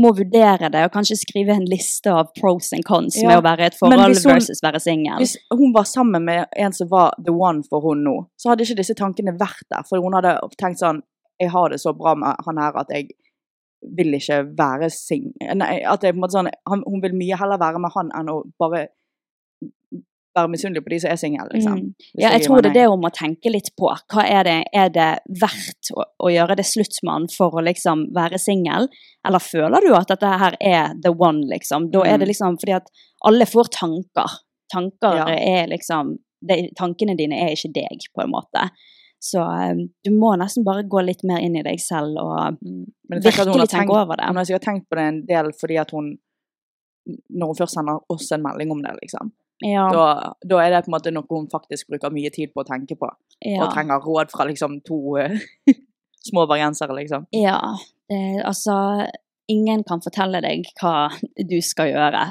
må 0.00 0.12
vurdere 0.14 0.68
det, 0.70 0.84
og 0.86 0.92
kanskje 0.94 1.16
skrive 1.18 1.50
en 1.56 1.64
liste 1.66 2.12
av 2.14 2.28
pros 2.38 2.68
and 2.72 2.84
cons 2.86 3.16
Ja, 3.18 3.26
med 3.28 3.40
å 3.40 3.42
være 3.42 3.64
i 3.64 3.66
et 3.72 3.74
forhold 3.78 4.14
hun- 4.14 4.32
versus 4.32 4.60
være 4.62 4.80
singel. 4.80 5.18
Hvis 5.18 5.36
hun 5.50 5.72
var 5.74 5.82
sammen 5.84 6.24
med 6.24 6.46
en 6.56 6.72
som 6.72 6.88
var 6.88 7.12
the 7.18 7.32
one 7.32 7.64
for 7.64 7.80
hun 7.80 8.04
nå, 8.04 8.26
så 8.38 8.50
hadde 8.50 8.62
ikke 8.62 8.76
disse 8.76 8.94
tankene 8.94 9.36
vært 9.36 9.66
der. 9.68 9.82
For 9.88 10.00
hun 10.00 10.12
hadde 10.14 10.38
tenkt 10.58 10.78
sånn 10.78 11.02
Jeg 11.40 11.48
har 11.50 11.70
det 11.70 11.80
så 11.80 11.96
bra 11.96 12.14
med 12.14 12.36
han 12.44 12.58
her 12.58 12.72
at 12.76 12.88
jeg 12.90 13.08
vil 13.96 14.12
ikke 14.12 14.54
være 14.54 14.90
singel. 14.92 15.32
Sånn 16.28 16.50
Hun 16.68 17.00
vil 17.00 17.12
mye 17.16 17.38
heller 17.38 17.56
være 17.58 17.80
med 17.80 17.90
han 17.94 18.10
enn 18.14 18.28
å 18.28 18.42
bare 18.60 18.88
være 20.36 20.48
misunnelig 20.52 20.82
på 20.84 20.90
de 20.92 20.98
som 21.02 21.10
er 21.10 21.16
single, 21.20 21.46
liksom. 21.52 21.78
Mm. 21.80 21.94
Ja, 22.22 22.30
jeg 22.36 22.44
tror 22.46 22.62
det 22.62 22.70
er 22.70 22.74
det 22.78 22.86
om 22.92 23.02
å 23.06 23.10
tenke 23.10 23.50
litt 23.50 23.70
på. 23.78 23.90
Hva 24.12 24.24
er 24.28 24.44
det, 24.46 24.58
er 24.72 24.88
det 24.94 25.08
verdt 25.40 25.90
å, 25.96 26.04
å 26.22 26.30
gjøre 26.30 26.56
det 26.60 26.66
slutt 26.68 27.00
med 27.02 27.12
han 27.12 27.26
for 27.34 27.56
å 27.58 27.64
liksom 27.66 28.06
være 28.14 28.38
singel? 28.38 28.86
Eller 29.26 29.42
føler 29.42 29.80
du 29.86 29.90
at 29.98 30.08
dette 30.12 30.30
her 30.44 30.56
er 30.60 30.94
the 31.02 31.10
one, 31.10 31.42
liksom? 31.50 31.90
Da 31.90 32.04
er 32.06 32.18
det 32.18 32.28
Mm. 32.28 32.32
liksom 32.34 32.58
fordi 32.62 32.76
at 32.78 32.88
alle 33.26 33.46
får 33.46 33.72
tanker. 33.80 34.38
Tanker 34.72 35.16
Ja. 35.16 35.26
er 35.34 35.66
liksom 35.66 36.18
det, 36.46 36.70
Tankene 36.78 37.16
dine 37.18 37.34
er 37.36 37.50
ikke 37.52 37.72
deg, 37.74 38.06
på 38.16 38.22
en 38.22 38.30
måte. 38.30 38.70
Så 39.20 39.42
um, 39.42 39.82
du 40.04 40.10
må 40.16 40.30
nesten 40.40 40.64
bare 40.64 40.82
gå 40.88 41.02
litt 41.04 41.20
mer 41.28 41.42
inn 41.44 41.56
i 41.58 41.62
deg 41.62 41.78
selv 41.80 42.16
og 42.16 42.56
Mm. 42.64 42.86
Virkelig 43.10 43.68
tenke 43.68 43.90
over 43.92 44.16
det. 44.16 44.24
Hun 44.30 44.36
har 44.36 44.44
sikkert 44.44 44.62
tenkt 44.64 44.86
på 44.88 44.96
det 44.96 45.04
en 45.08 45.26
del 45.26 45.50
fordi 45.52 45.76
at 45.80 45.90
hun 45.90 46.16
Når 47.08 47.46
hun 47.46 47.56
først 47.56 47.74
sender 47.74 47.98
oss 48.08 48.30
en 48.32 48.42
melding 48.42 48.70
om 48.70 48.82
det, 48.82 48.92
liksom. 49.02 49.32
Ja. 49.62 49.88
Da, 49.92 50.32
da 50.48 50.60
er 50.64 50.70
det 50.74 50.84
på 50.86 50.90
en 50.90 50.96
måte 50.96 51.12
noe 51.12 51.26
hun 51.30 51.48
faktisk 51.52 51.88
bruker 51.92 52.12
mye 52.14 52.30
tid 52.32 52.52
på 52.54 52.62
å 52.62 52.68
tenke 52.68 52.96
på. 52.96 53.08
Ja. 53.44 53.64
Og 53.66 53.74
trenger 53.74 54.00
råd 54.04 54.30
fra 54.32 54.46
liksom 54.48 54.78
to 54.86 55.16
eh, 55.20 55.36
små 56.30 56.46
bergensere, 56.50 56.96
liksom. 56.96 57.26
Ja, 57.36 57.76
Eh, 58.10 58.40
altså 58.42 59.06
Ingen 59.50 59.84
kan 59.86 60.00
fortelle 60.02 60.40
deg 60.42 60.64
hva 60.80 61.10
du 61.46 61.60
skal 61.62 61.92
gjøre. 61.92 62.24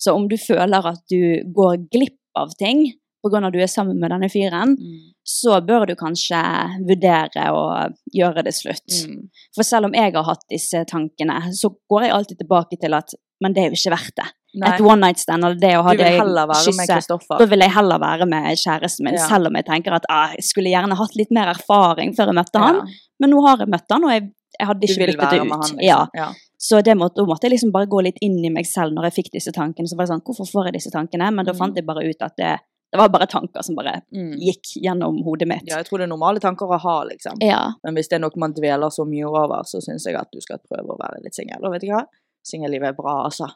Så 0.00 0.14
om 0.16 0.26
du 0.28 0.36
føler 0.40 0.86
at 0.88 1.02
du 1.12 1.42
går 1.52 1.82
glipp 1.92 2.16
av 2.36 2.54
ting 2.56 2.86
pga. 3.24 3.40
at 3.46 3.52
du 3.52 3.58
er 3.60 3.66
sammen 3.68 3.98
med 4.00 4.10
denne 4.12 4.28
fyren, 4.32 4.76
Mm. 4.76 5.12
så 5.24 5.60
bør 5.60 5.86
du 5.88 5.94
kanskje 5.96 6.40
vurdere 6.88 7.46
å 7.52 7.92
gjøre 8.14 8.44
det 8.44 8.54
slutt. 8.54 8.86
Mm. 9.08 9.28
For 9.54 9.62
selv 9.62 9.86
om 9.86 9.94
jeg 9.94 10.12
har 10.14 10.24
hatt 10.24 10.44
disse 10.48 10.84
tankene, 10.88 11.52
så 11.52 11.68
går 11.90 12.02
jeg 12.04 12.12
alltid 12.12 12.38
tilbake 12.38 12.80
til 12.80 12.94
at 12.94 13.12
men 13.40 13.52
det 13.52 13.62
er 13.64 13.70
jo 13.70 13.76
ikke 13.78 13.92
verdt 13.96 14.16
det. 14.16 14.26
Nei. 14.56 14.70
Et 14.74 14.80
one 14.80 15.00
night 15.00 15.18
stand 15.20 15.44
eller 15.44 15.58
det 15.60 15.74
å 15.76 15.82
ha 15.84 15.92
det 15.92 16.06
Kristoffer. 16.16 17.38
Da 17.38 17.46
vil 17.50 17.60
jeg 17.60 17.72
heller 17.74 17.98
være 18.00 18.26
med 18.28 18.56
kjæresten 18.56 19.04
min, 19.04 19.14
Ja. 19.18 19.26
selv 19.28 19.46
om 19.50 19.54
jeg 19.58 19.66
tenker 19.66 19.92
at 19.92 20.06
ah, 20.08 20.30
jeg 20.32 20.44
skulle 20.44 20.70
gjerne 20.72 20.96
hatt 20.96 21.14
litt 21.16 21.30
mer 21.30 21.48
erfaring 21.52 22.14
før 22.16 22.26
jeg 22.32 22.38
møtte 22.38 22.62
han. 22.62 22.80
Men 23.20 23.30
nå 23.30 23.42
har 23.46 23.58
jeg 23.58 23.68
møtt 23.68 23.92
han, 23.92 24.04
og 24.04 24.10
jeg, 24.10 24.30
jeg 24.58 24.66
hadde 24.70 24.86
ikke 24.88 25.06
byttet 25.06 25.30
det 25.30 25.40
ut. 25.42 25.50
han, 25.50 25.60
liksom. 25.60 25.80
ja. 25.84 26.06
Ja. 26.14 26.30
Så 26.58 26.80
det 26.82 26.94
måtte, 26.96 27.20
måtte 27.28 27.44
jeg 27.44 27.52
liksom 27.58 27.70
bare 27.72 27.86
gå 27.86 28.00
litt 28.02 28.16
inn 28.24 28.38
i 28.44 28.48
meg 28.48 28.64
selv 28.66 28.94
når 28.96 29.10
jeg 29.10 29.16
fikk 29.24 29.32
disse 29.34 29.52
tankene. 29.52 29.86
Så 29.86 29.96
var 29.98 30.06
det 30.06 30.14
sånn, 30.14 30.24
hvorfor 30.24 30.48
får 30.48 30.64
jeg 30.70 30.78
disse 30.80 30.90
tankene? 30.94 31.28
Men 31.30 31.44
da 31.44 31.52
Mm. 31.52 31.58
fant 31.58 31.76
jeg 31.76 31.84
bare 31.84 32.00
ut 32.08 32.22
at 32.22 32.32
det, 32.38 32.54
det 32.92 32.98
var 32.98 33.08
bare 33.12 33.26
tanker 33.26 33.62
som 33.62 33.74
bare 33.76 34.00
Mm. 34.14 34.38
gikk 34.40 34.80
gjennom 34.82 35.22
hodet 35.22 35.48
mitt. 35.48 35.68
Ja, 35.68 35.76
jeg 35.76 35.86
tror 35.86 35.98
det 35.98 36.04
er 36.08 36.14
normale 36.16 36.40
tanker 36.40 36.64
å 36.66 36.80
ha, 36.80 37.04
liksom. 37.04 37.36
Ja. 37.42 37.72
Men 37.84 37.94
hvis 37.94 38.08
det 38.08 38.14
er 38.16 38.20
noe 38.24 38.30
man 38.36 38.54
dveler 38.54 38.88
så 38.88 39.04
mye 39.04 39.28
over, 39.28 39.62
så 39.64 39.82
syns 39.84 40.06
jeg 40.06 40.16
at 40.16 40.28
du 40.32 40.40
skal 40.40 40.58
prøve 40.64 40.88
å 40.88 40.98
være 40.98 41.22
litt 41.22 41.34
singel. 41.34 41.60
Og 41.62 41.72
vet 41.72 41.82
du 41.82 41.88
hva? 41.88 42.06
Singellivet 42.46 42.92
er 42.92 42.96
bra, 42.98 43.14
altså. 43.26 43.48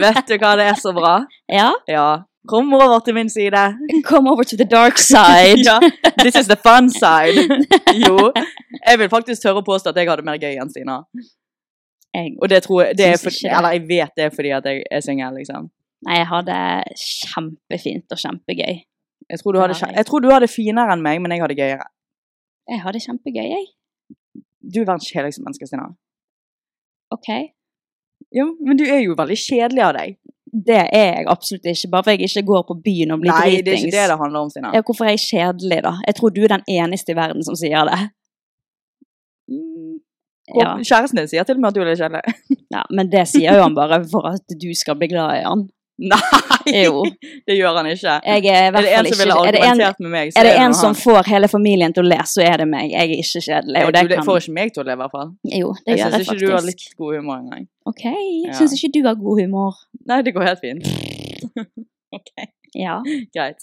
Vet 0.00 0.24
du 0.28 0.36
hva 0.40 0.54
det 0.58 0.66
er 0.72 0.78
så 0.80 0.92
bra? 0.96 1.16
Ja? 1.60 1.70
Ja. 1.88 2.06
Kom 2.48 2.72
over 2.76 2.98
til 3.04 3.14
min 3.16 3.30
side. 3.32 3.60
Come 4.10 4.28
over 4.30 4.44
to 4.44 4.56
the 4.60 4.66
dark 4.68 4.98
side. 5.00 5.62
ja. 5.68 5.78
This 6.20 6.36
is 6.36 6.48
the 6.50 6.56
fun 6.60 6.90
side. 6.92 7.46
Jo. 8.04 8.32
Jeg 8.84 8.98
vil 9.00 9.08
faktisk 9.12 9.42
tørre 9.46 9.62
å 9.62 9.64
påstå 9.64 9.92
at 9.94 10.00
jeg 10.02 10.10
hadde 10.10 10.26
mer 10.26 10.36
gøy 10.42 10.58
enn 10.60 10.72
Stina. 10.72 10.98
Og 12.42 12.46
det 12.52 12.60
tror 12.66 12.82
jeg, 12.84 12.98
det 12.98 13.06
er 13.08 13.16
Syns 13.16 13.24
for. 13.40 13.56
Eller 13.58 13.74
jeg 13.78 13.86
vet 13.88 14.12
det 14.18 14.26
er 14.28 14.34
fordi 14.34 14.52
at 14.54 14.68
jeg 14.70 14.84
er 14.92 15.00
singel, 15.02 15.34
liksom. 15.40 15.70
nei, 16.06 16.18
jeg 16.20 16.28
hadde 16.30 16.58
kjempefint 17.00 18.12
og 18.14 18.20
kjempegøy. 18.20 18.76
Jeg 19.32 19.40
tror, 19.40 19.56
du 19.56 19.58
hadde, 19.62 19.74
Det 19.80 19.96
jeg. 19.96 20.06
tror 20.06 20.20
du 20.20 20.28
hadde 20.30 20.48
finere 20.52 20.92
enn 20.94 21.02
meg, 21.02 21.18
men 21.24 21.32
jeg 21.32 21.40
hadde 21.42 21.56
gøyere. 21.58 21.86
Jeg 22.70 22.82
hadde 22.84 23.00
kjempegøy, 23.06 23.46
jeg. 23.56 23.66
Du 24.60 24.82
er 24.82 24.86
verdens 24.88 25.08
kjedeligste 25.08 25.42
menneske, 25.46 25.66
Stina. 25.68 25.88
OK. 27.14 27.30
Ja, 28.34 28.46
men 28.60 28.78
du 28.78 28.84
er 28.86 29.00
jo 29.04 29.16
veldig 29.18 29.36
kjedelig 29.38 29.84
av 29.86 29.94
deg. 29.98 30.16
Det 30.54 30.82
er 30.94 31.08
jeg 31.18 31.26
absolutt 31.30 31.66
ikke, 31.66 31.90
bare 31.90 32.06
fordi 32.06 32.26
jeg 32.26 32.30
ikke 32.30 32.48
går 32.50 32.66
på 32.68 32.76
byen 32.84 33.14
og 33.14 33.22
blir 33.24 33.32
Nei, 33.34 33.62
det 33.66 33.72
er 33.72 33.80
ikke 33.80 33.94
det 33.94 34.04
det 34.12 34.18
handler 34.20 34.46
om, 34.46 34.50
Sina. 34.52 34.70
Ja, 34.74 34.82
hvorfor 34.86 35.08
er 35.08 35.16
jeg 35.16 35.24
kjedelig, 35.24 35.80
da? 35.86 35.96
Jeg 36.06 36.18
tror 36.18 36.34
du 36.34 36.42
er 36.44 36.54
den 36.54 36.66
eneste 36.70 37.14
i 37.14 37.18
verden 37.18 37.46
som 37.46 37.58
sier 37.58 37.88
det. 37.90 38.00
Mm. 39.50 39.96
Ja, 40.54 40.74
Kjæresten 40.76 41.18
din 41.18 41.30
sier 41.30 41.46
til 41.48 41.56
og 41.56 41.64
med 41.64 41.72
at 41.72 41.76
du 41.76 41.82
er 41.82 41.90
litt 41.90 42.02
kjedelig. 42.02 42.36
ja, 42.76 42.84
men 42.94 43.10
det 43.10 43.24
sier 43.30 43.56
jo 43.56 43.64
han 43.64 43.76
bare 43.76 44.02
for 44.10 44.28
at 44.30 44.56
du 44.60 44.68
skal 44.76 44.98
bli 45.00 45.08
glad 45.10 45.40
i 45.40 45.44
han. 45.46 45.66
Nei, 46.10 46.18
Jo. 46.84 47.04
det 47.46 47.54
gjør 47.54 47.76
han 47.78 47.86
ikke. 47.86 48.14
Jeg 48.26 48.46
er 48.50 48.64
Er 48.74 48.82
det 48.82 48.92
en 48.98 49.06
som 49.06 49.18
ville 49.20 49.34
er 49.34 49.38
en, 49.38 49.58
argumentert 49.62 50.00
med 50.02 50.10
meg, 50.10 50.32
så 50.34 50.40
er 50.40 50.48
det 50.48 50.54
nå 50.58 50.62
en 50.64 50.74
som 50.74 50.88
han. 50.90 50.96
får 50.98 51.28
hele 51.30 51.48
familien 51.52 51.92
til 51.94 52.02
å 52.02 52.08
le, 52.10 52.16
så 52.26 52.42
er 52.42 52.56
det 52.64 52.66
meg. 52.66 52.90
Jeg 52.90 53.12
er 53.12 53.22
ikke 53.22 53.42
kjedelig. 53.46 53.84
Og 53.86 53.92
det 53.94 54.02
du, 54.02 54.08
det 54.10 54.16
kan... 54.18 54.26
får 54.26 54.40
ikke 54.42 54.54
meg 54.56 54.72
til 54.74 54.82
å 54.82 54.86
le, 54.88 54.96
i 54.96 55.00
hvert 55.04 55.14
fall. 55.14 55.30
Jo, 55.60 55.68
det 55.86 55.94
Jeg 55.94 56.00
gjør 56.02 56.16
jeg 56.18 56.26
ikke 56.26 56.38
du 56.40 56.46
har 56.50 56.66
litt 56.66 56.84
god 56.98 57.14
humor 57.20 57.36
engang. 57.38 57.68
OK, 57.86 58.02
jeg 58.10 58.50
Ja. 58.50 58.56
syns 58.58 58.74
ikke 58.78 58.90
du 58.96 59.00
har 59.06 59.14
god 59.22 59.40
humor. 59.44 59.78
Nei, 60.10 60.18
det 60.26 60.34
går 60.34 60.48
helt 60.50 60.64
fint. 60.66 60.90
ok, 62.18 62.30
Ja. 62.74 62.96
greit. 63.34 63.62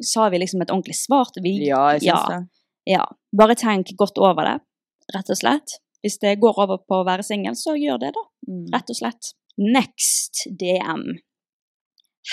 Sa 0.00 0.28
vi 0.32 0.38
liksom 0.40 0.62
et 0.64 0.70
ordentlig 0.72 0.96
svar 0.96 1.28
til 1.34 1.42
vi? 1.44 1.54
Ja, 1.68 1.90
jeg 1.92 2.06
syns 2.06 2.08
Ja. 2.08 2.38
det. 2.38 2.48
Ja. 2.96 3.04
Bare 3.36 3.54
tenk 3.54 3.92
godt 4.00 4.16
over 4.18 4.44
det, 4.48 4.56
rett 5.14 5.28
og 5.28 5.36
slett. 5.36 5.76
Hvis 6.04 6.18
det 6.22 6.38
går 6.40 6.56
over 6.56 6.78
på 6.78 7.02
å 7.02 7.04
være 7.06 7.22
singel, 7.26 7.52
så 7.58 7.76
gjør 7.76 7.98
det, 8.00 8.12
da. 8.16 8.24
Mm. 8.48 8.66
Rett 8.72 8.90
og 8.92 8.96
slett. 8.96 9.32
Next 9.58 10.46
DM. 10.60 11.18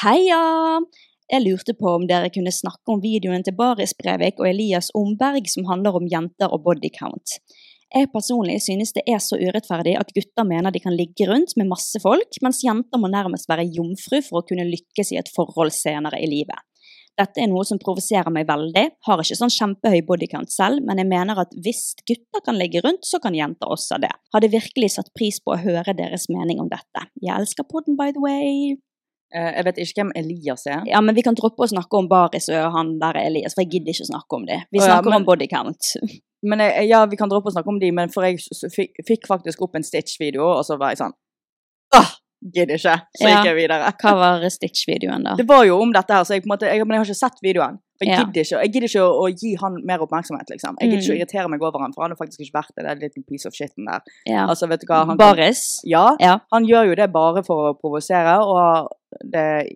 Heia! 0.01 0.81
Jeg 1.29 1.43
lurte 1.43 1.73
på 1.77 1.91
om 1.91 2.07
dere 2.09 2.31
kunne 2.33 2.51
snakke 2.51 2.89
om 2.89 3.01
videoen 3.03 3.43
til 3.45 3.53
Baris 3.53 3.91
Brevik 3.93 4.39
og 4.41 4.47
Elias 4.49 4.87
Omberg 4.97 5.45
som 5.51 5.67
handler 5.67 5.93
om 5.99 6.07
jenter 6.09 6.49
og 6.49 6.63
bodycount. 6.65 7.35
Jeg 7.93 8.09
personlig 8.09 8.55
synes 8.65 8.95
det 8.95 9.03
er 9.05 9.19
så 9.21 9.37
urettferdig 9.37 9.93
at 9.99 10.09
gutter 10.15 10.47
mener 10.49 10.73
de 10.73 10.81
kan 10.81 10.95
ligge 10.97 11.27
rundt 11.29 11.53
med 11.61 11.69
masse 11.69 12.01
folk, 12.01 12.39
mens 12.41 12.63
jenter 12.65 12.97
må 12.97 13.11
nærmest 13.13 13.45
være 13.51 13.67
jomfru 13.69 14.17
for 14.25 14.41
å 14.41 14.47
kunne 14.47 14.65
lykkes 14.65 15.13
i 15.13 15.19
et 15.21 15.29
forhold 15.35 15.75
senere 15.75 16.17
i 16.17 16.29
livet. 16.31 16.57
Dette 17.13 17.43
er 17.43 17.51
noe 17.51 17.61
som 17.69 17.77
provoserer 17.77 18.33
meg 18.33 18.47
veldig. 18.49 18.87
Har 19.05 19.21
ikke 19.21 19.37
sånn 19.37 19.53
kjempehøy 19.53 20.01
bodycount 20.07 20.49
selv, 20.49 20.81
men 20.87 20.97
jeg 21.03 21.11
mener 21.11 21.43
at 21.43 21.53
hvis 21.53 21.91
gutter 22.01 22.41
kan 22.41 22.57
ligge 22.57 22.81
rundt, 22.81 23.05
så 23.05 23.21
kan 23.21 23.37
jenter 23.37 23.69
også 23.77 24.01
det. 24.01 24.09
Hadde 24.33 24.49
virkelig 24.57 24.95
satt 24.95 25.13
pris 25.13 25.37
på 25.37 25.53
å 25.53 25.61
høre 25.61 25.93
deres 25.93 26.25
mening 26.33 26.65
om 26.65 26.73
dette. 26.73 27.05
Jeg 27.21 27.37
elsker 27.37 27.69
podden, 27.69 27.93
by 27.99 28.09
the 28.17 28.25
way. 28.25 28.81
Eh, 29.33 29.51
Jeg 29.57 29.65
vet 29.65 29.77
ikke 29.81 30.01
hvem 30.03 30.11
Elias 30.15 30.67
er. 30.67 30.83
Ja, 30.85 31.01
men 31.01 31.15
vi 31.15 31.23
kan 31.25 31.33
droppe 31.35 31.65
å 31.65 31.69
snakke 31.69 31.97
om 31.97 32.07
Baris 32.07 32.49
og 32.49 32.71
han 32.75 32.99
der 32.99 33.17
Elias, 33.17 33.55
for 33.55 33.63
jeg 33.63 33.71
gidder 33.71 33.91
ikke 33.95 34.05
å 34.05 34.11
snakke 34.11 34.37
om 34.37 34.45
det. 34.45 34.59
Vi 34.71 34.79
Å 34.79 34.83
ja, 34.85 34.91
snakker 34.93 35.09
men- 35.09 35.21
om 35.21 35.25
bodycount. 35.25 35.93
Men 36.45 36.59
jeg, 36.59 36.89
ja, 36.89 37.05
vi 37.07 37.15
kan 37.15 37.29
droppe 37.31 37.47
å 37.47 37.53
snakke 37.55 37.69
om 37.71 37.77
dem, 37.79 37.95
men 37.95 38.09
for 38.11 38.21
jeg 38.27 38.35
fikk 39.07 39.27
faktisk 39.29 39.61
opp 39.63 39.77
en 39.79 39.83
Stitch-video, 39.87 40.43
og 40.57 40.65
så 40.67 40.75
var 40.77 40.89
jeg 40.91 40.97
sånn 40.99 41.13
Åh, 41.95 42.09
gidder 42.43 42.75
ikke. 42.75 42.95
Så 43.15 43.29
Ja. 43.29 43.37
gikk 43.37 43.45
jeg 43.47 43.55
videre. 43.61 43.91
Hva 44.01 44.11
var 44.19 44.43
Stitch-videoen, 44.51 45.23
da? 45.23 45.35
Det 45.39 45.45
var 45.47 45.63
jo 45.63 45.77
om 45.81 45.93
dette 45.93 46.11
her, 46.11 46.25
så 46.27 46.33
jeg, 46.35 46.43
på 46.43 46.51
en 46.51 46.57
måte, 46.57 46.67
jeg, 46.67 46.83
men 46.85 46.97
jeg 46.97 46.99
har 46.99 47.05
ikke 47.05 47.21
sett 47.21 47.39
videoen. 47.45 47.79
Jeg 48.07 48.25
gidder 48.25 48.41
ikke, 48.43 48.59
jeg 48.63 48.71
gidder 48.73 48.87
ikke 48.87 49.03
å, 49.03 49.25
gi 49.41 49.55
han 49.61 49.77
mer 49.85 49.99
oppmerksomhet, 50.05 50.49
liksom. 50.49 50.75
Jeg 50.81 50.89
gidder 50.89 51.01
ikke 51.03 51.11
å 51.11 51.15
Mm. 51.15 51.21
irritere 51.21 51.49
meg 51.49 51.61
over 51.61 51.79
han, 51.79 51.93
for 51.93 52.01
han 52.03 52.11
har 52.11 52.17
faktisk 52.17 52.39
ikke 52.41 52.59
vært 52.61 52.71
det. 52.75 52.83
Det 52.85 52.91
er 52.91 53.01
litt 53.03 53.27
piece 53.27 53.45
of 53.45 53.53
shitten 53.53 53.85
der. 53.85 54.01
Ja. 54.25 54.47
Altså, 54.47 54.67
vet 54.69 54.81
du 54.81 54.87
hva? 54.87 55.05
Han, 55.05 55.17
Baris? 55.17 55.81
Ja, 55.85 56.15
Ja. 56.19 56.39
han 56.51 56.65
gjør 56.65 56.87
jo 56.89 56.95
det 56.95 57.11
bare 57.11 57.43
for 57.43 57.73
å 57.73 57.79
provosere, 57.79 58.39
og 58.45 58.89
det, 59.23 59.73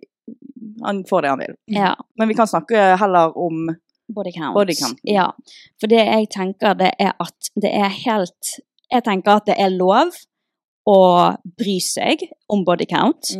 han 0.84 1.04
får 1.04 1.22
det 1.22 1.28
han 1.30 1.38
vil. 1.38 1.54
Ja. 1.68 1.94
Men 2.18 2.28
vi 2.28 2.34
kan 2.34 2.46
snakke 2.46 2.96
heller 2.98 3.32
om 3.36 3.68
Body 4.10 4.32
count. 4.32 4.54
Body 4.54 4.74
count. 4.74 4.98
Ja. 5.04 5.32
For 5.78 5.86
det 5.86 5.98
jeg 6.06 6.30
tenker, 6.30 6.74
det 6.78 6.92
er 6.98 7.12
at 7.20 7.50
det 7.60 7.74
er 7.74 7.88
helt 7.90 8.54
Jeg 8.90 9.04
tenker 9.04 9.36
at 9.36 9.44
det 9.44 9.54
er 9.58 9.68
lov 9.68 10.14
å 10.88 11.36
bry 11.58 11.78
seg 11.78 12.22
om 12.48 12.64
body 12.64 12.86
count. 12.86 13.34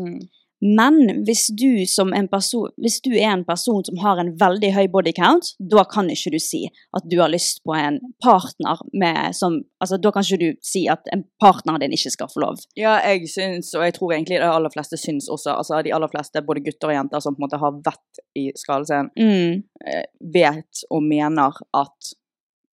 Men 0.61 1.24
hvis 1.26 1.46
du, 1.54 1.86
som 1.86 2.11
en 2.16 2.26
person, 2.28 2.70
hvis 2.82 2.98
du 3.04 3.12
er 3.14 3.30
en 3.30 3.44
person 3.46 3.84
som 3.86 3.98
har 4.02 4.18
en 4.18 4.32
veldig 4.40 4.72
høy 4.74 4.88
body 4.90 5.12
count, 5.14 5.52
da 5.61 5.84
kan 5.86 6.11
ikke 6.11 6.32
du 6.34 6.38
si 6.42 6.64
at 6.96 7.06
du 7.06 7.18
har 7.20 7.30
lyst 7.30 7.62
på 7.66 7.76
en 7.78 8.00
partner 8.24 8.80
med 8.92 9.36
som 9.38 9.61
Altså, 9.78 9.94
da 10.02 10.11
kan 10.11 10.24
ikke 10.26 10.40
du 10.42 10.56
si 10.66 10.88
at 10.90 11.06
en 11.14 11.22
partner 11.38 11.78
din 11.78 11.92
ikke 11.94 12.11
skal 12.11 12.26
få 12.32 12.40
lov. 12.42 12.56
Ja, 12.74 12.96
jeg 13.06 13.28
syns, 13.30 13.70
og 13.78 13.84
jeg 13.86 13.94
tror 13.94 14.11
egentlig 14.16 14.40
de 14.40 14.48
aller 14.50 14.72
fleste 14.74 14.98
syns 14.98 15.28
også, 15.30 15.52
altså 15.54 15.78
de 15.86 15.92
aller 15.94 16.11
fleste, 16.11 16.42
både 16.42 16.64
gutter 16.66 16.90
og 16.90 16.96
jenter 16.96 17.22
som 17.22 17.36
på 17.36 17.38
en 17.38 17.46
måte 17.46 17.61
har 17.62 17.76
vett 17.86 18.22
i 18.34 18.48
skallescenen, 18.59 19.12
Mm. 19.14 19.62
eh, 19.86 20.02
vet 20.34 20.82
og 20.90 21.02
mener 21.06 21.54
at 21.78 22.11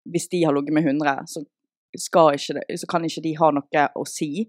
hvis 0.10 0.28
de 0.34 0.44
har 0.46 0.54
ligget 0.58 0.74
med 0.74 0.84
100, 0.90 1.28
så, 1.30 1.46
ikke 1.94 2.78
så 2.78 2.90
kan 2.90 3.06
ikke 3.06 3.22
de 3.22 3.36
ha 3.38 3.52
noe 3.52 3.86
å 3.96 4.06
si 4.10 4.48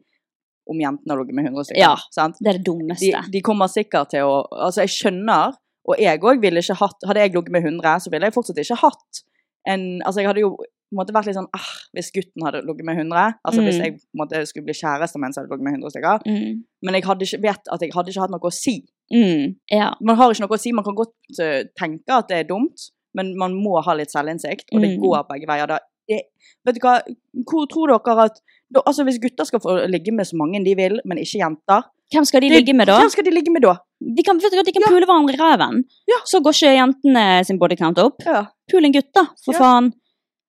om 0.67 0.81
jentene 0.83 1.13
har 1.15 1.21
ligget 1.23 1.35
med 1.39 1.47
100 1.51 1.65
stykker. 1.69 1.81
Ja, 1.83 1.95
sant? 2.15 2.37
det 2.43 2.49
er 2.53 2.59
det 2.59 2.67
dummeste. 2.67 3.11
De, 3.27 3.33
de 3.37 3.41
kommer 3.47 3.69
sikkert 3.71 4.11
til 4.15 4.27
å 4.27 4.41
Altså, 4.51 4.83
jeg 4.87 4.91
skjønner, 4.97 5.55
og 5.87 6.01
jeg 6.03 6.19
òg 6.21 6.41
ville 6.43 6.59
ikke 6.63 6.75
hatt 6.81 7.05
Hadde 7.07 7.21
jeg 7.23 7.33
ligget 7.37 7.53
med 7.55 7.63
100, 7.69 8.01
så 8.03 8.11
ville 8.11 8.27
jeg 8.27 8.35
fortsatt 8.35 8.59
ikke 8.59 8.81
hatt 8.83 9.21
en 9.71 9.85
Altså, 10.03 10.21
jeg 10.23 10.29
hadde 10.33 10.43
jo 10.43 10.57
på 10.57 10.95
en 10.95 10.99
måte 11.01 11.15
vært 11.15 11.27
litt 11.27 11.35
sånn 11.39 11.49
ah, 11.55 11.71
Hvis 11.95 12.13
gutten 12.15 12.45
hadde 12.47 12.61
ligget 12.67 12.87
med 12.87 12.99
100 12.99 13.23
Altså 13.47 13.63
hvis 13.63 13.79
Mm. 13.79 13.85
jeg 13.85 13.95
på 14.01 14.21
måte 14.23 14.43
skulle 14.47 14.67
bli 14.69 14.75
kjæreste 14.79 15.19
med 15.19 15.29
en 15.29 15.33
som 15.35 15.43
hadde 15.43 15.51
ligget 15.55 15.67
med 15.67 15.75
100 15.79 15.95
stykker. 15.95 16.27
Mm. 16.27 16.61
Men 16.87 16.95
jeg 16.99 17.05
hadde 17.09 17.27
ikke, 17.27 17.41
vet 17.47 17.73
at 17.75 17.83
jeg 17.87 17.95
hadde 17.95 18.11
ikke 18.13 18.23
hatt 18.27 18.35
noe 18.35 18.51
å 18.51 18.55
si. 18.55 18.77
Mm. 19.15 19.57
Ja. 19.71 19.89
Man 20.01 20.17
har 20.19 20.31
ikke 20.35 20.45
noe 20.47 20.55
å 20.59 20.63
si. 20.63 20.73
Man 20.75 20.85
kan 20.87 20.95
godt 20.99 21.41
eh, 21.43 21.65
tenke 21.79 22.11
at 22.21 22.29
det 22.31 22.39
er 22.43 22.49
dumt, 22.51 22.89
men 23.19 23.33
man 23.39 23.55
må 23.59 23.79
ha 23.83 23.95
litt 23.99 24.11
selvinnsikt, 24.15 24.71
og 24.75 24.81
det 24.83 24.93
Mm. 24.95 25.01
går 25.03 25.27
begge 25.31 25.47
veier. 25.51 25.67
Da. 25.67 25.79
Det, 26.07 26.21
vet 26.67 26.75
du 26.79 26.81
hva, 26.87 27.01
hvor 27.51 27.67
tror 27.71 27.91
dere 27.95 28.27
at 28.31 28.39
da, 28.75 28.83
altså 28.83 29.05
Hvis 29.07 29.21
gutter 29.23 29.47
skal 29.49 29.63
få 29.63 29.77
ligge 29.91 30.13
med 30.13 30.27
så 30.27 30.37
mange 30.37 30.63
de 30.65 30.75
vil, 30.79 31.01
men 31.05 31.19
ikke 31.23 31.43
jenter 31.43 31.87
Hvem 32.13 32.25
skal 32.29 32.43
de 32.43 32.51
de 32.51 32.61
ligge 32.61 32.75
med 32.75 32.87
da? 32.87 33.01
Hvem 33.03 33.11
skal 33.11 33.27
de 33.27 33.35
ligge 33.35 33.51
med 33.51 33.65
da? 33.67 33.77
De 34.17 34.23
kan, 34.23 34.39
vet 34.39 34.53
du 34.55 34.63
de 34.63 34.73
kan 34.73 34.85
pule 34.87 35.07
hverandre 35.09 35.35
i 35.35 35.41
ræven. 35.41 35.81
Så 36.25 36.39
går 36.39 36.55
ikke 36.55 36.75
jentene 36.77 37.25
sin 37.49 37.59
bodycount 37.59 37.99
opp. 37.99 38.23
Ja. 38.23 38.45
Pul 38.71 38.87
en 38.87 38.95
gutt, 38.95 39.11
da, 39.15 39.25
for 39.45 39.57
Ja. 39.57 39.59
faen. 39.59 39.93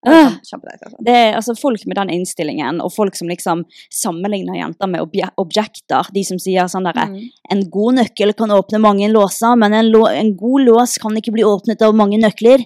Det 0.05 0.13
Øh. 0.13 0.32
Altså. 0.38 0.97
Det 1.03 1.13
er 1.15 1.36
altså 1.36 1.55
folk 1.59 1.82
med 1.88 1.95
den 1.95 2.09
innstillingen, 2.09 2.82
og 2.82 2.91
folk 2.93 3.15
som 3.15 3.28
liksom 3.28 3.65
sammenligner 3.91 4.53
jenter 4.55 4.88
med 4.88 5.01
obje 5.01 5.30
objekter. 5.38 6.05
De 6.13 6.24
som 6.24 6.38
sier 6.38 6.70
sånn 6.70 6.86
derre 6.86 7.07
Mm. 7.09 7.30
En 7.51 7.70
god 7.70 7.95
nøkkel 7.95 8.34
kan 8.36 8.49
åpne 8.49 8.80
mange 8.80 9.09
låser, 9.09 9.57
men 9.57 9.74
en, 9.74 9.95
en 9.95 10.38
god 10.38 10.61
lås 10.61 10.97
kan 10.99 11.11
ikke 11.15 11.34
bli 11.34 11.43
åpnet 11.43 11.82
av 11.82 11.95
mange 11.95 12.18
nøkler. 12.20 12.63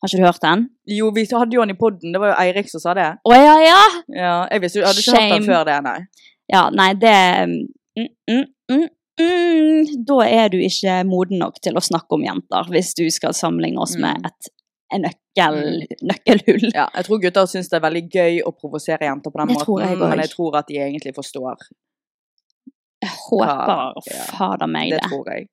Har 0.00 0.08
ikke 0.08 0.20
du 0.20 0.24
hørt 0.24 0.40
den? 0.42 0.62
Jo, 0.88 1.10
vi 1.12 1.26
hadde 1.28 1.54
jo 1.54 1.60
han 1.60 1.70
i 1.74 1.76
poden. 1.76 2.14
Det 2.14 2.20
var 2.22 2.32
jo 2.32 2.36
Eirik 2.40 2.70
som 2.72 2.80
sa 2.80 2.94
det. 2.96 3.08
Å 3.20 3.34
ja, 3.36 3.56
ja! 3.60 3.80
Ja, 4.08 4.36
jeg 4.50 4.62
visste, 4.64 4.80
jeg 4.80 4.88
hadde 4.88 5.02
ikke 5.04 5.18
hørt 5.18 5.34
den 5.34 5.48
før 5.50 5.66
det, 5.68 5.76
nei. 5.84 5.98
Ja, 6.50 6.62
nei, 6.74 6.88
det 6.98 7.12
mm, 7.46 8.08
mm, 8.30 8.46
mm, 8.72 8.86
mm, 9.20 9.92
Da 10.08 10.16
er 10.26 10.48
du 10.50 10.56
ikke 10.58 10.96
moden 11.06 11.38
nok 11.44 11.60
til 11.62 11.76
å 11.78 11.84
snakke 11.84 12.16
om 12.16 12.24
jenter, 12.24 12.72
hvis 12.72 12.94
du 12.98 13.04
skal 13.12 13.36
sammenligne 13.36 13.84
oss 13.84 13.98
med 14.00 14.16
Mm. 14.24 14.26
et 14.32 14.50
en 14.90 15.04
nøkkel, 15.06 15.86
nøkkelhull. 16.02 16.64
Ja, 16.74 16.88
jeg 16.96 17.06
tror 17.06 17.20
gutter 17.22 17.46
syns 17.46 17.68
det 17.70 17.78
er 17.78 17.84
veldig 17.84 18.02
gøy 18.10 18.40
å 18.42 18.50
provosere 18.50 19.06
jenter 19.06 19.30
på 19.30 19.38
den 19.38 19.52
Det 19.52 19.58
måten, 19.60 19.84
jeg 19.86 19.98
men 20.02 20.22
jeg 20.24 20.32
tror 20.32 20.56
at 20.58 20.66
de 20.66 20.80
egentlig 20.82 21.14
forstår. 21.14 21.60
Jeg 23.00 23.12
håper 23.28 24.00
fader 24.34 24.66
meg 24.66 24.90
Det 24.90 24.98
det. 25.00 25.08
tror 25.08 25.30
jeg. 25.30 25.46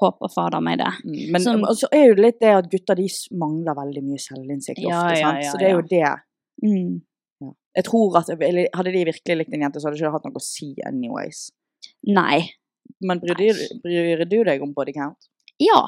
Håper 0.00 0.30
fader 0.32 0.62
meg 0.64 0.78
det. 0.80 0.90
Mm, 1.04 1.18
Men 1.34 1.42
så 1.44 1.52
altså, 1.58 1.74
så 1.84 1.88
er 1.92 2.06
jo 2.08 2.14
litt 2.22 2.38
det 2.40 2.54
at 2.56 2.70
gutter 2.72 2.96
de 2.96 3.06
mangler 3.36 3.76
veldig 3.76 4.02
mye 4.06 4.22
selvinnsikt 4.22 4.80
Ja, 4.80 5.02
ofte, 5.04 5.20
sant? 5.20 5.44
Så 5.50 5.60
det 5.60 5.68
er 5.68 5.76
jo 5.76 5.82
det. 5.90 6.12
Mm. 6.64 6.98
Jeg 7.76 7.84
tror 7.86 8.16
at 8.18 8.30
eller, 8.34 8.66
Hadde 8.74 8.92
de 8.96 9.04
virkelig 9.06 9.36
likt 9.38 9.54
en 9.54 9.62
jente, 9.66 9.80
så 9.80 9.88
hadde 9.88 9.98
de 10.00 10.02
ikke 10.04 10.12
hatt 10.16 10.24
noe 10.26 10.40
å 10.40 10.44
si 10.44 10.72
anyways. 10.88 11.46
Nei. 12.08 12.40
Men 13.04 13.20
bryr, 13.22 13.36
de, 13.38 13.52
bryr 13.84 14.24
du 14.28 14.38
deg 14.48 14.62
om 14.64 14.72
body 14.76 14.92
count? 14.96 15.28
Ja, 15.60 15.84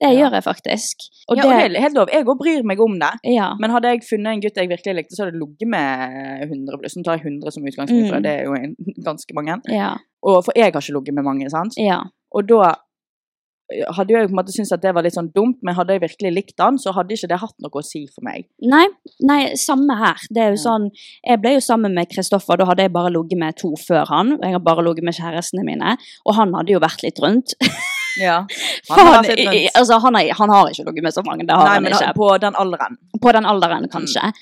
det 0.00 0.14
gjør 0.16 0.32
jeg 0.38 0.44
faktisk. 0.46 1.02
Og 1.28 1.36
ja, 1.36 1.44
og 1.44 1.50
det 1.50 1.56
er 1.76 1.82
helt 1.84 1.96
lov. 1.98 2.08
Jeg 2.12 2.24
òg 2.24 2.38
bryr 2.40 2.62
meg 2.64 2.80
om 2.80 2.94
det. 3.02 3.10
Ja. 3.28 3.50
Men 3.60 3.72
hadde 3.74 3.90
jeg 3.92 4.04
funnet 4.08 4.32
en 4.32 4.40
gutt 4.44 4.56
jeg 4.56 4.70
virkelig 4.70 4.94
likte, 4.96 5.16
så 5.16 5.26
hadde 5.26 5.34
jeg 5.34 5.42
ligget 5.42 5.68
med 5.74 6.46
100 6.46 6.78
pluss. 6.80 6.96
Nå 6.96 7.04
tar 7.04 7.18
jeg 7.18 7.26
100 7.26 7.52
som 7.56 7.66
utgangspunkt, 7.68 8.08
for 8.08 8.16
Mm. 8.20 8.24
det 8.24 8.32
er 8.32 8.44
jo 8.48 8.54
en, 8.56 8.72
ganske 9.08 9.36
mange. 9.36 9.58
Ja. 9.68 9.90
Og, 10.24 10.38
for 10.46 10.56
jeg 10.56 10.70
har 10.70 10.72
ikke 10.80 10.94
ligget 10.96 11.18
med 11.18 11.26
mange, 11.28 11.50
sant? 11.52 11.76
Ja. 11.76 11.98
Og 12.32 12.48
da 12.48 12.70
hadde 13.96 14.14
jeg 14.14 14.28
på 14.28 14.32
en 14.32 14.38
måte 14.40 14.54
syntes 14.54 14.72
at 14.74 14.82
det 14.82 14.92
var 14.96 15.06
litt 15.06 15.16
sånn 15.16 15.30
dumt, 15.34 15.60
men 15.66 15.76
hadde 15.76 15.96
jeg 15.96 16.04
virkelig 16.04 16.32
likt 16.34 16.62
han, 16.62 16.78
så 16.80 16.94
hadde 16.96 17.14
ikke 17.14 17.30
det 17.30 17.40
hatt 17.42 17.56
noe 17.62 17.82
å 17.82 17.84
si 17.86 18.04
for 18.10 18.26
meg. 18.26 18.48
Nei, 18.66 18.86
nei, 19.26 19.40
samme 19.60 19.96
her. 20.00 20.26
Det 20.30 20.44
er 20.44 20.54
jo 20.54 20.60
sånn 20.64 20.90
Jeg 20.90 21.40
ble 21.42 21.54
jo 21.56 21.62
sammen 21.64 21.94
med 21.96 22.10
Kristoffer, 22.10 22.58
da 22.58 22.66
hadde 22.68 22.86
jeg 22.86 22.94
bare 22.94 23.12
ligget 23.12 23.40
med 23.40 23.58
to 23.60 23.72
før 23.78 24.08
han. 24.10 24.34
og 24.38 24.44
Jeg 24.46 24.56
har 24.56 24.64
bare 24.64 24.84
ligget 24.86 25.06
med 25.06 25.18
kjærestene 25.18 25.66
mine, 25.66 25.96
og 26.26 26.36
han 26.38 26.54
hadde 26.56 26.74
jo 26.74 26.82
vært 26.82 27.04
litt 27.06 27.22
rundt. 27.22 27.56
Ja. 28.18 28.38
I- 29.36 29.44
i- 29.46 29.68
altså, 29.78 29.98
han, 30.02 30.14
har, 30.18 30.30
han 30.38 30.50
har 30.50 30.70
ikke 30.72 30.86
ligget 30.88 31.04
med 31.06 31.14
så 31.14 31.22
mange, 31.26 31.46
det 31.46 31.54
har 31.54 31.66
Nei, 31.68 31.74
han 31.78 31.84
men 31.86 31.94
ikke. 31.94 32.14
på 32.16 32.30
den 32.42 32.56
alderen. 32.58 32.98
På 33.22 33.32
den 33.36 33.46
alderen, 33.46 33.86
kanskje. 33.92 34.32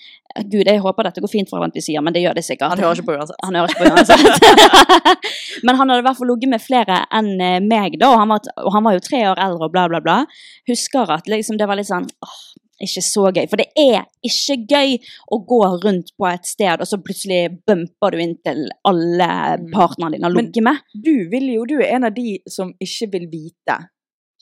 Gud, 0.53 0.69
jeg 0.69 0.79
håper 0.85 1.09
dette 1.09 1.21
går 1.25 1.31
fint 1.33 1.49
for 1.51 1.61
han 1.65 1.73
vi 1.75 1.83
sier, 1.83 2.03
men 2.05 2.15
det 2.15 2.21
gjør 2.23 2.37
det 2.39 2.45
sikkert. 2.47 2.71
Han 2.75 2.79
hører 2.85 3.01
ikke 3.01 3.09
på 3.11 3.17
uansett. 3.19 3.41
Han 3.45 3.57
hører 3.59 3.73
ikke 3.73 3.85
på 3.85 3.93
uansett. 3.97 4.39
men 5.67 5.77
han 5.81 5.89
hadde 5.91 6.03
i 6.05 6.07
hvert 6.07 6.21
fall 6.21 6.31
ligget 6.31 6.53
med 6.53 6.63
flere 6.63 7.01
enn 7.19 7.31
eh, 7.41 7.59
meg, 7.65 7.97
da, 8.01 8.13
og 8.15 8.23
han, 8.23 8.33
var, 8.35 8.53
og 8.63 8.73
han 8.77 8.87
var 8.87 8.97
jo 8.99 9.05
tre 9.09 9.23
år 9.33 9.41
eldre 9.49 9.69
og 9.69 9.75
bla, 9.75 9.87
bla, 9.91 10.01
bla. 10.05 10.19
Husker 10.71 11.11
at 11.19 11.29
liksom, 11.33 11.59
det 11.61 11.67
var 11.69 11.81
litt 11.81 11.89
sånn 11.91 12.07
åh, 12.25 12.37
ikke 12.85 13.03
så 13.05 13.25
gøy. 13.35 13.45
For 13.51 13.61
det 13.61 13.69
er 13.79 14.05
ikke 14.27 14.57
gøy 14.71 14.97
å 15.35 15.39
gå 15.49 15.61
rundt 15.85 16.13
på 16.19 16.29
et 16.31 16.47
sted, 16.47 16.81
og 16.81 16.87
så 16.89 16.99
plutselig 17.03 17.41
bumper 17.69 18.15
du 18.15 18.23
inn 18.23 18.37
til 18.47 18.65
alle 18.89 19.31
partnerne 19.75 20.17
dine 20.17 20.29
har 20.29 20.35
ligget 20.37 20.65
med. 20.67 20.83
Du 20.95 21.13
vil 21.33 21.49
jo, 21.55 21.65
du 21.69 21.77
er 21.81 21.97
en 21.97 22.09
av 22.11 22.15
de 22.17 22.39
som 22.51 22.71
ikke 22.79 23.11
vil 23.17 23.29
vite 23.33 23.79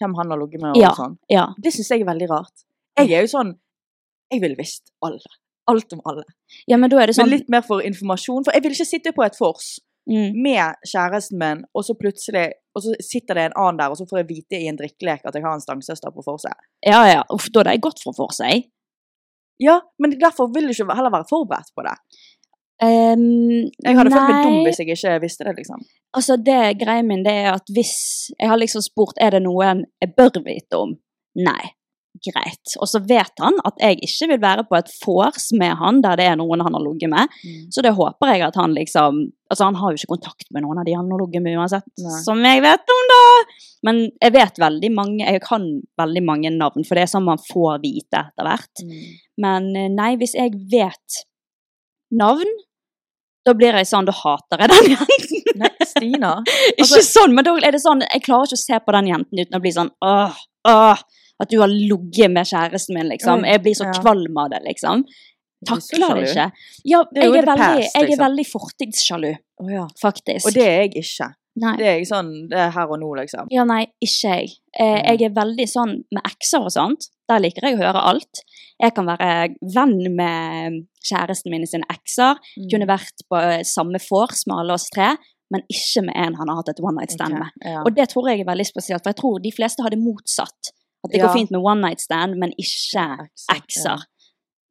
hvem 0.01 0.15
han 0.19 0.31
har 0.35 0.41
ligget 0.43 0.61
med 0.63 0.77
og 0.77 0.83
Ja, 0.83 0.93
sånn. 0.97 1.17
ja. 1.33 1.47
Det 1.63 1.73
syns 1.73 1.89
jeg 1.95 2.05
er 2.05 2.11
veldig 2.13 2.29
rart. 2.31 2.67
Jeg 2.99 3.13
er 3.13 3.25
jo 3.27 3.33
sånn 3.33 3.55
Jeg 4.33 4.41
vil 4.43 4.57
visst 4.59 4.91
alle. 5.07 5.23
Alt 5.71 5.93
om 5.95 6.01
alle. 6.05 6.25
ja, 6.67 6.77
men 6.77 6.91
sånn 6.91 7.27
Men 7.27 7.31
litt 7.31 7.49
mer 7.49 7.63
for 7.63 7.81
informasjon. 7.81 8.45
For 8.45 8.53
jeg 8.53 8.63
vil 8.63 8.73
ikke 8.75 8.87
sitte 8.87 9.13
på 9.15 9.23
et 9.25 9.37
vors 9.41 9.79
Mm. 10.07 10.37
med 10.39 10.77
kjæresten 10.87 11.39
min, 11.41 11.65
og 11.75 11.83
så 11.83 11.97
plutselig 11.99 12.53
Og 12.77 12.83
så 12.85 12.93
sitter 13.03 13.35
det 13.35 13.45
en 13.49 13.55
annen 13.57 13.79
der, 13.81 13.91
og 13.91 13.97
så 13.99 14.05
får 14.07 14.19
jeg 14.21 14.29
vite 14.29 14.59
i 14.61 14.67
en 14.69 14.77
drikkelek 14.77 15.23
at 15.25 15.35
jeg 15.35 15.43
har 15.43 15.55
en 15.57 15.63
stangsøster 15.65 16.13
på 16.13 16.23
forset. 16.23 16.53
Ja, 16.85 17.01
ja. 17.09 17.23
Uff, 17.33 17.47
da 17.49 17.63
hadde 17.63 17.73
jeg 17.73 17.83
gått 17.87 18.03
for 18.05 18.13
for 18.13 18.35
seg. 18.37 18.67
Ja, 19.65 19.79
men 19.99 20.13
derfor 20.21 20.51
vil 20.53 20.69
du 20.69 20.75
ikke 20.75 20.97
heller 20.99 21.15
være 21.15 21.29
forberedt 21.31 21.73
på 21.73 21.87
det. 21.87 21.95
Um, 22.77 23.71
Jeg 23.81 23.97
hadde 23.97 24.13
følt 24.13 24.29
meg 24.29 24.45
dum 24.45 24.59
hvis 24.67 24.83
jeg 24.83 24.93
ikke 24.93 25.15
visste 25.23 25.47
det, 25.49 25.55
liksom. 25.57 25.81
Altså, 26.13 26.37
det 26.37 26.77
greia 26.83 27.05
min 27.09 27.25
det 27.25 27.33
er 27.33 27.55
at 27.55 27.73
hvis 27.73 27.95
Jeg 28.37 28.51
har 28.53 28.61
liksom 28.61 28.85
spurt 28.85 29.17
er 29.17 29.33
det 29.33 29.41
noen 29.47 29.87
jeg 30.05 30.13
bør 30.19 30.43
vite 30.45 30.77
om. 30.77 30.93
Nei. 31.41 31.73
Greit. 32.27 32.75
Og 32.81 32.89
så 32.91 33.01
vet 33.07 33.43
han 33.43 33.57
at 33.69 33.79
jeg 33.83 33.99
ikke 34.05 34.29
vil 34.33 34.41
være 34.43 34.65
på 34.69 34.77
et 34.79 34.91
vors 35.05 35.49
med 35.59 35.77
han 35.81 36.01
der 36.05 36.19
det 36.21 36.27
er 36.33 36.37
noen 36.41 36.65
han 36.65 36.75
har 36.77 36.85
ligget 36.85 37.13
med. 37.13 37.33
Mm. 37.45 37.65
Så 37.75 37.85
det 37.87 37.95
håper 37.97 38.33
jeg 38.35 38.47
at 38.49 38.61
han 38.61 38.77
liksom 38.77 39.27
Altså, 39.47 39.63
han 39.63 39.77
har 39.79 39.93
jo 39.93 40.01
ikke 40.01 40.11
kontakt 40.11 40.49
med 40.51 40.65
noen 40.65 40.81
av 40.81 40.87
de 40.89 40.95
han 40.99 41.07
har 41.07 41.21
ligget 41.23 41.43
med 41.45 41.55
uansett, 41.55 41.85
Nei. 42.03 42.17
som 42.25 42.41
jeg 42.43 42.65
vet 42.65 42.91
om, 42.91 43.03
da! 43.13 43.19
Men 43.87 44.01
jeg 44.11 44.33
vet 44.35 44.57
veldig 44.59 44.91
mange 44.91 45.23
Jeg 45.23 45.43
kan 45.45 45.69
veldig 46.03 46.23
mange 46.27 46.51
navn, 46.51 46.83
for 46.83 46.99
det 46.99 47.05
er 47.05 47.13
sånn 47.13 47.29
man 47.29 47.39
får 47.39 47.79
vite 47.85 48.25
etter 48.25 48.49
hvert. 48.49 48.83
Mm. 48.83 49.05
Men 49.45 49.69
eh, 49.79 49.87
nei, 49.95 50.09
hvis 50.19 50.35
jeg 50.35 50.51
vet 50.73 51.21
navn, 52.19 52.51
da 53.47 53.55
blir 53.55 53.79
jeg 53.79 53.87
sånn 53.87 54.09
Da 54.09 54.15
hater 54.19 54.65
jeg 54.65 54.73
den 54.73 54.91
jenten. 54.97 55.61
Nei, 55.63 55.71
Stina. 55.93 56.33
ikke 56.75 56.83
Altså- 56.89 57.05
sånn, 57.07 57.37
men 57.37 57.47
da 57.47 57.55
er 57.63 57.77
det 57.77 57.83
sånn 57.85 58.03
Jeg 58.03 58.25
klarer 58.27 58.51
ikke 58.51 58.59
å 58.59 58.65
se 58.67 58.81
på 58.83 58.97
den 58.99 59.13
jenten 59.13 59.45
uten 59.45 59.59
å 59.59 59.63
bli 59.63 59.73
sånn 59.77 59.93
åh, 60.05 60.41
åh, 60.69 61.05
At 61.43 61.51
du 61.53 61.59
har 61.61 61.69
ligget 61.69 62.33
med 62.33 62.49
kjæresten 62.49 62.97
min, 62.97 63.09
liksom. 63.13 63.45
Jeg 63.45 63.63
blir 63.65 63.75
så 63.77 63.91
kvalm 63.99 64.39
av 64.41 64.53
det, 64.55 64.63
liksom. 64.65 65.03
Er 65.67 65.73
Takler 65.73 66.21
det 66.21 66.29
ikke. 66.31 66.47
Ja, 66.85 67.01
jeg 67.17 67.27
er, 67.27 67.47
veldig, 67.49 67.67
jeg 67.81 67.91
er 67.95 68.07
liksom. 68.07 68.23
veldig 68.23 68.47
fortidssjalu, 68.51 69.33
faktisk. 70.01 70.49
Og 70.49 70.57
det 70.57 70.65
er 70.67 70.81
jeg 70.85 71.03
ikke. 71.03 71.31
Nei. 71.57 71.73
Det 71.81 71.87
er 71.89 71.95
jeg 71.97 72.09
sånn 72.11 72.27
Det 72.51 72.59
er 72.61 72.73
her 72.75 72.91
og 72.93 72.99
nå, 73.01 73.09
liksom. 73.17 73.49
Ja, 73.53 73.65
nei, 73.69 73.87
ikke 74.05 74.35
jeg. 74.35 74.51
Eh, 74.77 74.99
jeg 75.01 75.23
er 75.31 75.37
veldig 75.39 75.67
sånn 75.71 75.95
med 76.13 76.29
ekser 76.29 76.67
og 76.69 76.75
sånt. 76.75 77.09
Der 77.31 77.41
liker 77.41 77.65
jeg 77.65 77.79
å 77.79 77.81
høre 77.81 78.03
alt. 78.13 78.43
Jeg 78.83 78.93
kan 78.97 79.09
være 79.09 79.31
venn 79.73 79.97
med 80.19 80.83
kjæresten 81.09 81.55
min 81.55 81.65
sine 81.69 81.89
ekser. 81.93 82.37
Mm. 82.61 82.69
Kunne 82.75 82.91
vært 82.91 83.25
på 83.31 83.41
eh, 83.41 83.65
samme 83.65 84.01
vors 84.05 84.45
med 84.45 84.61
alle 84.61 84.77
oss 84.77 84.91
tre, 84.93 85.15
men 85.53 85.65
ikke 85.73 86.05
med 86.11 86.19
en 86.27 86.37
han 86.37 86.53
har 86.53 86.61
hatt 86.61 86.75
et 86.75 86.85
one 86.85 86.99
night 87.01 87.15
stand 87.15 87.39
Ok, 87.39 87.41
med. 87.47 87.67
ja. 87.73 87.81
Og 87.87 87.97
det 87.97 88.11
tror 88.13 88.29
jeg 88.29 88.45
er 88.45 88.51
veldig 88.51 88.69
spesielt, 88.69 89.05
for 89.07 89.15
jeg 89.15 89.21
tror 89.23 89.41
de 89.41 89.55
fleste 89.57 89.87
har 89.87 89.95
det 89.95 90.03
motsatt. 90.03 90.75
At 91.07 91.13
det 91.15 91.21
Ja. 91.23 91.27
går 91.29 91.35
fint 91.39 91.51
med 91.55 91.61
one 91.63 91.81
night 91.81 92.01
stand, 92.03 92.37
men 92.43 92.53
ikke 92.59 93.29
Ekser, 93.55 93.97
Ja. 93.97 93.97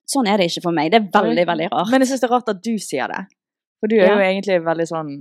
Sånn 0.06 0.28
er 0.30 0.38
det 0.38 0.52
ikke 0.52 0.62
for 0.68 0.72
meg. 0.76 0.92
Det 0.94 1.02
er 1.02 1.08
veldig, 1.16 1.46
veldig 1.50 1.70
rart. 1.72 1.90
Men 1.90 2.02
jeg 2.04 2.10
syns 2.12 2.22
det 2.22 2.30
er 2.30 2.34
rart 2.36 2.50
at 2.52 2.62
du 2.62 2.76
sier 2.78 3.08
det. 3.10 3.24
For 3.82 3.88
du 3.90 3.96
er 3.98 4.12
jo 4.14 4.22
egentlig 4.22 4.60
veldig 4.64 4.88
sånn 4.92 5.16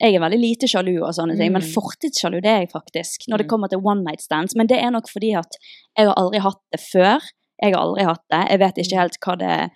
Jeg 0.00 0.14
er 0.14 0.20
veldig 0.22 0.38
lite 0.38 0.68
sjalu 0.70 1.02
og 1.02 1.10
sånne 1.12 1.34
ting, 1.36 1.50
men 1.52 1.60
Mm. 1.62 1.72
fortidssjalu 1.74 2.38
det 2.40 2.46
er 2.46 2.58
jeg 2.62 2.70
faktisk, 2.70 3.26
når 3.28 3.38
det 3.38 3.46
Mm. 3.46 3.50
kommer 3.50 3.68
til 3.68 3.80
one 3.82 4.04
night 4.04 4.20
stands. 4.22 4.54
Men 4.54 4.68
det 4.68 4.78
er 4.78 4.90
nok 4.92 5.08
fordi 5.10 5.34
at 5.36 5.50
jeg 5.98 6.06
har 6.06 6.14
aldri 6.14 6.38
hatt 6.38 6.60
det 6.70 6.80
før. 6.80 7.18
Jeg 7.60 7.74
har 7.74 7.80
aldri 7.82 8.04
hatt 8.04 8.22
det. 8.30 8.48
Jeg 8.48 8.58
vet 8.60 8.74
Mm. 8.76 8.82
ikke 8.84 8.96
helt 9.00 9.16
hva 9.26 9.34
det, 9.38 9.70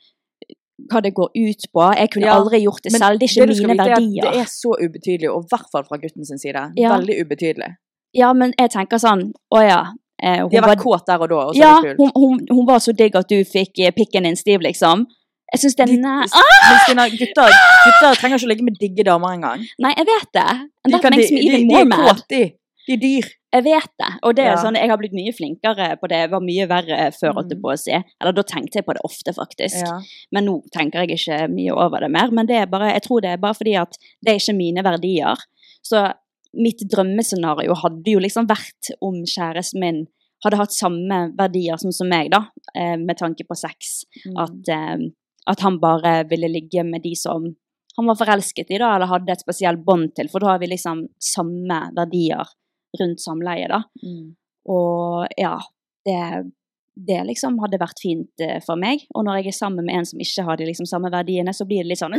hva 0.93 1.03
det 1.03 1.14
går 1.14 1.28
ut 1.34 1.62
på. 1.74 1.95
Jeg 1.97 2.11
kunne 2.12 2.26
Ja, 2.26 2.38
aldri 2.38 2.62
gjort 2.62 2.82
det 2.82 2.93
selv. 2.93 3.18
Det 3.18 3.26
er 3.30 3.34
ikke 3.34 3.47
det 3.49 3.66
mine 3.66 3.80
er 3.82 3.97
verdier. 3.97 4.22
Det 4.30 4.40
er 4.40 4.47
så 4.47 4.70
ubetydelig, 4.78 5.28
og 5.34 5.43
i 5.43 5.49
hvert 5.51 5.66
fall 5.72 5.82
fra 5.82 5.97
gutten 5.97 6.24
sin 6.24 6.38
side. 6.38 6.72
Ja. 6.76 6.97
Veldig 6.97 7.18
ubetydelig. 7.26 7.76
Ja, 8.14 8.32
men 8.32 8.55
jeg 8.59 8.70
tenker 8.70 8.99
sånn 9.01 9.32
Å 9.53 9.68
ja. 9.68 9.86
Eh, 10.22 10.44
De 10.48 10.56
har 10.60 10.68
vært 10.70 10.82
kåt 10.84 11.06
der 11.08 11.18
og 11.24 11.28
da, 11.32 11.40
og 11.50 11.56
så 11.56 11.58
ja, 11.58 11.72
hun, 11.98 12.12
hun, 12.14 12.38
hun 12.50 12.66
var 12.68 12.78
så 12.78 12.92
digg 12.94 13.16
at 13.18 13.28
du 13.28 13.40
fikk 13.44 13.80
eh, 13.82 13.90
pikken 13.90 14.22
din 14.28 14.36
stiv, 14.38 14.60
liksom. 14.62 15.06
Jeg 15.52 15.60
syns 15.60 15.74
det 15.76 15.84
er 15.88 15.98
næ... 16.00 16.12
Stina, 16.86 17.08
gutter, 17.12 17.50
gutter 17.84 18.14
trenger 18.20 18.38
ikke 18.38 18.46
å 18.46 18.50
ligge 18.52 18.64
med 18.64 18.78
digge 18.80 19.04
damer 19.04 19.34
engang. 19.36 19.64
Nei, 19.84 19.90
jeg 19.98 20.06
vet 20.08 20.30
det. 20.38 20.46
And 20.86 20.94
De, 20.94 20.98
that 21.02 21.10
makes 21.12 21.32
me 21.34 21.42
even 21.48 21.66
more 21.68 21.84
mad. 21.84 22.22
de. 22.30 22.42
De 22.86 22.94
er 22.96 23.00
dyr. 23.02 23.26
Jeg 23.52 23.64
vet 23.66 23.90
det. 24.00 24.08
Og 24.24 24.32
det 24.38 24.46
er 24.46 24.54
Ja. 24.54 24.62
sånn, 24.62 24.78
jeg 24.80 24.88
har 24.88 24.96
blitt 24.98 25.12
mye 25.12 25.34
flinkere 25.36 25.90
på 26.00 26.08
det. 26.08 26.22
Jeg 26.22 26.30
var 26.32 26.40
mye 26.40 26.66
verre 26.70 27.10
før, 27.12 27.36
Mm. 27.42 27.60
på 27.60 27.68
å 27.74 27.76
si. 27.78 27.92
Eller 27.92 28.32
da 28.32 28.42
tenkte 28.42 28.80
jeg 28.80 28.86
på 28.86 28.94
det 28.96 29.02
ofte, 29.04 29.34
faktisk. 29.36 29.76
Ja. 29.84 30.00
Men 30.32 30.46
nå 30.46 30.62
tenker 30.72 31.04
jeg 31.04 31.18
ikke 31.18 31.50
mye 31.52 31.76
over 31.76 32.00
det 32.00 32.10
mer. 32.10 32.30
Men 32.32 32.46
det 32.46 32.56
er 32.62 32.66
bare, 32.66 32.94
jeg 32.94 33.02
tror 33.02 33.20
det 33.20 33.30
er 33.34 33.36
bare 33.36 33.54
fordi 33.54 33.76
at 33.82 33.98
det 34.24 34.32
er 34.32 34.38
ikke 34.40 34.56
mine 34.56 34.82
verdier. 34.82 35.36
Så 35.84 36.14
mitt 36.59 36.82
drømmescenario 36.92 37.76
hadde 37.80 38.14
jo 38.14 38.20
liksom 38.22 38.48
vært 38.50 38.92
om 39.00 39.22
kjæresten 39.28 39.80
min 39.82 40.03
hadde 40.42 40.59
hatt 40.59 40.74
samme 40.74 41.18
verdier 41.38 41.78
som, 41.78 41.92
som 41.94 42.09
meg, 42.11 42.32
da, 42.32 42.44
eh, 42.74 42.96
med 42.98 43.18
tanke 43.18 43.46
på 43.46 43.57
sex. 43.59 44.03
Mm. 44.26 44.38
At, 44.42 44.70
eh, 44.74 45.05
at 45.53 45.62
han 45.62 45.78
bare 45.82 46.22
ville 46.30 46.50
ligge 46.50 46.84
med 46.86 47.05
de 47.07 47.14
som 47.18 47.53
han 47.96 48.09
var 48.09 48.16
forelsket 48.16 48.70
i, 48.72 48.78
da, 48.80 48.94
eller 48.96 49.11
hadde 49.11 49.34
et 49.34 49.44
spesielt 49.44 49.84
bånd 49.84 50.14
til. 50.16 50.30
For 50.32 50.42
da 50.42 50.55
har 50.55 50.62
vi 50.62 50.70
liksom 50.72 51.05
samme 51.22 51.82
verdier 51.96 52.48
rundt 53.00 53.20
samleie, 53.20 53.68
da. 53.68 53.82
Mm. 54.03 54.32
Og 54.72 55.28
ja, 55.36 55.59
det, 56.07 56.18
det 56.96 57.20
liksom 57.28 57.59
hadde 57.62 57.80
vært 57.82 58.00
fint 58.03 58.44
eh, 58.44 58.59
for 58.64 58.80
meg. 58.80 59.05
Og 59.14 59.26
når 59.26 59.42
jeg 59.42 59.53
er 59.53 59.59
sammen 59.61 59.86
med 59.86 60.00
en 60.00 60.09
som 60.09 60.22
ikke 60.24 60.46
har 60.48 60.59
de 60.59 60.70
liksom 60.70 60.88
samme 60.88 61.12
verdiene, 61.12 61.55
så 61.57 61.68
blir 61.68 61.84
det 61.84 61.92
litt 61.92 62.03
sånn 62.03 62.16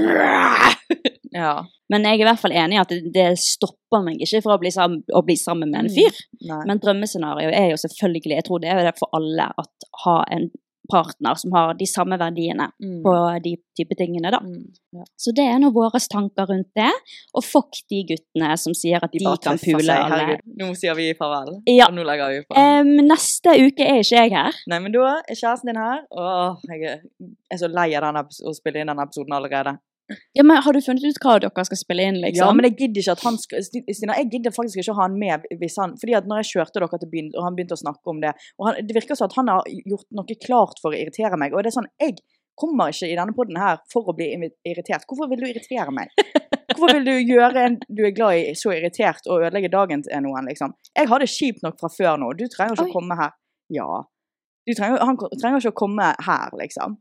Ja. 1.33 1.63
Men 1.89 2.03
jeg 2.07 2.19
er 2.19 2.23
i 2.23 2.27
hvert 2.29 2.39
fall 2.41 2.51
enig 2.57 2.77
i 2.77 2.81
at 2.81 2.89
det, 2.89 3.01
det 3.13 3.27
stopper 3.41 4.01
meg 4.05 4.21
ikke 4.23 4.41
fra 4.45 4.55
å 4.57 4.61
bli, 4.61 4.71
sammen, 4.73 5.03
å 5.13 5.21
bli 5.25 5.35
sammen 5.37 5.69
med 5.71 5.85
en 5.85 5.91
Mm. 5.91 5.95
fyr. 5.97 6.19
Mm. 6.49 6.65
Men 6.67 6.79
drømmescenarioet 6.79 7.53
er 7.59 7.69
jo 7.71 7.77
selvfølgelig, 7.83 8.35
jeg 8.39 8.43
tror 8.47 8.59
det 8.63 8.69
er 8.73 8.83
det 8.87 8.97
for 8.97 9.09
alle, 9.13 9.51
at 9.57 9.89
ha 10.05 10.23
en 10.31 10.49
partner 10.91 11.33
som 11.39 11.53
har 11.55 11.73
de 11.79 11.85
samme 11.87 12.17
verdiene 12.19 12.65
Mm. 12.83 12.97
på 13.05 13.13
de 13.43 13.53
type 13.77 13.95
tingene, 13.95 14.29
da. 14.31 14.39
Mm. 14.43 14.65
Ja. 14.97 15.03
Så 15.17 15.31
det 15.33 15.45
er 15.47 15.59
nå 15.59 15.69
våre 15.71 15.99
tanker 16.11 16.45
rundt 16.49 16.73
det. 16.75 16.89
Og 17.33 17.43
fuck 17.43 17.71
de 17.89 18.01
guttene 18.09 18.57
som 18.59 18.73
sier 18.73 18.99
at 19.01 19.11
de, 19.13 19.19
De 19.19 19.37
kan 19.41 19.57
pule 19.57 19.79
seg. 19.79 20.11
alle. 20.11 20.39
Nå 20.59 20.73
sier 20.75 20.93
vi 20.95 21.13
farvel. 21.13 21.61
Ja. 21.67 21.87
Og 21.87 21.93
nå 21.95 22.03
legger 22.03 22.27
vi 22.35 22.41
på. 22.43 22.57
Um, 22.57 22.97
neste 23.07 23.55
uke 23.63 23.79
er 23.79 24.01
ikke 24.03 24.19
jeg 24.25 24.31
her. 24.35 24.51
Nei, 24.67 24.79
men 24.79 24.91
da 24.91 25.21
er 25.23 25.35
kjæresten 25.39 25.71
din 25.71 25.77
her. 25.79 26.03
Åh, 26.11 26.57
jeg 26.67 26.83
er- 26.83 27.57
så 27.57 27.71
lei 27.71 27.93
av 27.95 28.03
å 28.15 28.53
spille 28.53 28.81
inn 28.81 28.87
denne 28.87 29.07
episoden 29.07 29.31
allerede. 29.31 29.79
Ja, 30.33 30.43
men 30.43 30.59
Har 30.63 30.75
du 30.75 30.81
funnet 30.83 31.05
ut 31.05 31.19
hva 31.23 31.37
dere 31.39 31.65
skal 31.67 31.79
spille 31.79 32.05
inn, 32.09 32.19
liksom? 32.19 32.43
Ja, 32.43 32.51
men 32.55 32.67
jeg 32.67 32.75
gidder 32.81 33.01
ikke 33.01 33.15
at 33.15 33.23
han 33.23 33.39
skal 33.39 33.63
Stina, 33.63 34.17
jeg 34.19 34.29
gidder 34.33 34.55
faktisk 34.55 34.81
ikke 34.81 34.93
å 34.93 34.97
ha 34.99 35.07
han 35.07 35.17
med 35.19 35.47
hvis 35.61 35.77
han 35.79 35.95
Fordi 36.01 36.17
at 36.19 36.27
når 36.29 36.43
jeg 36.43 36.49
kjørte 36.51 36.83
dere 36.83 36.99
til 36.99 37.11
byen, 37.13 37.31
og 37.37 37.47
han 37.47 37.57
begynte 37.57 37.77
å 37.77 37.83
snakke 37.83 38.11
om 38.11 38.21
det 38.23 38.33
og 38.59 38.67
han, 38.67 38.79
Det 38.83 38.97
virker 38.97 39.19
som 39.19 39.31
at 39.31 39.37
han 39.39 39.51
har 39.53 39.69
gjort 39.93 40.07
noe 40.19 40.39
klart 40.43 40.81
for 40.83 40.91
å 40.91 40.99
irritere 40.99 41.39
meg. 41.39 41.55
Og 41.55 41.63
det 41.63 41.71
er 41.71 41.77
sånn 41.79 41.91
Jeg 42.03 42.19
kommer 42.59 42.91
ikke 42.93 43.09
i 43.09 43.17
denne 43.17 43.33
poden 43.33 43.57
her 43.57 43.79
for 43.91 44.11
å 44.11 44.15
bli 44.17 44.27
irritert. 44.35 45.07
Hvorfor 45.09 45.31
vil 45.31 45.41
du 45.41 45.47
irritere 45.49 45.93
meg? 45.95 46.11
Hvorfor 46.73 46.99
vil 46.99 47.07
du 47.07 47.33
gjøre 47.33 47.63
en 47.67 47.79
du 47.87 48.03
er 48.05 48.13
glad 48.13 48.39
i, 48.39 48.53
så 48.57 48.75
irritert 48.75 49.25
og 49.25 49.45
ødelegge 49.47 49.71
dagen 49.73 50.03
til 50.05 50.21
noen, 50.25 50.45
liksom? 50.49 50.75
Jeg 50.93 51.09
har 51.09 51.23
det 51.23 51.31
kjipt 51.33 51.65
nok 51.65 51.79
fra 51.81 51.89
før 51.93 52.19
nå. 52.21 52.33
Du 52.37 52.45
trenger 52.51 52.77
ikke 52.77 52.85
Oi. 52.85 52.91
å 52.91 52.97
komme 52.97 53.17
her. 53.19 53.33
Ja. 53.73 53.87
Du 54.67 54.73
trenger, 54.77 55.01
han 55.01 55.17
trenger 55.17 55.59
ikke 55.59 55.73
å 55.73 55.79
komme 55.81 56.11
her, 56.27 56.53
liksom. 56.61 56.97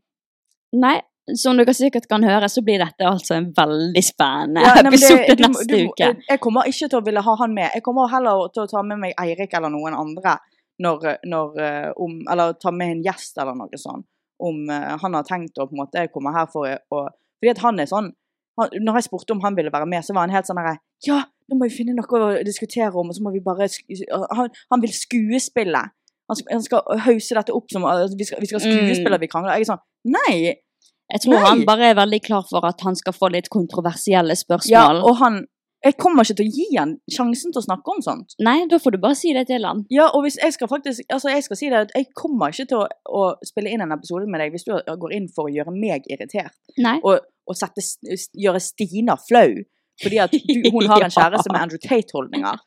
Nei, 0.73 0.97
som 1.39 1.57
dere 1.57 1.73
sikkert 1.75 2.07
kan 2.11 2.23
høre, 2.23 2.49
så 2.51 2.61
blir 2.65 2.81
dette 2.83 3.05
altså 3.07 3.37
en 3.37 3.51
veldig 3.55 4.03
spennende 4.03 4.63
Ja, 4.65 4.73
episode 4.83 5.21
det- 5.27 5.37
du 5.37 5.43
neste 5.47 5.67
du 5.67 5.75
du, 5.77 5.85
uke. 5.89 6.09
Jeg 6.29 6.39
kommer 6.43 6.67
ikke 6.67 6.89
til 6.89 6.99
å 6.99 7.05
ville 7.05 7.21
ha 7.23 7.35
han 7.39 7.53
med. 7.53 7.69
Jeg 7.73 7.83
kommer 7.83 8.09
heller 8.11 8.49
til 8.53 8.63
å 8.63 8.67
ta 8.69 8.81
med 8.83 8.99
meg 8.99 9.13
Eirik 9.19 9.53
eller 9.53 9.71
noen 9.71 9.95
andre 9.95 10.37
når, 10.83 11.17
når 11.25 11.59
eh, 11.61 11.91
om 11.97 12.19
Eller 12.29 12.53
ta 12.53 12.71
med 12.71 12.91
en 12.97 13.03
gjest 13.03 13.37
eller 13.37 13.55
noe 13.55 13.77
sånt. 13.77 14.05
Om 14.39 14.69
eh, 14.69 14.97
han 14.99 15.13
har 15.13 15.23
tenkt 15.23 15.57
å 15.57 15.67
på 15.69 15.77
en 15.77 15.83
måte 15.85 16.07
komme 16.11 16.33
her 16.35 16.47
for 16.51 16.67
å 16.67 17.07
Fordi 17.39 17.51
at 17.51 17.63
han 17.63 17.79
er 17.79 17.85
sånn 17.85 18.11
han, 18.59 18.69
Når 18.81 18.99
jeg 18.99 19.03
spurte 19.07 19.31
om 19.31 19.41
han 19.41 19.55
ville 19.55 19.71
være 19.71 19.87
med, 19.87 20.03
så 20.03 20.13
var 20.13 20.27
han 20.27 20.35
helt 20.35 20.45
sånn 20.49 20.59
herre 20.59 20.79
Ja, 21.07 21.23
nå 21.49 21.55
må 21.55 21.69
vi 21.69 21.77
finne 21.77 21.95
noe 21.95 22.19
å 22.19 22.43
diskutere 22.43 22.91
om, 22.91 23.09
og 23.09 23.15
så 23.15 23.23
må 23.23 23.31
vi 23.31 23.39
bare 23.43 23.67
han, 24.31 24.49
han 24.71 24.81
vil 24.81 24.93
skuespille. 24.95 25.81
Han 26.29 26.37
skal, 26.39 26.51
han 26.53 26.63
skal 26.63 26.99
hause 27.03 27.35
dette 27.35 27.53
opp 27.53 27.71
som 27.71 27.83
uh, 27.83 28.05
vi 28.17 28.23
skal, 28.23 28.39
vi 28.39 28.47
skal 28.47 28.61
skuespille, 28.63 29.19
vi 29.19 29.27
krangler. 29.27 29.57
Jeg 29.57 29.67
er 29.67 29.71
sånn 29.73 29.83
Nei! 30.03 30.37
Jeg 31.11 31.25
tror 31.25 31.35
Nei. 31.35 31.47
han 31.49 31.63
bare 31.67 31.89
er 31.91 31.97
veldig 31.99 32.21
klar 32.25 32.45
for 32.47 32.65
at 32.67 32.79
han 32.85 32.95
skal 32.95 33.15
få 33.15 33.29
litt 33.33 33.49
kontroversielle 33.53 34.35
spørsmål. 34.39 34.71
Ja, 34.71 35.03
og 35.03 35.19
han 35.23 35.43
Jeg 35.83 35.97
kommer 35.99 36.23
ikke 36.23 36.37
til 36.39 36.47
å 36.47 36.51
gi 36.55 36.65
han 36.77 36.91
sjansen 37.11 37.51
til 37.51 37.59
å 37.59 37.65
snakke 37.65 37.91
om 37.91 37.97
sånt. 37.99 38.37
Nei, 38.39 38.61
da 38.71 38.77
får 38.79 38.93
du 38.95 39.01
bare 39.03 39.17
si 39.19 39.33
det 39.35 39.49
til 39.49 39.65
han. 39.67 39.81
Ja, 39.91 40.05
og 40.15 40.23
hvis 40.23 40.37
jeg 40.39 40.55
skal 40.55 40.69
faktisk 40.71 41.03
Altså, 41.11 41.27
jeg 41.33 41.43
skal 41.43 41.59
si 41.59 41.67
det 41.73 41.81
at 41.81 41.91
jeg 41.91 42.07
kommer 42.15 42.55
ikke 42.55 42.69
til 42.71 42.79
å, 42.79 42.85
å 43.03 43.23
spille 43.43 43.73
inn 43.73 43.83
en 43.83 43.91
episode 43.91 44.23
med 44.31 44.39
deg 44.39 44.55
hvis 44.55 44.63
du 44.63 44.71
går 44.71 45.15
inn 45.17 45.27
for 45.35 45.49
å 45.49 45.51
gjøre 45.51 45.75
meg 45.75 46.07
irritert. 46.07 46.55
Nei. 46.79 47.01
Og, 47.03 47.19
og 47.19 47.59
sette, 47.59 47.83
gjøre 48.31 48.63
Stina 48.63 49.17
flau. 49.19 49.59
Fordi 50.03 50.19
at 50.23 50.33
du, 50.33 50.67
hun 50.73 50.89
har 50.91 51.05
en 51.07 51.13
kjæreste 51.17 51.53
med 51.53 51.61
Andrew 51.61 51.81
Tate-holdninger. 51.83 52.59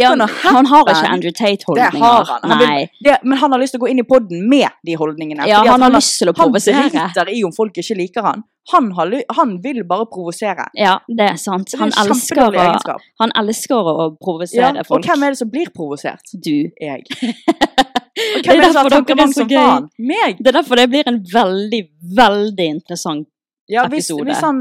Ja, 0.00 0.14
han 0.44 0.70
har 0.72 0.88
ikke. 0.88 1.10
Andrew 1.10 1.34
Tate-holdninger. 1.34 1.90
Det 1.90 2.02
har 2.02 2.24
han. 2.32 2.50
han 2.50 2.64
vil, 2.64 2.88
det, 3.04 3.18
men 3.22 3.38
han 3.38 3.54
har 3.54 3.62
lyst 3.62 3.76
til 3.76 3.82
å 3.82 3.84
gå 3.84 3.92
inn 3.92 4.02
i 4.02 4.08
podden 4.08 4.48
med 4.50 4.80
de 4.86 4.96
holdningene. 5.00 5.48
Ja, 5.50 5.62
han, 5.62 5.74
han 5.76 5.86
har 5.88 5.94
lyst 5.96 6.18
til 6.22 6.32
å 6.32 6.36
provosere. 6.36 6.88
Han 6.88 6.92
driter 6.96 7.32
i 7.34 7.44
om 7.46 7.54
folk 7.54 7.80
ikke 7.84 7.98
liker 8.00 8.26
han. 8.26 8.44
Han, 8.72 8.92
har, 8.96 9.10
han 9.36 9.58
vil 9.62 9.82
bare 9.88 10.06
provosere. 10.08 10.70
Ja, 10.72 10.96
det 11.08 11.26
er 11.34 11.40
sant. 11.40 11.74
Han, 11.76 11.92
er 11.92 12.08
elsker, 12.08 12.46
å, 12.48 12.96
han 13.20 13.34
elsker 13.36 13.90
å 13.92 14.06
provosere 14.16 14.70
Ja, 14.80 14.86
og 14.88 15.04
hvem 15.04 15.26
er 15.26 15.34
det 15.34 15.40
som 15.42 15.50
blir 15.52 15.68
provosert? 15.74 16.32
Du. 16.32 16.70
Jeg. 16.80 17.04
Det 18.14 18.46
er 18.46 18.60
det 18.62 18.68
derfor 18.70 18.92
dere 18.94 19.24
er 19.24 19.30
så 19.34 19.42
gøy. 19.42 19.86
Meg! 20.06 20.36
Det 20.38 20.52
er 20.52 20.54
derfor 20.60 20.78
det 20.78 20.84
blir 20.92 21.08
en 21.10 21.16
veldig, 21.32 21.80
veldig 22.14 22.66
interessant 22.76 23.26
Ja, 23.68 23.86
hvis, 23.88 24.10
episode. 24.10 24.24
hvis, 24.28 24.40
han, 24.44 24.58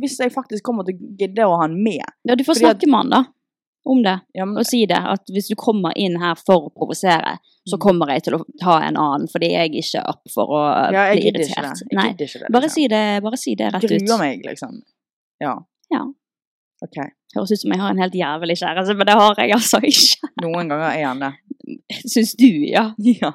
hvis 0.00 0.18
jeg 0.18 0.32
faktisk 0.32 0.62
kommer 0.64 0.84
til 0.88 0.94
å 0.96 1.16
gidde 1.20 1.44
å 1.44 1.56
ha 1.56 1.62
han 1.66 1.74
med. 1.82 2.00
Ja, 2.24 2.34
du 2.34 2.44
får 2.44 2.60
snakke 2.62 2.86
med 2.88 2.96
han 3.02 3.10
da, 3.10 3.24
om 3.86 4.02
det, 4.02 4.14
Ja, 4.34 4.44
men- 4.44 4.58
og 4.58 4.64
si 4.66 4.84
det, 4.86 4.96
at 4.96 5.26
hvis 5.30 5.48
du 5.48 5.54
kommer 5.54 5.92
inn 5.96 6.16
her 6.20 6.34
for 6.34 6.70
å 6.70 6.72
provosere, 6.74 7.36
Mm. 7.66 7.70
så 7.74 7.78
kommer 7.78 8.06
jeg 8.14 8.22
til 8.24 8.34
å 8.34 8.44
ta 8.60 8.78
en 8.80 8.96
annen, 8.96 9.26
fordi 9.28 9.50
jeg 9.52 9.70
ikke 9.74 9.98
er 10.00 10.08
opp 10.08 10.22
for 10.32 10.46
å 10.46 10.92
Ja, 10.92 11.12
bli 11.12 11.28
irritert. 11.30 11.82
Nei, 11.92 12.12
ikke 12.14 12.18
det, 12.18 12.50
bare 12.52 12.62
liksom. 12.62 12.70
si 12.70 12.88
det, 12.88 13.22
bare 13.22 13.36
si 13.36 13.54
det 13.54 13.72
rett 13.74 13.84
ut. 13.84 13.90
Gruer 13.90 14.18
meg, 14.18 14.42
liksom. 14.44 14.82
Ja. 15.40 15.58
Ja. 15.90 16.04
Ok. 16.82 16.96
Høres 17.34 17.52
ut 17.52 17.58
som 17.60 17.70
jeg 17.72 17.80
har 17.80 17.90
en 17.90 17.98
helt 17.98 18.12
jævlig 18.14 18.56
kjæreste, 18.58 18.96
men 18.96 19.06
det 19.06 19.14
har 19.14 19.34
jeg 19.36 19.50
altså 19.52 19.80
ikke. 19.82 20.28
Noen 20.42 20.68
ganger 20.68 20.90
er 20.96 21.04
han 21.04 21.18
det. 21.20 21.32
Syns 22.06 22.34
du, 22.36 22.46
ja? 22.70 22.92
Ja. 22.98 23.32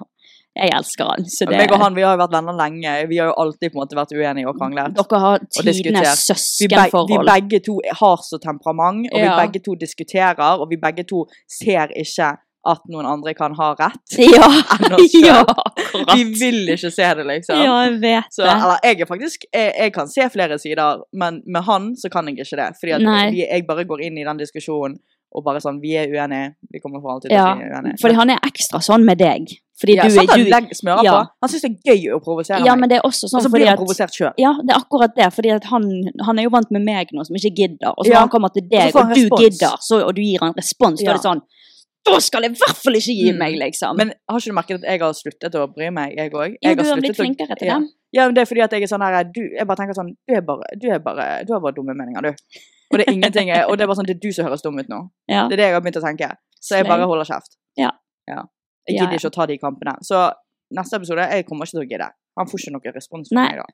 Jeg 0.55 0.67
elsker 0.75 1.07
han, 1.07 1.23
så 1.31 1.45
det... 1.47 1.55
Meg 1.61 1.71
og 1.71 1.79
han 1.79 1.95
vi 1.95 2.03
har 2.03 2.17
jo 2.17 2.19
vært 2.25 2.33
venner 2.35 2.57
lenge. 2.59 2.93
Vi 3.07 3.17
har 3.21 3.29
jo 3.29 3.35
alltid 3.39 3.71
på 3.71 3.77
en 3.77 3.81
måte 3.85 3.95
vært 3.95 4.11
uenige 4.11 4.49
og 4.51 4.57
kranglet. 4.59 4.97
Dere 4.97 5.19
har 5.23 5.43
tidenes 5.55 6.25
søskenforhold. 6.27 7.07
Vi, 7.07 7.17
beg, 7.17 7.45
vi 7.47 7.49
begge 7.55 7.59
to 7.69 7.75
har 8.01 8.17
så 8.27 8.39
temperament, 8.43 9.07
og 9.13 9.19
Ja. 9.19 9.29
vi 9.37 9.45
begge 9.45 9.61
to 9.63 9.75
diskuterer, 9.79 10.59
og 10.59 10.67
vi 10.69 10.75
begge 10.81 11.05
to 11.07 11.21
ser 11.47 11.93
ikke 11.95 12.33
at 12.67 12.81
noen 12.93 13.07
andre 13.09 13.33
kan 13.33 13.55
ha 13.57 13.69
rett. 13.79 14.17
Ja, 14.35 14.49
enn 14.75 14.93
oss 14.99 15.11
selv. 15.15 15.23
ja. 15.25 15.39
Vi 16.11 16.27
vil 16.43 16.59
ikke 16.75 16.91
se 16.93 17.07
det, 17.21 17.25
liksom. 17.31 17.55
Ja, 17.63 17.79
jeg 17.87 17.95
vet 18.03 18.27
Så, 18.35 18.43
det. 18.43 18.51
eller, 18.51 18.83
jeg 18.83 18.99
er 19.01 19.09
faktisk 19.09 19.47
jeg, 19.53 19.71
jeg 19.79 19.93
kan 19.95 20.11
se 20.11 20.27
flere 20.35 20.59
sider, 20.61 21.01
men 21.15 21.39
med 21.47 21.63
han 21.65 21.93
så 21.97 22.11
kan 22.13 22.27
jeg 22.29 22.37
ikke 22.43 22.59
det. 22.59 22.69
Fordi 22.83 22.99
vi, 23.33 23.47
jeg 23.47 23.65
bare 23.71 23.87
går 23.89 24.03
inn 24.09 24.19
i 24.21 24.27
den 24.27 24.37
diskusjonen 24.43 24.99
og 25.31 25.45
bare 25.47 25.61
sånn 25.63 25.77
Vi 25.79 25.93
er 25.95 26.11
uenige. 26.11 26.53
Vi 26.69 26.79
kommer 26.83 26.99
for 26.99 27.13
alltid 27.15 27.31
til 27.31 27.39
å 27.39 27.55
bli 27.55 27.69
uenige. 27.71 27.97
fordi 28.03 28.15
han 28.19 28.29
er 28.35 28.39
ekstra 28.51 28.81
sånn 28.83 29.05
med 29.07 29.17
deg. 29.23 29.47
Fordi 29.81 29.95
ja, 29.97 30.03
du 30.05 30.13
er 30.21 30.27
han 30.29 30.43
du... 30.43 30.49
legger 30.53 30.77
smører 30.77 31.03
Ja. 31.07 31.13
på. 31.17 31.29
Han 31.41 31.49
syns 31.49 31.63
det 31.65 31.71
er 31.71 31.95
gøy 31.95 32.03
å 32.13 32.19
provosere 32.21 32.59
Ja, 32.65 32.75
meg. 32.75 32.81
men 32.83 32.89
det 32.91 32.97
er 32.99 33.07
også 33.07 33.25
sånn 33.31 33.39
og 33.41 33.45
så 33.47 33.49
blir 33.53 33.65
han 33.65 33.73
at 33.73 33.81
provosert 33.81 34.13
sjøl. 34.13 34.33
Ja, 34.37 34.51
det 34.61 34.75
er 34.75 34.79
akkurat 34.83 35.15
det. 35.17 35.29
Fordi 35.33 35.49
han, 35.73 35.87
han 36.27 36.39
er 36.39 36.43
jo 36.45 36.51
vant 36.53 36.69
med 36.75 36.85
meg 36.85 37.09
nå, 37.17 37.25
som 37.25 37.35
ikke 37.39 37.53
gidder. 37.57 37.95
Og 37.97 38.05
så 38.05 38.11
Ja. 38.13 38.19
han 38.21 38.29
kommer 38.29 38.53
til 38.53 38.67
deg, 38.69 38.93
og, 38.93 39.01
og, 39.01 39.15
du 39.15 39.23
respons. 39.25 39.41
gidder, 39.41 39.75
så, 39.81 39.99
og 40.05 40.13
du 40.15 40.21
gir 40.21 40.39
han 40.45 40.53
respons, 40.53 41.01
da 41.01 41.11
er 41.11 41.17
det 41.17 41.25
sånn 41.25 41.41
Da 42.05 42.17
skal 42.19 42.41
jeg 42.47 42.55
i 42.55 42.57
hvert 42.57 42.77
fall 42.83 42.95
ikke 42.97 43.13
gi 43.13 43.31
Mm. 43.31 43.37
meg, 43.37 43.55
liksom. 43.61 43.97
Men 43.97 44.13
har 44.29 44.39
ikke 44.39 44.49
du 44.49 44.55
merket 44.57 44.75
at 44.81 44.85
jeg 44.89 44.99
har 45.01 45.13
sluttet 45.13 45.53
å 45.57 45.67
bry 45.73 45.89
meg, 45.93 46.15
jeg 46.17 46.31
òg? 46.33 46.55
Jo, 46.61 46.73
du 46.75 46.83
har 46.89 46.97
blitt 46.97 47.15
flinkere 47.15 47.53
til 47.59 47.67
det. 47.69 47.89
Ja, 48.13 48.25
men 48.25 48.33
det 48.33 48.41
er 48.41 48.45
fordi 48.49 48.61
at 48.65 48.71
jeg 48.73 48.81
er 48.83 48.87
sånn 48.89 49.03
her 49.05 49.23
du, 49.23 49.41
Jeg 49.57 49.65
bare 49.67 49.77
tenker 49.77 49.93
sånn 49.95 50.09
Du 50.27 50.33
er 50.35 50.41
bare 50.41 50.65
Du, 50.81 50.87
er 50.89 50.99
bare, 50.99 51.45
du 51.45 51.53
har 51.53 51.61
bare 51.61 51.73
dumme 51.77 51.93
meninger, 51.95 52.21
du. 52.21 52.33
Og 52.91 52.97
det 52.99 53.05
er 53.07 53.13
ingenting 53.13 53.51
Og 53.69 53.77
det 53.77 53.83
er 53.85 53.87
bare 53.87 53.95
sånn 54.01 54.09
Det 54.09 54.15
er 54.17 54.19
du 54.27 54.31
som 54.33 54.45
høres 54.49 54.61
dum 54.65 54.79
ut 54.81 54.89
nå. 54.89 54.99
Ja. 55.29 55.45
Det 55.47 55.53
er 55.53 55.61
det 55.61 55.67
jeg 55.69 55.73
har 55.77 55.81
begynt 55.85 55.99
å 56.01 56.03
tenke. 56.03 56.31
Så 56.59 56.75
jeg 56.81 56.87
bare 56.89 57.05
holder 57.07 57.23
kjeft. 57.29 57.55
Ja. 57.77 57.91
ja. 58.27 58.43
Jeg 58.87 58.99
gidder 58.99 59.19
ikke 59.19 59.31
å 59.31 59.35
ta 59.35 59.47
de 59.49 59.57
kampene. 59.61 59.93
Så 60.05 60.23
neste 60.75 60.99
episode 61.01 61.27
Jeg 61.35 61.47
kommer 61.47 61.67
ikke 61.67 61.77
til 61.77 61.83
å 61.83 61.89
gidde. 61.89 62.09
Han 62.39 62.49
får 62.49 62.63
ikke 62.63 62.75
noe 62.77 62.93
respons 62.95 63.31
fra 63.31 63.43
meg 63.43 63.61
da. 63.61 63.67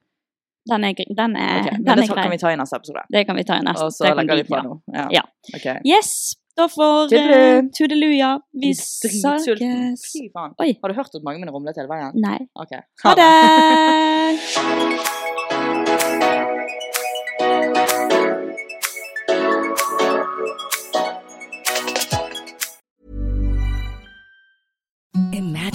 Den 0.68 0.84
er, 0.84 0.98
den 0.98 1.36
er, 1.40 1.62
okay. 1.62 1.78
den 1.80 1.88
er 1.88 1.96
grei. 1.96 2.04
Det 2.04 2.16
kan 2.18 2.32
vi 2.34 2.40
ta 2.42 2.50
i 2.52 2.58
neste 2.60 2.76
episode. 2.82 3.04
Det 3.16 3.22
kan 3.28 3.38
vi 3.38 3.44
ta 3.48 3.56
i 3.56 3.64
neste. 3.64 3.86
Og 3.86 3.94
så 3.96 4.12
legger 4.20 4.42
vi- 4.42 4.50
på 4.50 4.60
nå. 4.66 4.74
Ja. 4.94 5.06
Ja. 5.20 5.24
Okay. 5.56 5.78
Yes! 5.88 6.10
Da 6.58 6.66
får 6.68 7.14
uh, 7.14 7.62
Tudeluja. 7.78 8.40
Vi 8.52 8.74
snakkes. 8.74 9.46
Har 10.82 10.90
du 10.90 10.96
hørt 10.98 11.16
at 11.16 11.24
mange 11.24 11.40
min 11.40 11.50
rumlet 11.54 11.78
hele 11.78 11.90
veien? 11.92 12.12
Nei. 12.18 12.40
Ok. 12.58 12.74
Ha 13.06 13.16
det! 13.22 13.32